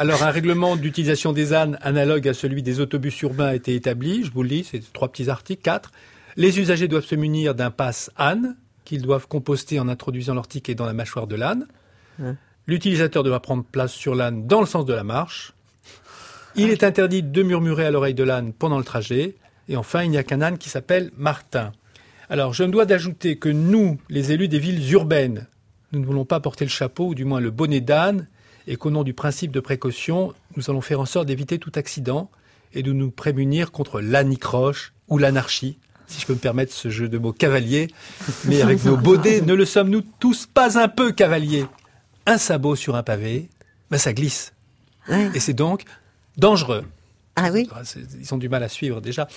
Alors, 0.00 0.22
un 0.22 0.30
règlement 0.30 0.76
d'utilisation 0.76 1.32
des 1.32 1.52
ânes 1.52 1.76
analogue 1.82 2.28
à 2.28 2.32
celui 2.32 2.62
des 2.62 2.78
autobus 2.78 3.20
urbains 3.22 3.46
a 3.46 3.54
été 3.56 3.74
établi. 3.74 4.24
Je 4.24 4.30
vous 4.30 4.44
le 4.44 4.48
dis, 4.48 4.62
c'est 4.62 4.80
trois 4.92 5.10
petits 5.10 5.28
articles, 5.28 5.60
quatre. 5.60 5.90
Les 6.36 6.60
usagers 6.60 6.86
doivent 6.86 7.04
se 7.04 7.16
munir 7.16 7.56
d'un 7.56 7.72
pass 7.72 8.08
âne 8.16 8.54
qu'ils 8.84 9.02
doivent 9.02 9.26
composter 9.26 9.80
en 9.80 9.88
introduisant 9.88 10.34
leur 10.34 10.46
ticket 10.46 10.76
dans 10.76 10.86
la 10.86 10.92
mâchoire 10.92 11.26
de 11.26 11.34
l'âne. 11.34 11.66
L'utilisateur 12.68 13.24
devra 13.24 13.40
prendre 13.40 13.64
place 13.64 13.92
sur 13.92 14.14
l'âne 14.14 14.46
dans 14.46 14.60
le 14.60 14.66
sens 14.66 14.86
de 14.86 14.94
la 14.94 15.02
marche. 15.02 15.52
Il 16.54 16.70
est 16.70 16.84
interdit 16.84 17.24
de 17.24 17.42
murmurer 17.42 17.84
à 17.84 17.90
l'oreille 17.90 18.14
de 18.14 18.22
l'âne 18.22 18.52
pendant 18.52 18.78
le 18.78 18.84
trajet. 18.84 19.34
Et 19.68 19.76
enfin, 19.76 20.04
il 20.04 20.10
n'y 20.10 20.16
a 20.16 20.22
qu'un 20.22 20.42
âne 20.42 20.58
qui 20.58 20.68
s'appelle 20.68 21.10
Martin. 21.16 21.72
Alors, 22.30 22.54
je 22.54 22.62
me 22.62 22.70
dois 22.70 22.86
d'ajouter 22.86 23.36
que 23.36 23.48
nous, 23.48 23.98
les 24.08 24.30
élus 24.30 24.46
des 24.46 24.60
villes 24.60 24.92
urbaines, 24.92 25.48
nous 25.90 25.98
ne 25.98 26.06
voulons 26.06 26.24
pas 26.24 26.38
porter 26.38 26.64
le 26.64 26.70
chapeau, 26.70 27.08
ou 27.08 27.14
du 27.16 27.24
moins 27.24 27.40
le 27.40 27.50
bonnet 27.50 27.80
d'âne, 27.80 28.28
et 28.68 28.76
qu'au 28.76 28.90
nom 28.90 29.02
du 29.02 29.14
principe 29.14 29.50
de 29.50 29.60
précaution, 29.60 30.34
nous 30.56 30.70
allons 30.70 30.82
faire 30.82 31.00
en 31.00 31.06
sorte 31.06 31.26
d'éviter 31.26 31.58
tout 31.58 31.72
accident 31.74 32.30
et 32.74 32.82
de 32.82 32.92
nous 32.92 33.10
prémunir 33.10 33.72
contre 33.72 34.00
l'anicroche 34.00 34.92
ou 35.08 35.16
l'anarchie, 35.16 35.78
si 36.06 36.20
je 36.20 36.26
peux 36.26 36.34
me 36.34 36.38
permettre 36.38 36.74
ce 36.74 36.90
jeu 36.90 37.08
de 37.08 37.16
mots 37.16 37.32
cavalier. 37.32 37.88
Mais 38.44 38.60
avec 38.60 38.84
nos 38.84 38.98
baudets, 38.98 39.40
ne 39.40 39.54
le 39.54 39.64
sommes-nous 39.64 40.02
tous 40.20 40.46
pas 40.46 40.78
un 40.78 40.88
peu 40.88 41.12
cavaliers? 41.12 41.64
Un 42.26 42.36
sabot 42.36 42.76
sur 42.76 42.94
un 42.94 43.02
pavé, 43.02 43.48
ben 43.90 43.96
ça 43.96 44.12
glisse. 44.12 44.52
Et 45.34 45.40
c'est 45.40 45.54
donc 45.54 45.84
dangereux. 46.36 46.84
Ah 47.36 47.50
oui 47.50 47.66
Ils 48.20 48.34
ont 48.34 48.38
du 48.38 48.50
mal 48.50 48.62
à 48.62 48.68
suivre 48.68 49.00
déjà. 49.00 49.28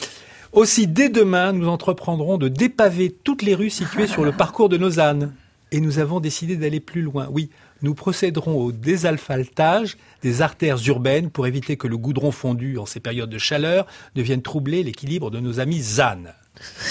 Aussi, 0.52 0.88
dès 0.88 1.08
demain, 1.08 1.54
nous 1.54 1.70
entreprendrons 1.70 2.38
de 2.38 2.50
dépaver 2.50 3.16
toutes 3.24 3.44
les 3.44 3.56
rues 3.56 3.70
situées 3.70 4.08
sur 4.08 4.26
le 4.26 4.34
parcours 4.34 4.68
de 4.68 4.76
nos 4.76 5.00
ânes. 5.00 5.34
Et 5.72 5.80
nous 5.80 6.00
avons 6.00 6.20
décidé 6.20 6.58
d'aller 6.58 6.82
plus 6.82 7.02
loin. 7.02 7.30
Oui, 7.32 7.50
nous 7.82 7.96
procéderons 7.96 8.62
au 8.62 8.72
désalphaltage 8.72 9.98
des 10.22 10.42
artères 10.42 10.78
urbaines 10.88 11.30
pour 11.30 11.48
éviter 11.48 11.78
que 11.78 11.88
le 11.88 11.98
goudron 11.98 12.32
fondu 12.32 12.78
en 12.78 12.86
ces 12.86 13.00
périodes 13.00 13.30
de 13.30 13.38
chaleur 13.38 13.86
ne 14.16 14.22
vienne 14.22 14.42
troubler 14.42 14.84
l'équilibre 14.84 15.32
de 15.32 15.40
nos 15.40 15.60
amis 15.60 16.00
ânes. 16.00 16.34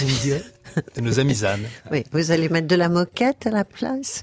Vous 0.01 0.07
me 0.07 0.22
direz 0.22 0.43
De 0.97 1.01
nos 1.01 1.18
amis 1.18 1.45
ânes. 1.45 1.64
Oui, 1.91 2.05
vous 2.12 2.30
allez 2.30 2.49
mettre 2.49 2.68
de 2.68 2.76
la 2.76 2.88
moquette 2.88 3.47
à 3.47 3.51
la 3.51 3.64
place? 3.64 4.22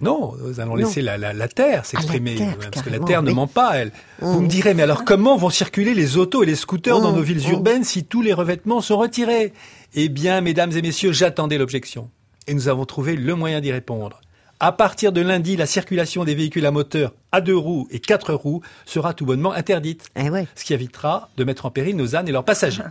Non, 0.00 0.34
nous 0.42 0.58
allons 0.58 0.74
laisser 0.74 1.02
la, 1.02 1.16
la, 1.16 1.32
la 1.32 1.48
terre 1.48 1.86
s'exprimer, 1.86 2.34
terre, 2.34 2.58
parce 2.58 2.84
que 2.84 2.90
la 2.90 2.98
terre 2.98 3.22
ne 3.22 3.30
ment 3.32 3.46
pas, 3.46 3.76
elle. 3.76 3.92
Vous 4.20 4.40
me 4.40 4.48
direz, 4.48 4.74
mais 4.74 4.82
alors 4.82 5.04
comment 5.04 5.36
vont 5.36 5.50
circuler 5.50 5.94
les 5.94 6.16
autos 6.16 6.42
et 6.42 6.46
les 6.46 6.56
scooters 6.56 7.00
dans 7.00 7.12
Mm, 7.12 7.16
nos 7.16 7.22
villes 7.22 7.46
mm. 7.48 7.52
urbaines 7.52 7.84
si 7.84 8.04
tous 8.04 8.22
les 8.22 8.32
revêtements 8.32 8.80
sont 8.80 8.98
retirés? 8.98 9.52
Eh 9.94 10.08
bien, 10.08 10.40
mesdames 10.40 10.72
et 10.72 10.82
messieurs, 10.82 11.12
j'attendais 11.12 11.58
l'objection. 11.58 12.10
Et 12.48 12.54
nous 12.54 12.68
avons 12.68 12.84
trouvé 12.84 13.14
le 13.16 13.34
moyen 13.36 13.60
d'y 13.60 13.70
répondre. 13.72 14.20
À 14.60 14.72
partir 14.72 15.12
de 15.12 15.20
lundi, 15.20 15.56
la 15.56 15.66
circulation 15.66 16.24
des 16.24 16.34
véhicules 16.34 16.64
à 16.66 16.70
moteur 16.70 17.12
à 17.32 17.40
deux 17.40 17.56
roues 17.56 17.88
et 17.90 17.98
quatre 17.98 18.34
roues 18.34 18.62
sera 18.86 19.12
tout 19.12 19.26
bonnement 19.26 19.52
interdite. 19.52 20.08
Eh 20.16 20.28
Ce 20.54 20.64
qui 20.64 20.72
évitera 20.72 21.28
de 21.36 21.44
mettre 21.44 21.66
en 21.66 21.70
péril 21.70 21.96
nos 21.96 22.14
ânes 22.14 22.28
et 22.28 22.32
leurs 22.32 22.44
passagers. 22.44 22.82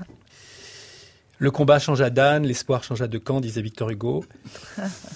Le 1.39 1.51
combat 1.51 1.79
changea 1.79 2.09
d'âne, 2.09 2.45
l'espoir 2.45 2.83
changea 2.83 3.07
de 3.07 3.17
camp, 3.17 3.41
disait 3.41 3.61
Victor 3.61 3.89
Hugo. 3.89 4.23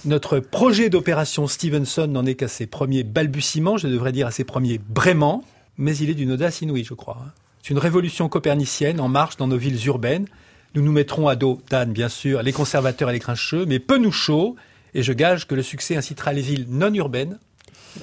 Notre 0.06 0.40
projet 0.40 0.90
d'opération 0.90 1.48
Stevenson 1.48 2.08
n'en 2.08 2.26
est 2.26 2.36
qu'à 2.36 2.48
ses 2.48 2.66
premiers 2.66 3.04
balbutiements, 3.04 3.78
je 3.78 3.88
devrais 3.88 4.12
dire 4.12 4.28
à 4.28 4.32
ses 4.32 4.44
premiers 4.44 4.78
braiements, 4.78 5.44
mais 5.78 5.96
il 5.98 6.10
est 6.10 6.16
d'une 6.16 6.32
audace 6.32 6.62
inouïe, 6.62 6.84
je 6.84 6.96
crois. 6.96 7.20
C'est 7.62 7.70
une 7.70 7.80
révolution 7.80 8.30
copernicienne 8.30 9.00
en 9.00 9.10
marche 9.10 9.38
dans 9.38 9.48
nos 9.48 9.58
villes 9.58 9.86
urbaines. 9.86 10.28
Nous 10.74 10.82
nous 10.82 10.92
mettrons 10.92 11.28
à 11.28 11.36
dos 11.36 11.62
d'âne, 11.70 11.92
bien 11.92 12.10
sûr, 12.10 12.42
les 12.42 12.54
conservateurs 12.54 13.10
et 13.10 13.14
les 13.14 13.20
grincheux, 13.20 13.66
mais 13.66 13.80
peu 13.80 13.98
nous 13.98 14.12
chaud, 14.12 14.56
et 14.98 15.04
je 15.04 15.14
gage 15.14 15.46
que 15.48 15.54
le 15.56 15.62
succès 15.62 15.96
incitera 15.96 16.34
les 16.34 16.42
villes 16.42 16.66
non 16.68 16.92
urbaines, 16.94 17.38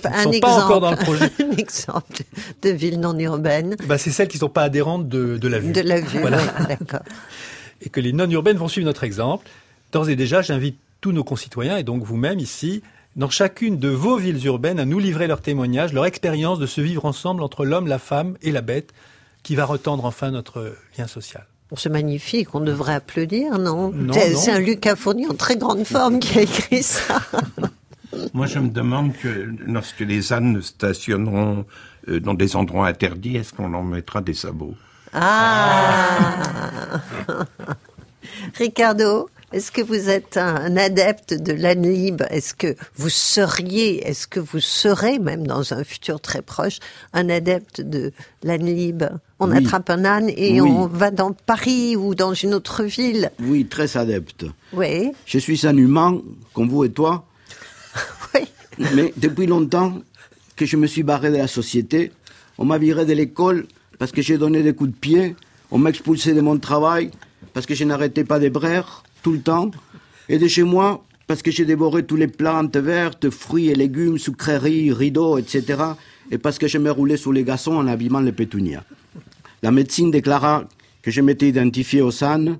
qui 0.00 0.08
ne 0.08 0.32
sont 0.32 0.40
pas 0.40 0.64
encore 0.64 0.80
dans 0.80 0.92
le 0.92 0.96
projet. 0.96 1.28
un 1.40 1.56
exemple 1.56 2.22
de 2.62 2.70
ville 2.70 3.00
non 3.00 3.18
urbaine. 3.18 3.76
Bah, 3.86 3.98
c'est 3.98 4.12
celles 4.12 4.28
qui 4.28 4.36
ne 4.36 4.42
sont 4.42 4.48
pas 4.48 4.62
adhérentes 4.62 5.08
de, 5.08 5.36
de 5.36 5.48
la 5.48 5.58
vue. 5.58 5.72
De 5.72 5.80
la 5.80 6.00
vue, 6.00 6.20
Voilà. 6.20 6.38
oui, 6.38 6.66
d'accord. 6.68 7.02
et 7.82 7.88
que 7.88 8.00
les 8.00 8.12
non-urbaines 8.12 8.56
vont 8.56 8.68
suivre 8.68 8.86
notre 8.86 9.02
exemple. 9.02 9.48
D'ores 9.92 10.08
et 10.08 10.16
déjà, 10.16 10.40
j'invite 10.40 10.78
tous 11.00 11.10
nos 11.10 11.24
concitoyens, 11.24 11.76
et 11.76 11.82
donc 11.82 12.04
vous-même 12.04 12.38
ici, 12.38 12.82
dans 13.16 13.28
chacune 13.28 13.78
de 13.78 13.88
vos 13.88 14.16
villes 14.16 14.44
urbaines, 14.46 14.78
à 14.78 14.84
nous 14.84 15.00
livrer 15.00 15.26
leurs 15.26 15.42
témoignages, 15.42 15.92
leur 15.92 16.06
expérience 16.06 16.60
de 16.60 16.66
se 16.66 16.80
vivre 16.80 17.04
ensemble 17.04 17.42
entre 17.42 17.64
l'homme, 17.64 17.88
la 17.88 17.98
femme 17.98 18.36
et 18.40 18.52
la 18.52 18.62
bête, 18.62 18.92
qui 19.42 19.56
va 19.56 19.64
retendre 19.64 20.04
enfin 20.04 20.30
notre 20.30 20.76
lien 20.96 21.08
social. 21.08 21.44
C'est 21.76 21.88
magnifique, 21.90 22.54
on 22.54 22.60
devrait 22.60 22.94
applaudir, 22.94 23.58
non, 23.58 23.90
Non, 23.90 24.12
C'est 24.12 24.30
non. 24.32 24.38
c'est 24.38 24.52
un 24.52 24.58
Lucas 24.60 24.96
Fournier 24.96 25.26
en 25.28 25.34
très 25.34 25.56
grande 25.56 25.84
forme 25.84 26.18
qui 26.20 26.38
a 26.38 26.42
écrit 26.42 26.82
ça. 26.82 27.20
Moi, 28.32 28.46
je 28.46 28.58
me 28.60 28.68
demande 28.68 29.12
que 29.16 29.50
lorsque 29.66 30.00
les 30.00 30.32
ânes 30.32 30.62
stationneront 30.62 31.64
euh, 32.08 32.20
dans 32.20 32.34
des 32.34 32.54
endroits 32.56 32.86
interdits, 32.86 33.36
est-ce 33.36 33.52
qu'on 33.52 33.68
leur 33.68 33.82
mettra 33.82 34.20
des 34.20 34.34
sabots? 34.34 34.74
Ah 35.12 36.32
Ricardo, 38.54 39.28
est-ce 39.52 39.70
que 39.70 39.82
vous 39.82 40.08
êtes 40.08 40.36
un, 40.36 40.56
un 40.56 40.76
adepte 40.76 41.34
de 41.34 41.52
l'âne 41.52 41.86
libre 41.90 42.24
Est-ce 42.30 42.54
que 42.54 42.74
vous 42.96 43.08
seriez, 43.10 44.06
est-ce 44.06 44.26
que 44.26 44.40
vous 44.40 44.60
serez, 44.60 45.18
même 45.18 45.46
dans 45.46 45.72
un 45.72 45.84
futur 45.84 46.20
très 46.20 46.42
proche, 46.42 46.78
un 47.12 47.28
adepte 47.28 47.80
de 47.80 48.12
l'âne 48.42 48.66
libre 48.66 49.10
On 49.40 49.50
Oui. 49.50 49.58
attrape 49.58 49.90
un 49.90 50.04
âne 50.04 50.28
et 50.30 50.60
Oui. 50.60 50.70
on 50.70 50.86
va 50.86 51.10
dans 51.10 51.32
Paris 51.32 51.94
ou 51.96 52.14
dans 52.14 52.34
une 52.34 52.54
autre 52.54 52.82
ville. 52.84 53.30
Oui, 53.40 53.66
très 53.66 53.96
adepte. 53.96 54.44
Oui. 54.72 55.12
Je 55.26 55.38
suis 55.38 55.66
un 55.66 55.76
humain, 55.76 56.20
comme 56.52 56.68
vous 56.68 56.84
et 56.84 56.90
toi. 56.90 57.26
Mais 58.94 59.12
depuis 59.16 59.46
longtemps 59.46 59.98
que 60.56 60.66
je 60.66 60.76
me 60.76 60.86
suis 60.86 61.02
barré 61.02 61.30
de 61.30 61.36
la 61.36 61.46
société, 61.48 62.10
on 62.58 62.64
m'a 62.64 62.78
viré 62.78 63.04
de 63.06 63.12
l'école 63.12 63.66
parce 63.98 64.10
que 64.12 64.22
j'ai 64.22 64.38
donné 64.38 64.62
des 64.62 64.74
coups 64.74 64.90
de 64.90 64.96
pied, 64.96 65.36
on 65.70 65.78
m'a 65.78 65.90
expulsé 65.90 66.34
de 66.34 66.40
mon 66.40 66.58
travail 66.58 67.10
parce 67.52 67.66
que 67.66 67.74
je 67.74 67.84
n'arrêtais 67.84 68.24
pas 68.24 68.38
de 68.40 68.48
braire 68.48 69.04
tout 69.24 69.32
le 69.32 69.40
temps, 69.40 69.72
et 70.28 70.38
de 70.38 70.46
chez 70.46 70.62
moi 70.62 71.02
parce 71.26 71.42
que 71.42 71.50
j'ai 71.50 71.64
dévoré 71.64 72.04
tous 72.04 72.16
les 72.16 72.28
plantes 72.28 72.76
vertes, 72.76 73.30
fruits 73.30 73.68
et 73.68 73.74
légumes, 73.74 74.18
sucreries, 74.18 74.92
rideaux, 74.92 75.38
etc. 75.38 75.82
Et 76.30 76.38
parce 76.38 76.58
que 76.58 76.68
je 76.68 76.78
me 76.78 76.90
roulais 76.90 77.16
sous 77.16 77.32
les 77.32 77.44
garçons 77.44 77.72
en 77.72 77.86
abîmant 77.86 78.20
les 78.20 78.32
pétunias. 78.32 78.84
La 79.62 79.70
médecine 79.70 80.10
déclara 80.10 80.68
que 81.02 81.10
je 81.10 81.22
m'étais 81.22 81.48
identifié 81.48 82.02
au 82.02 82.10
SAN, 82.10 82.58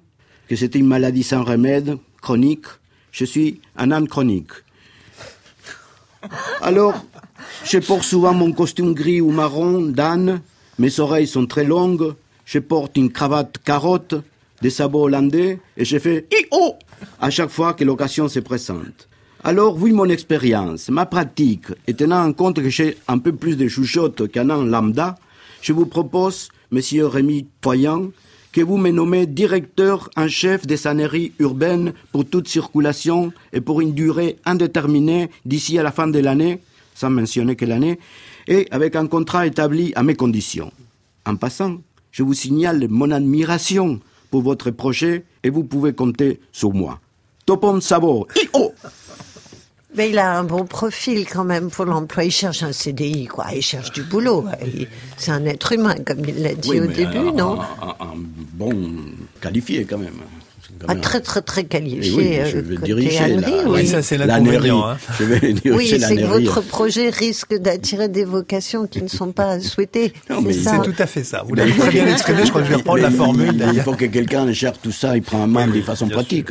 que 0.48 0.56
c'était 0.56 0.78
une 0.78 0.86
maladie 0.86 1.22
sans 1.22 1.44
remède, 1.44 1.98
chronique. 2.22 2.66
Je 3.12 3.26
suis 3.26 3.60
un 3.76 3.90
âne 3.90 4.08
chronique. 4.08 4.52
Alors, 6.62 6.94
je 7.64 7.78
porte 7.78 8.04
souvent 8.04 8.32
mon 8.32 8.52
costume 8.52 8.94
gris 8.94 9.20
ou 9.20 9.30
marron 9.30 9.82
d'âne, 9.82 10.40
mes 10.78 11.00
oreilles 11.00 11.26
sont 11.26 11.46
très 11.46 11.64
longues, 11.64 12.14
je 12.46 12.58
porte 12.58 12.96
une 12.96 13.12
cravate 13.12 13.58
carotte, 13.62 14.14
des 14.62 14.70
sabots 14.70 15.04
hollandais, 15.04 15.58
et 15.76 15.84
je 15.84 15.98
fais 15.98 16.26
I-oh 16.32 16.74
à 17.20 17.30
chaque 17.30 17.50
fois 17.50 17.74
que 17.74 17.84
l'occasion 17.84 18.28
se 18.28 18.40
présente. 18.40 19.08
Alors, 19.42 19.76
vu 19.76 19.92
mon 19.92 20.08
expérience, 20.08 20.88
ma 20.88 21.04
pratique, 21.04 21.66
et 21.86 21.94
tenant 21.94 22.24
en 22.24 22.32
compte 22.32 22.62
que 22.62 22.70
j'ai 22.70 22.96
un 23.08 23.18
peu 23.18 23.34
plus 23.34 23.56
de 23.56 23.68
chouchotte 23.68 24.30
qu'un 24.30 24.48
âne 24.48 24.70
lambda, 24.70 25.16
je 25.60 25.72
vous 25.72 25.86
propose, 25.86 26.48
monsieur 26.70 27.06
Rémi 27.06 27.46
Toyan, 27.60 28.10
que 28.52 28.60
vous 28.60 28.76
me 28.76 28.90
nommez 28.90 29.26
directeur 29.26 30.08
en 30.16 30.28
chef 30.28 30.66
des 30.66 30.86
âneries 30.86 31.32
urbaines 31.40 31.92
pour 32.12 32.24
toute 32.24 32.48
circulation 32.48 33.32
et 33.52 33.60
pour 33.60 33.80
une 33.80 33.92
durée 33.92 34.36
indéterminée 34.44 35.28
d'ici 35.44 35.78
à 35.78 35.82
la 35.82 35.90
fin 35.90 36.06
de 36.06 36.20
l'année, 36.20 36.60
sans 36.94 37.10
mentionner 37.10 37.56
quelle 37.56 37.72
année, 37.72 37.98
et 38.46 38.68
avec 38.70 38.94
un 38.96 39.08
contrat 39.08 39.46
établi 39.46 39.92
à 39.96 40.02
mes 40.02 40.14
conditions. 40.14 40.72
En 41.26 41.36
passant, 41.36 41.78
je 42.12 42.22
vous 42.22 42.32
signale 42.32 42.86
mon 42.88 43.10
admiration 43.10 44.00
pour 44.34 44.42
votre 44.42 44.72
projet 44.72 45.22
et 45.44 45.48
vous 45.50 45.62
pouvez 45.62 45.92
compter 45.92 46.40
sur 46.50 46.72
moi. 46.74 46.98
Topom 47.46 47.80
Sabo, 47.80 48.26
I-O 48.34 48.72
Mais 49.96 50.10
il 50.10 50.18
a 50.18 50.36
un 50.36 50.42
bon 50.42 50.64
profil 50.64 51.24
quand 51.24 51.44
même 51.44 51.70
pour 51.70 51.84
l'emploi. 51.84 52.24
Il 52.24 52.32
cherche 52.32 52.64
un 52.64 52.72
CDI, 52.72 53.26
quoi. 53.26 53.46
Il 53.54 53.62
cherche 53.62 53.92
du 53.92 54.02
boulot. 54.02 54.44
Il- 54.66 54.88
C'est 55.18 55.30
un 55.30 55.44
être 55.44 55.70
humain, 55.70 55.94
comme 56.04 56.24
il 56.26 56.42
l'a 56.42 56.52
dit 56.54 56.68
Oui, 56.70 56.80
au 56.80 56.86
début, 56.88 57.16
un- 57.28 57.32
non 57.32 57.60
un 57.60 58.16
bon 58.54 58.74
qualifié 59.40 59.84
quand 59.84 59.98
même. 59.98 60.18
C'est 60.88 60.94
quand 60.94 60.98
Ah, 60.98 61.02
Très, 61.02 61.20
très, 61.20 61.42
très 61.42 61.64
qualifié. 61.64 62.12
oui, 62.16 62.38
je 62.50 62.56
euh, 62.58 62.60
vais 62.62 62.74
côté 62.76 62.86
diriger 62.86 63.20
oui. 63.66 63.86
la- 64.18 64.26
la 64.26 64.40
nairie. 64.40 64.70
hein. 64.70 64.96
Je 65.18 65.24
vais 65.24 65.40
diriger 65.52 65.72
Oui, 65.72 65.86
c'est 66.00 66.16
que 66.16 66.24
votre 66.24 66.60
projet 66.62 67.10
risque 67.10 67.54
d'attirer 67.58 68.08
des 68.08 68.24
vocations 68.24 68.86
qui 68.86 69.02
ne 69.02 69.08
sont 69.08 69.32
pas 69.32 69.60
souhaitées. 69.60 70.12
mais 70.42 70.52
c'est 70.52 70.60
ça. 70.60 70.80
C'est 70.82 70.90
tout 70.92 71.02
à 71.02 71.06
fait 71.06 71.24
ça. 71.24 71.42
Vous 71.46 71.54
l'avez 71.54 71.72
très 71.72 71.90
bien 71.90 72.06
exprimé, 72.06 72.40
je 72.44 72.48
crois 72.50 72.60
que 72.62 72.66
je 72.66 72.70
vais 72.72 72.76
reprendre 72.78 73.02
la 73.02 73.10
formule 73.10 73.64
Il 73.74 73.80
faut 73.82 73.92
que 73.94 74.04
quelqu'un 74.06 74.50
gère 74.52 74.76
tout 74.78 74.92
ça, 74.92 75.16
il 75.16 75.22
prend 75.22 75.42
en 75.42 75.46
main 75.46 75.66
de 75.66 75.80
façon 75.80 76.08
pratique. 76.08 76.50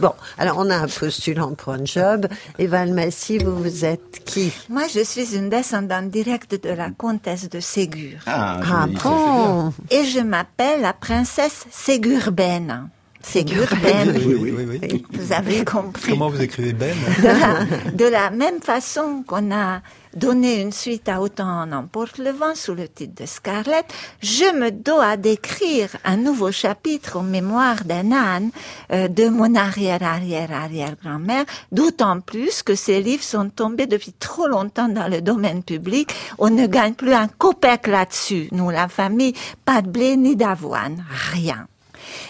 Bon, 0.00 0.12
alors 0.38 0.58
on 0.58 0.68
a 0.70 0.76
un 0.76 0.88
postulant 0.88 1.54
pour 1.54 1.72
un 1.72 1.84
job. 1.84 2.26
Eva 2.58 2.80
Almassi, 2.80 3.38
vous, 3.38 3.56
vous 3.56 3.84
êtes 3.84 4.22
qui? 4.24 4.52
Moi, 4.68 4.82
je 4.92 5.00
suis 5.02 5.34
une 5.34 5.48
descendante 5.48 6.10
directe 6.10 6.62
de 6.62 6.70
la 6.70 6.90
comtesse 6.90 7.48
de 7.48 7.60
Ségur. 7.60 8.18
Ah, 8.26 8.60
Ah 8.62 8.86
bon? 9.02 9.72
Et 9.90 10.04
je 10.04 10.20
m'appelle 10.20 10.82
la 10.82 10.92
princesse 10.92 11.64
Ségurbaine. 11.70 12.88
Ségurbaine. 13.26 14.12
Oui, 14.14 14.36
oui, 14.38 14.54
oui, 14.56 14.78
oui. 14.80 15.04
Vous 15.10 15.32
avez 15.32 15.64
compris. 15.64 16.12
Comment 16.12 16.30
vous 16.30 16.40
écrivez 16.40 16.72
Ben 16.72 16.94
De 17.18 17.26
la, 17.26 17.90
de 17.90 18.04
la 18.04 18.30
même 18.30 18.60
façon 18.60 19.24
qu'on 19.26 19.52
a 19.52 19.82
donné 20.14 20.62
une 20.62 20.72
suite 20.72 21.08
à 21.08 21.20
Autant 21.20 21.62
en 21.62 21.72
emporte 21.72 22.18
le 22.18 22.30
vent 22.30 22.54
sous 22.54 22.74
le 22.74 22.88
titre 22.88 23.20
de 23.20 23.26
Scarlett, 23.26 23.84
je 24.22 24.56
me 24.56 24.70
dois 24.70 25.16
d'écrire 25.16 25.88
un 26.04 26.16
nouveau 26.16 26.52
chapitre 26.52 27.18
aux 27.18 27.22
mémoires 27.22 27.84
d'un 27.84 28.12
âne 28.12 28.50
euh, 28.92 29.08
de 29.08 29.28
mon 29.28 29.56
arrière-arrière-arrière-grand-mère, 29.56 31.44
d'autant 31.72 32.20
plus 32.20 32.62
que 32.62 32.76
ces 32.76 33.02
livres 33.02 33.24
sont 33.24 33.50
tombés 33.50 33.86
depuis 33.86 34.12
trop 34.12 34.46
longtemps 34.46 34.88
dans 34.88 35.08
le 35.08 35.20
domaine 35.20 35.64
public. 35.64 36.14
On 36.38 36.50
ne 36.50 36.66
gagne 36.66 36.94
plus 36.94 37.12
un 37.12 37.26
copec 37.26 37.88
là-dessus. 37.88 38.48
Nous, 38.52 38.70
la 38.70 38.86
famille, 38.88 39.34
pas 39.64 39.82
de 39.82 39.88
blé 39.88 40.16
ni 40.16 40.36
d'avoine, 40.36 41.04
rien. 41.32 41.66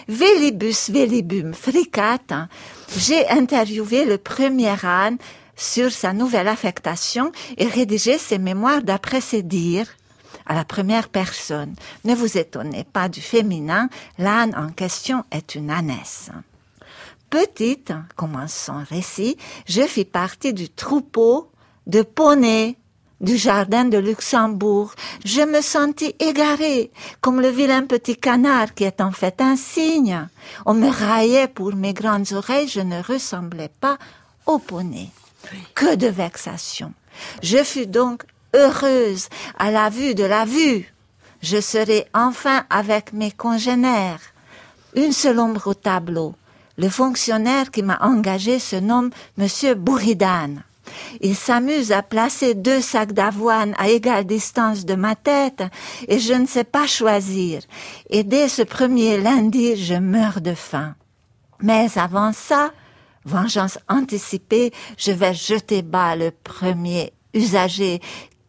Vélibus 0.07 0.89
vélibum 0.89 1.53
fricat, 1.53 2.47
j'ai 2.97 3.27
interviewé 3.29 4.05
le 4.05 4.17
premier 4.17 4.75
âne 4.85 5.17
sur 5.55 5.91
sa 5.91 6.13
nouvelle 6.13 6.47
affectation 6.47 7.31
et 7.57 7.65
rédigé 7.65 8.17
ses 8.17 8.37
mémoires 8.37 8.83
d'après 8.83 9.21
ses 9.21 9.43
dires 9.43 9.89
à 10.45 10.55
la 10.55 10.63
première 10.63 11.09
personne. 11.09 11.75
Ne 12.05 12.15
vous 12.15 12.37
étonnez 12.37 12.83
pas 12.83 13.09
du 13.09 13.21
féminin, 13.21 13.89
l'âne 14.17 14.55
en 14.55 14.69
question 14.69 15.23
est 15.31 15.55
une 15.55 15.71
ânesse. 15.71 16.29
Petite, 17.29 17.91
commence 18.15 18.53
son 18.53 18.83
récit, 18.89 19.37
je 19.67 19.81
fis 19.81 20.05
partie 20.05 20.53
du 20.53 20.69
troupeau 20.69 21.51
de 21.85 22.01
poneys 22.01 22.77
du 23.21 23.37
jardin 23.37 23.85
de 23.85 23.97
Luxembourg. 23.97 24.93
Je 25.25 25.41
me 25.41 25.61
sentis 25.61 26.15
égarée, 26.19 26.91
comme 27.21 27.41
le 27.41 27.49
vilain 27.49 27.83
petit 27.83 28.15
canard 28.15 28.73
qui 28.73 28.83
est 28.83 29.01
en 29.01 29.11
fait 29.11 29.41
un 29.41 29.55
cygne. 29.55 30.27
On 30.65 30.73
me 30.73 30.89
raillait 30.89 31.47
pour 31.47 31.75
mes 31.75 31.93
grandes 31.93 32.31
oreilles, 32.33 32.67
je 32.67 32.81
ne 32.81 33.01
ressemblais 33.01 33.71
pas 33.79 33.97
au 34.45 34.59
poney. 34.59 35.09
Que 35.75 35.95
de 35.95 36.07
vexation. 36.07 36.93
Je 37.41 37.63
fus 37.63 37.87
donc 37.87 38.23
heureuse 38.53 39.27
à 39.57 39.71
la 39.71 39.89
vue 39.89 40.15
de 40.15 40.23
la 40.23 40.45
vue. 40.45 40.93
Je 41.41 41.61
serai 41.61 42.07
enfin 42.13 42.65
avec 42.69 43.13
mes 43.13 43.31
congénères. 43.31 44.21
une 44.95 45.13
seule 45.13 45.39
ombre 45.39 45.67
au 45.67 45.73
tableau. 45.73 46.33
Le 46.77 46.89
fonctionnaire 46.89 47.71
qui 47.71 47.83
m'a 47.83 47.99
engagé 48.01 48.59
se 48.59 48.75
nomme 48.75 49.11
Monsieur 49.37 49.75
Bouridan. 49.75 50.63
Il 51.21 51.35
s'amuse 51.35 51.91
à 51.91 52.01
placer 52.01 52.53
deux 52.53 52.81
sacs 52.81 53.13
d'avoine 53.13 53.73
à 53.77 53.89
égale 53.89 54.25
distance 54.25 54.85
de 54.85 54.95
ma 54.95 55.15
tête 55.15 55.63
et 56.07 56.19
je 56.19 56.33
ne 56.33 56.45
sais 56.45 56.63
pas 56.63 56.87
choisir. 56.87 57.61
Et 58.09 58.23
dès 58.23 58.47
ce 58.47 58.61
premier 58.61 59.19
lundi, 59.19 59.75
je 59.75 59.95
meurs 59.95 60.41
de 60.41 60.53
faim. 60.53 60.95
Mais 61.61 61.87
avant 61.97 62.33
ça, 62.33 62.71
vengeance 63.25 63.79
anticipée, 63.89 64.71
je 64.97 65.11
vais 65.11 65.33
jeter 65.33 65.81
bas 65.81 66.15
le 66.15 66.31
premier 66.31 67.13
usager 67.33 67.99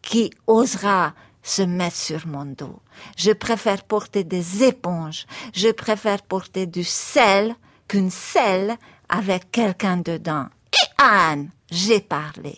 qui 0.01 0.31
osera 0.47 1.13
se 1.43 1.61
mettre 1.61 1.95
sur 1.95 2.27
mon 2.27 2.45
dos. 2.45 2.79
Je 3.17 3.31
préfère 3.31 3.83
porter 3.83 4.23
des 4.23 4.63
éponges, 4.63 5.25
je 5.53 5.69
préfère 5.69 6.21
porter 6.21 6.65
du 6.65 6.83
sel 6.83 7.55
qu'une 7.87 8.11
selle 8.11 8.77
avec 9.09 9.51
quelqu'un 9.51 9.97
dedans. 9.97 10.47
Anne, 11.01 11.49
j'ai 11.71 11.99
parlé. 11.99 12.57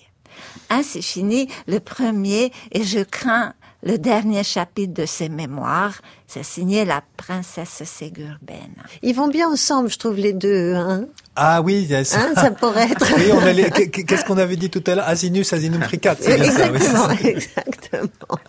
Ainsi 0.69 1.01
finit 1.01 1.47
le 1.67 1.79
premier 1.79 2.51
et 2.71 2.83
je 2.83 2.99
crains 2.99 3.53
le 3.83 3.97
dernier 3.97 4.43
chapitre 4.43 4.93
de 4.93 5.05
ses 5.05 5.27
mémoires. 5.29 6.01
C'est 6.27 6.43
signé 6.43 6.85
la 6.85 7.03
princesse 7.17 7.83
Ségurben. 7.83 8.71
Ils 9.01 9.13
vont 9.15 9.27
bien 9.27 9.49
ensemble, 9.49 9.89
je 9.89 9.97
trouve, 9.99 10.15
les 10.15 10.33
deux. 10.33 10.73
Hein 10.75 11.05
Ah 11.35 11.61
oui, 11.61 11.85
yes. 11.89 12.15
Hein, 12.15 12.31
ça 12.35 12.51
pourrait 12.59 12.89
être. 12.91 13.05
Oui, 13.17 13.31
on 13.33 13.39
allait- 13.39 13.69
qu'est- 13.71 13.89
qu'est-ce 13.89 14.23
qu'on 14.25 14.37
avait 14.37 14.55
dit 14.55 14.69
tout 14.69 14.83
à 14.87 14.95
l'heure? 14.95 15.07
Asinus, 15.07 15.51
Asinum 15.51 15.81
fricat. 15.81 16.15
c'est 16.19 16.39
bien 16.39 16.51
ça, 16.51 16.71
oui, 16.71 16.79
c'est 16.79 17.27
Exactement, 17.29 17.99
exactement. 17.99 18.39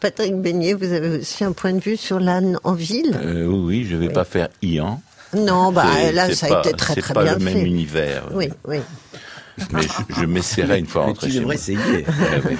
Patrick 0.00 0.34
Beignet, 0.36 0.72
vous 0.74 0.92
avez 0.92 1.18
aussi 1.20 1.44
un 1.44 1.52
point 1.52 1.72
de 1.72 1.78
vue 1.80 1.96
sur 1.96 2.18
l'âne 2.18 2.58
en 2.64 2.72
ville? 2.72 3.16
Euh, 3.22 3.46
oui, 3.46 3.58
oui, 3.82 3.86
je 3.88 3.94
vais 3.96 4.08
pas 4.08 4.24
faire 4.24 4.48
Ian. 4.60 5.00
Non, 5.34 5.72
bah 5.72 5.86
C'est- 5.94 6.12
là, 6.12 6.26
c'est 6.28 6.34
ça 6.34 6.48
pas- 6.48 6.56
a 6.56 6.60
été 6.60 6.72
très 6.74 6.94
c'est 6.94 7.00
très 7.02 7.14
pas 7.14 7.22
bien 7.24 7.34
le 7.34 7.44
même 7.44 7.54
fait. 7.54 7.62
univers. 7.66 8.24
Oui, 8.32 8.48
oui. 8.66 8.78
Mais 9.72 9.82
je, 9.82 10.14
je 10.20 10.24
m'essaierai 10.24 10.78
une 10.78 10.86
fois 10.86 11.04
rentré 11.04 11.26
tu 11.26 11.32
chez 11.34 11.40
devrais 11.40 11.54
moi. 11.54 11.54
essayer. 11.54 11.78
Ouais, 12.06 12.42
ouais. 12.46 12.56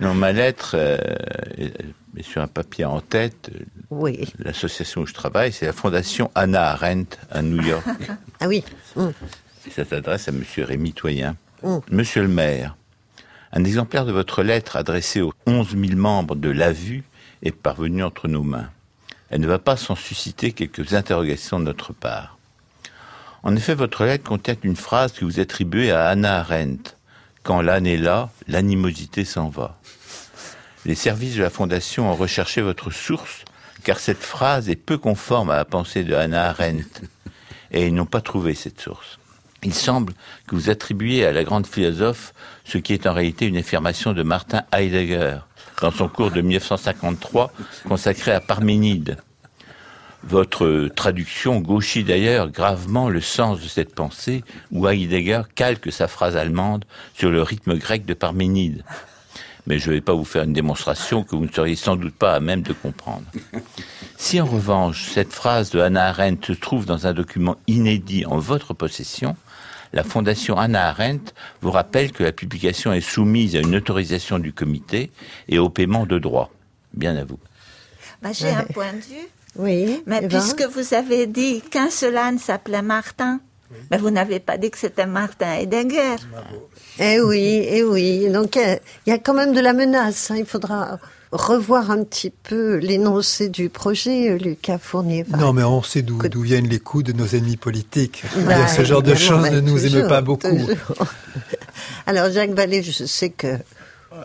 Non, 0.00 0.14
ma 0.14 0.32
lettre 0.32 0.72
euh, 0.74 0.98
est, 1.56 1.72
sur 2.22 2.42
un 2.42 2.48
papier 2.48 2.84
en 2.84 3.00
tête. 3.00 3.50
Oui. 3.90 4.28
L'association 4.40 5.02
où 5.02 5.06
je 5.06 5.14
travaille, 5.14 5.52
c'est 5.52 5.66
la 5.66 5.72
Fondation 5.72 6.30
Anna 6.34 6.70
Arendt 6.72 7.16
à 7.30 7.42
New 7.42 7.62
York. 7.62 7.84
Ah 8.40 8.48
oui. 8.48 8.64
Et 8.96 9.70
ça 9.70 9.84
s'adresse 9.84 10.26
à 10.28 10.32
Monsieur 10.32 10.64
Rémy 10.64 10.92
Toyen. 10.92 11.36
Mm. 11.62 11.78
Monsieur 11.92 12.22
le 12.22 12.28
maire, 12.28 12.76
un 13.52 13.62
exemplaire 13.64 14.04
de 14.04 14.12
votre 14.12 14.42
lettre 14.42 14.76
adressée 14.76 15.20
aux 15.20 15.32
11 15.46 15.70
000 15.70 15.96
membres 15.96 16.34
de 16.34 16.50
l'AVU 16.50 17.04
est 17.42 17.52
parvenu 17.52 18.02
entre 18.02 18.26
nos 18.28 18.42
mains. 18.42 18.68
Elle 19.30 19.40
ne 19.40 19.46
va 19.46 19.58
pas 19.58 19.76
sans 19.76 19.94
susciter 19.94 20.52
quelques 20.52 20.94
interrogations 20.94 21.58
de 21.58 21.64
notre 21.64 21.92
part. 21.92 22.38
En 23.42 23.54
effet, 23.54 23.74
votre 23.74 24.04
lettre 24.04 24.24
contient 24.24 24.56
une 24.62 24.76
phrase 24.76 25.12
que 25.12 25.24
vous 25.24 25.40
attribuez 25.40 25.90
à 25.90 26.08
Anna 26.08 26.40
Arendt. 26.40 26.92
Quand 27.42 27.60
l'âne 27.60 27.86
est 27.86 27.96
là, 27.96 28.30
l'animosité 28.46 29.24
s'en 29.24 29.48
va. 29.48 29.78
Les 30.84 30.94
services 30.94 31.36
de 31.36 31.42
la 31.42 31.50
Fondation 31.50 32.10
ont 32.10 32.16
recherché 32.16 32.62
votre 32.62 32.90
source, 32.90 33.44
car 33.84 33.98
cette 34.00 34.22
phrase 34.22 34.68
est 34.68 34.76
peu 34.76 34.98
conforme 34.98 35.50
à 35.50 35.56
la 35.56 35.64
pensée 35.64 36.04
de 36.04 36.14
Hannah 36.14 36.48
Arendt, 36.50 37.02
et 37.70 37.86
ils 37.86 37.94
n'ont 37.94 38.06
pas 38.06 38.20
trouvé 38.20 38.54
cette 38.54 38.80
source. 38.80 39.18
Il 39.62 39.74
semble 39.74 40.14
que 40.46 40.54
vous 40.54 40.70
attribuiez 40.70 41.26
à 41.26 41.32
la 41.32 41.44
grande 41.44 41.66
philosophe 41.66 42.32
ce 42.64 42.78
qui 42.78 42.92
est 42.92 43.06
en 43.06 43.12
réalité 43.12 43.46
une 43.46 43.56
affirmation 43.56 44.12
de 44.12 44.22
Martin 44.22 44.62
Heidegger 44.72 45.38
dans 45.80 45.90
son 45.90 46.08
cours 46.08 46.30
de 46.30 46.40
1953 46.40 47.52
consacré 47.86 48.32
à 48.32 48.40
Parménide. 48.40 49.18
Votre 50.24 50.88
traduction 50.94 51.60
gauchit 51.60 52.02
d'ailleurs 52.02 52.50
gravement 52.50 53.08
le 53.08 53.20
sens 53.20 53.60
de 53.60 53.68
cette 53.68 53.94
pensée 53.94 54.42
où 54.72 54.88
Heidegger 54.88 55.42
calque 55.54 55.92
sa 55.92 56.08
phrase 56.08 56.36
allemande 56.36 56.84
sur 57.14 57.30
le 57.30 57.42
rythme 57.42 57.78
grec 57.78 58.04
de 58.04 58.14
Parménide. 58.14 58.84
Mais 59.66 59.78
je 59.78 59.90
ne 59.90 59.94
vais 59.94 60.00
pas 60.00 60.14
vous 60.14 60.24
faire 60.24 60.44
une 60.44 60.52
démonstration 60.52 61.22
que 61.22 61.36
vous 61.36 61.44
ne 61.44 61.52
seriez 61.52 61.76
sans 61.76 61.94
doute 61.94 62.14
pas 62.14 62.34
à 62.34 62.40
même 62.40 62.62
de 62.62 62.72
comprendre. 62.72 63.24
Si 64.16 64.40
en 64.40 64.46
revanche 64.46 65.10
cette 65.12 65.32
phrase 65.32 65.70
de 65.70 65.78
Hannah 65.78 66.08
Arendt 66.08 66.46
se 66.46 66.52
trouve 66.52 66.86
dans 66.86 67.06
un 67.06 67.12
document 67.12 67.56
inédit 67.66 68.26
en 68.26 68.38
votre 68.38 68.74
possession, 68.74 69.36
la 69.92 70.04
Fondation 70.04 70.56
Hannah 70.58 70.88
Arendt 70.88 71.32
vous 71.60 71.70
rappelle 71.70 72.12
que 72.12 72.22
la 72.22 72.32
publication 72.32 72.92
est 72.92 73.00
soumise 73.00 73.56
à 73.56 73.60
une 73.60 73.74
autorisation 73.76 74.38
du 74.38 74.52
comité 74.52 75.10
et 75.48 75.58
au 75.58 75.68
paiement 75.68 76.06
de 76.06 76.18
droits. 76.18 76.50
Bien 76.94 77.16
à 77.16 77.24
vous. 77.24 77.38
Bah, 78.22 78.30
J'ai 78.32 78.50
un 78.50 78.64
point 78.64 78.92
de 78.92 78.98
vue. 79.00 79.28
Oui. 79.56 80.02
Mais 80.06 80.20
ben, 80.20 80.28
puisque 80.28 80.62
vous 80.62 80.94
avez 80.94 81.26
dit 81.26 81.62
qu'un 81.62 81.90
seul 81.90 82.16
âne 82.16 82.38
s'appelait 82.38 82.82
Martin, 82.82 83.40
mais 83.90 83.98
vous 83.98 84.10
n'avez 84.10 84.40
pas 84.40 84.56
dit 84.58 84.70
que 84.70 84.78
c'était 84.78 85.06
Martin 85.06 85.52
Heidegger. 85.54 86.16
Eh 86.98 87.20
oui, 87.20 87.64
eh 87.68 87.82
oui. 87.84 88.28
Donc, 88.30 88.56
il 88.56 89.10
y 89.10 89.12
a 89.12 89.18
quand 89.18 89.34
même 89.34 89.52
de 89.52 89.60
la 89.60 89.72
menace. 89.72 90.30
hein. 90.30 90.36
Il 90.38 90.46
faudra 90.46 90.98
revoir 91.32 91.90
un 91.90 92.04
petit 92.04 92.30
peu 92.30 92.76
l'énoncé 92.76 93.48
du 93.48 93.68
projet, 93.68 94.30
euh, 94.30 94.38
Lucas 94.38 94.78
Fournier. 94.78 95.24
Non, 95.38 95.52
mais 95.52 95.62
on 95.64 95.82
sait 95.82 96.02
d'où 96.02 96.18
viennent 96.40 96.68
les 96.68 96.78
coups 96.78 97.04
de 97.04 97.12
nos 97.12 97.26
ennemis 97.26 97.56
politiques. 97.56 98.24
Bah, 98.46 98.66
ce 98.68 98.84
genre 98.84 99.02
de 99.02 99.14
choses 99.14 99.44
ne 99.50 99.50
bah, 99.50 99.60
nous 99.60 99.78
toujours, 99.78 100.08
pas 100.08 100.20
beaucoup. 100.20 100.48
toujours. 100.48 101.06
Alors, 102.06 102.30
Jacques 102.30 102.54
Vallée, 102.54 102.82
je 102.82 103.04
sais 103.04 103.30
que 103.30 103.58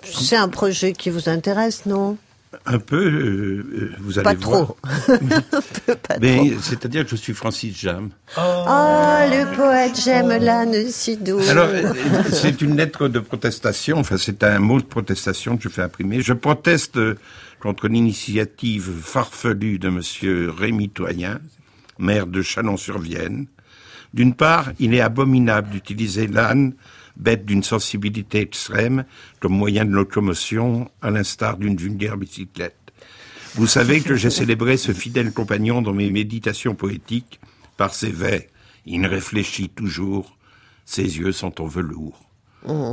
c'est 0.03 0.37
un 0.37 0.49
projet 0.49 0.93
qui 0.93 1.09
vous 1.09 1.29
intéresse, 1.29 1.85
non? 1.85 2.17
Un 2.65 2.79
peu, 2.79 2.97
euh, 3.03 3.65
euh, 3.73 3.91
vous 3.99 4.19
allez 4.19 4.23
Pas 4.37 4.45
voir. 4.45 4.65
trop. 4.65 4.77
Mais 6.21 6.53
c'est-à-dire 6.61 7.03
que 7.03 7.09
je 7.09 7.15
suis 7.15 7.33
Francis 7.33 7.77
Jam. 7.77 8.09
Oh, 8.37 8.41
le 8.41 9.55
poète, 9.55 9.99
j'aime 10.03 10.29
l'âne 10.29 10.73
si 10.89 11.17
doux. 11.17 11.39
Alors, 11.49 11.67
euh, 11.69 11.93
c'est 12.31 12.61
une 12.61 12.75
lettre 12.77 13.07
de 13.07 13.19
protestation, 13.19 13.97
enfin 13.97 14.17
c'est 14.17 14.43
un 14.43 14.59
mot 14.59 14.79
de 14.79 14.85
protestation 14.85 15.57
que 15.57 15.63
je 15.63 15.69
fais 15.69 15.81
imprimer. 15.81 16.21
Je 16.21 16.33
proteste 16.33 16.97
euh, 16.97 17.15
contre 17.59 17.87
l'initiative 17.87 18.89
farfelue 19.01 19.79
de 19.79 19.89
monsieur 19.89 20.51
Rémy 20.55 20.89
Toyen, 20.89 21.39
maire 21.99 22.27
de 22.27 22.41
Chalon-sur-Vienne. 22.41 23.47
D'une 24.13 24.35
part, 24.35 24.71
il 24.79 24.93
est 24.93 25.01
abominable 25.01 25.69
d'utiliser 25.71 26.27
l'âne, 26.27 26.73
bête 27.17 27.45
d'une 27.45 27.63
sensibilité 27.63 28.41
extrême, 28.41 29.05
comme 29.39 29.53
moyen 29.53 29.85
de 29.85 29.91
locomotion, 29.91 30.89
à 31.01 31.11
l'instar 31.11 31.57
d'une 31.57 31.77
vulgaire 31.77 32.17
bicyclette. 32.17 32.75
Vous 33.55 33.67
savez 33.67 34.01
que 34.01 34.15
j'ai 34.15 34.31
célébré 34.31 34.77
ce 34.77 34.93
fidèle 34.93 35.31
compagnon 35.31 35.81
dans 35.81 35.93
mes 35.93 36.09
méditations 36.09 36.73
poétiques 36.73 37.39
par 37.77 37.93
ses 37.93 38.09
vers. 38.09 38.41
Il 38.85 39.05
réfléchit 39.05 39.69
toujours, 39.69 40.37
ses 40.85 41.19
yeux 41.19 41.31
sont 41.31 41.61
en 41.61 41.67
velours. 41.67 42.19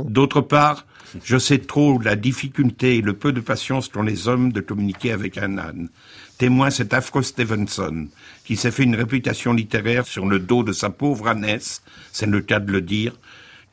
D'autre 0.05 0.41
part, 0.41 0.85
je 1.23 1.37
sais 1.37 1.59
trop 1.59 1.99
la 1.99 2.15
difficulté 2.15 2.97
et 2.97 3.01
le 3.01 3.13
peu 3.13 3.31
de 3.31 3.39
patience 3.39 3.87
qu'ont 3.87 4.03
les 4.03 4.27
hommes 4.27 4.51
de 4.51 4.61
communiquer 4.61 5.11
avec 5.11 5.37
un 5.37 5.57
âne. 5.57 5.89
Témoin 6.37 6.69
cet 6.69 6.93
affreux 6.93 7.23
Stevenson, 7.23 8.07
qui 8.43 8.55
s'est 8.55 8.71
fait 8.71 8.83
une 8.83 8.95
réputation 8.95 9.53
littéraire 9.53 10.05
sur 10.05 10.25
le 10.25 10.39
dos 10.39 10.63
de 10.63 10.73
sa 10.73 10.89
pauvre 10.89 11.27
ânesse, 11.27 11.83
c'est 12.11 12.25
le 12.25 12.41
cas 12.41 12.59
de 12.59 12.71
le 12.71 12.81
dire, 12.81 13.13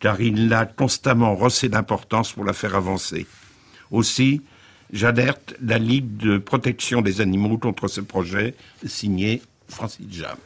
car 0.00 0.20
il 0.20 0.48
l'a 0.48 0.64
constamment 0.66 1.34
rossé 1.34 1.68
d'importance 1.68 2.32
pour 2.32 2.44
la 2.44 2.52
faire 2.52 2.74
avancer. 2.74 3.26
Aussi, 3.90 4.42
j'alerte 4.92 5.54
la 5.64 5.78
Ligue 5.78 6.16
de 6.16 6.38
protection 6.38 7.00
des 7.02 7.20
animaux 7.20 7.58
contre 7.58 7.88
ce 7.88 8.00
projet, 8.00 8.54
signé 8.86 9.42
Francis 9.68 10.06
Jam. 10.10 10.36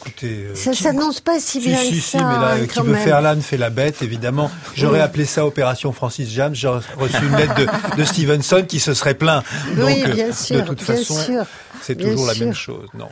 Écoutez, 0.00 0.46
euh, 0.46 0.54
Ça 0.54 0.72
s'annonce 0.72 1.20
pas 1.20 1.40
si 1.40 1.60
Si, 1.60 1.68
bien 1.68 1.76
si, 1.78 1.90
que 1.90 1.94
si, 1.96 2.00
ça, 2.00 2.18
mais 2.18 2.22
là, 2.24 2.52
hein, 2.54 2.66
qui 2.66 2.74
quand 2.76 2.84
veut 2.84 2.92
même. 2.92 3.02
faire 3.02 3.20
l'âne 3.20 3.42
fait 3.42 3.56
la 3.56 3.70
bête, 3.70 4.00
évidemment. 4.02 4.50
J'aurais 4.76 4.98
Oui. 4.98 5.04
appelé 5.04 5.24
ça 5.24 5.44
Opération 5.44 5.92
Francis 5.92 6.28
James. 6.30 6.54
J'aurais 6.54 6.80
reçu 6.96 7.16
une 7.26 7.36
lettre 7.36 7.54
de, 7.56 7.66
de 7.96 8.04
Stevenson 8.04 8.64
qui 8.68 8.78
se 8.78 8.94
serait 8.94 9.14
plaint. 9.14 9.42
Donc, 9.76 9.86
Oui, 9.86 10.02
euh, 10.06 10.14
bien 10.14 10.32
sûr, 10.32 10.62
de 10.62 10.68
toute 10.68 10.78
bien 10.84 10.94
façon, 10.96 11.44
c'est 11.82 11.96
bien 11.96 12.10
toujours 12.10 12.26
la 12.26 12.34
sûr. 12.34 12.44
même 12.46 12.54
chose. 12.54 12.88
Non. 12.94 13.08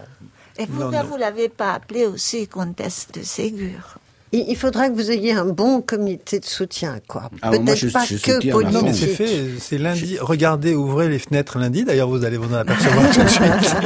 Et 0.59 0.67
vous, 0.67 0.81
Non, 0.85 0.91
ne 0.91 0.97
non. 0.97 1.05
vous 1.05 1.17
l'avez 1.17 1.49
pas 1.49 1.73
appelé 1.73 2.07
aussi 2.07 2.47
comtesse 2.47 3.09
de 3.13 3.23
Ségur 3.23 3.99
Il 4.37 4.45
il 4.49 4.57
faudra 4.57 4.91
que 4.91 4.95
vous 4.95 5.11
ayez 5.11 5.33
un 5.33 5.47
bon 5.47 5.81
comité 5.81 6.39
de 6.41 6.45
soutien, 6.45 6.99
quoi. 7.09 7.31
Ah, 7.41 7.51
Peut-être 7.51 7.65
pas 7.65 7.75
je 8.05 8.17
que 8.17 8.51
politique. 8.51 8.75
Non, 8.75 8.83
mais 8.83 8.93
c'est 8.93 9.07
fait. 9.07 9.29
C'est 9.59 9.79
lundi. 9.79 10.19
Regardez, 10.21 10.75
ouvrez 10.75 11.09
les 11.09 11.19
fenêtres 11.19 11.59
lundi. 11.59 11.85
D'ailleurs, 11.85 12.09
vous 12.09 12.23
allez 12.23 12.37
vous 12.37 12.53
en 12.53 12.59
apercevoir 12.59 13.11
tout 13.13 13.23
de 13.23 13.29
suite. 13.29 13.77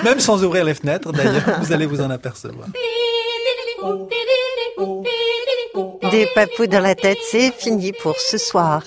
Même 0.04 0.20
sans 0.20 0.44
ouvrir 0.44 0.64
les 0.64 0.74
fenêtres, 0.74 1.12
d'ailleurs, 1.12 1.60
vous 1.62 1.72
allez 1.72 1.86
vous 1.86 2.02
en 2.02 2.10
apercevoir. 2.10 2.68
Des 6.10 6.26
papous 6.34 6.66
dans 6.66 6.80
la 6.80 6.94
tête, 6.94 7.18
c'est 7.30 7.52
fini 7.52 7.92
pour 7.92 8.16
ce 8.18 8.38
soir. 8.38 8.82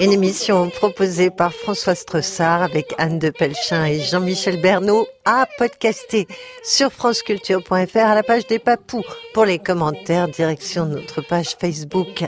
Une 0.00 0.12
émission 0.12 0.68
proposée 0.68 1.30
par 1.30 1.52
François 1.52 1.94
Strossard 1.94 2.62
avec 2.62 2.94
Anne 2.98 3.18
de 3.18 3.30
Pelchin 3.30 3.84
et 3.86 4.00
Jean-Michel 4.00 4.60
Bernot 4.60 5.06
à 5.24 5.46
podcaster 5.58 6.26
sur 6.62 6.92
franceculture.fr 6.92 7.96
à 7.96 8.14
la 8.14 8.22
page 8.22 8.46
des 8.46 8.58
papous. 8.58 9.04
Pour 9.32 9.44
les 9.44 9.58
commentaires, 9.58 10.28
direction 10.28 10.84
notre 10.84 11.22
page 11.22 11.56
Facebook. 11.58 12.24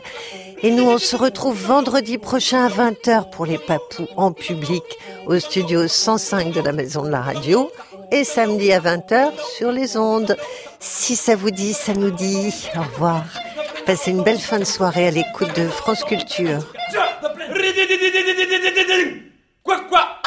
Et 0.63 0.71
nous, 0.71 0.85
on 0.85 0.99
se 0.99 1.15
retrouve 1.15 1.57
vendredi 1.57 2.19
prochain 2.19 2.65
à 2.65 2.69
20h 2.69 3.31
pour 3.31 3.47
les 3.47 3.59
papous 3.59 4.09
en 4.17 4.33
public 4.33 4.85
au 5.27 5.39
studio 5.39 5.87
105 5.87 6.53
de 6.53 6.61
la 6.61 6.73
Maison 6.73 7.03
de 7.03 7.11
la 7.11 7.21
Radio 7.21 7.71
et 8.11 8.25
samedi 8.25 8.73
à 8.73 8.81
20h 8.81 9.33
sur 9.57 9.71
les 9.71 9.97
ondes. 9.97 10.37
Si 10.81 11.17
ça 11.17 11.37
vous 11.37 11.51
dit, 11.51 11.75
ça 11.75 11.93
nous 11.93 12.11
dit. 12.11 12.69
Au 12.77 12.83
revoir. 12.83 13.25
Passez 13.89 14.11
une 14.11 14.23
belle 14.23 14.39
fin 14.39 14.59
de 14.59 14.65
soirée 14.65 15.07
à 15.07 15.11
l'écoute 15.11 15.57
de 15.57 15.67
France 15.67 16.05
Culture. 16.05 16.63
Quoi, 19.63 19.81
quoi 19.89 20.21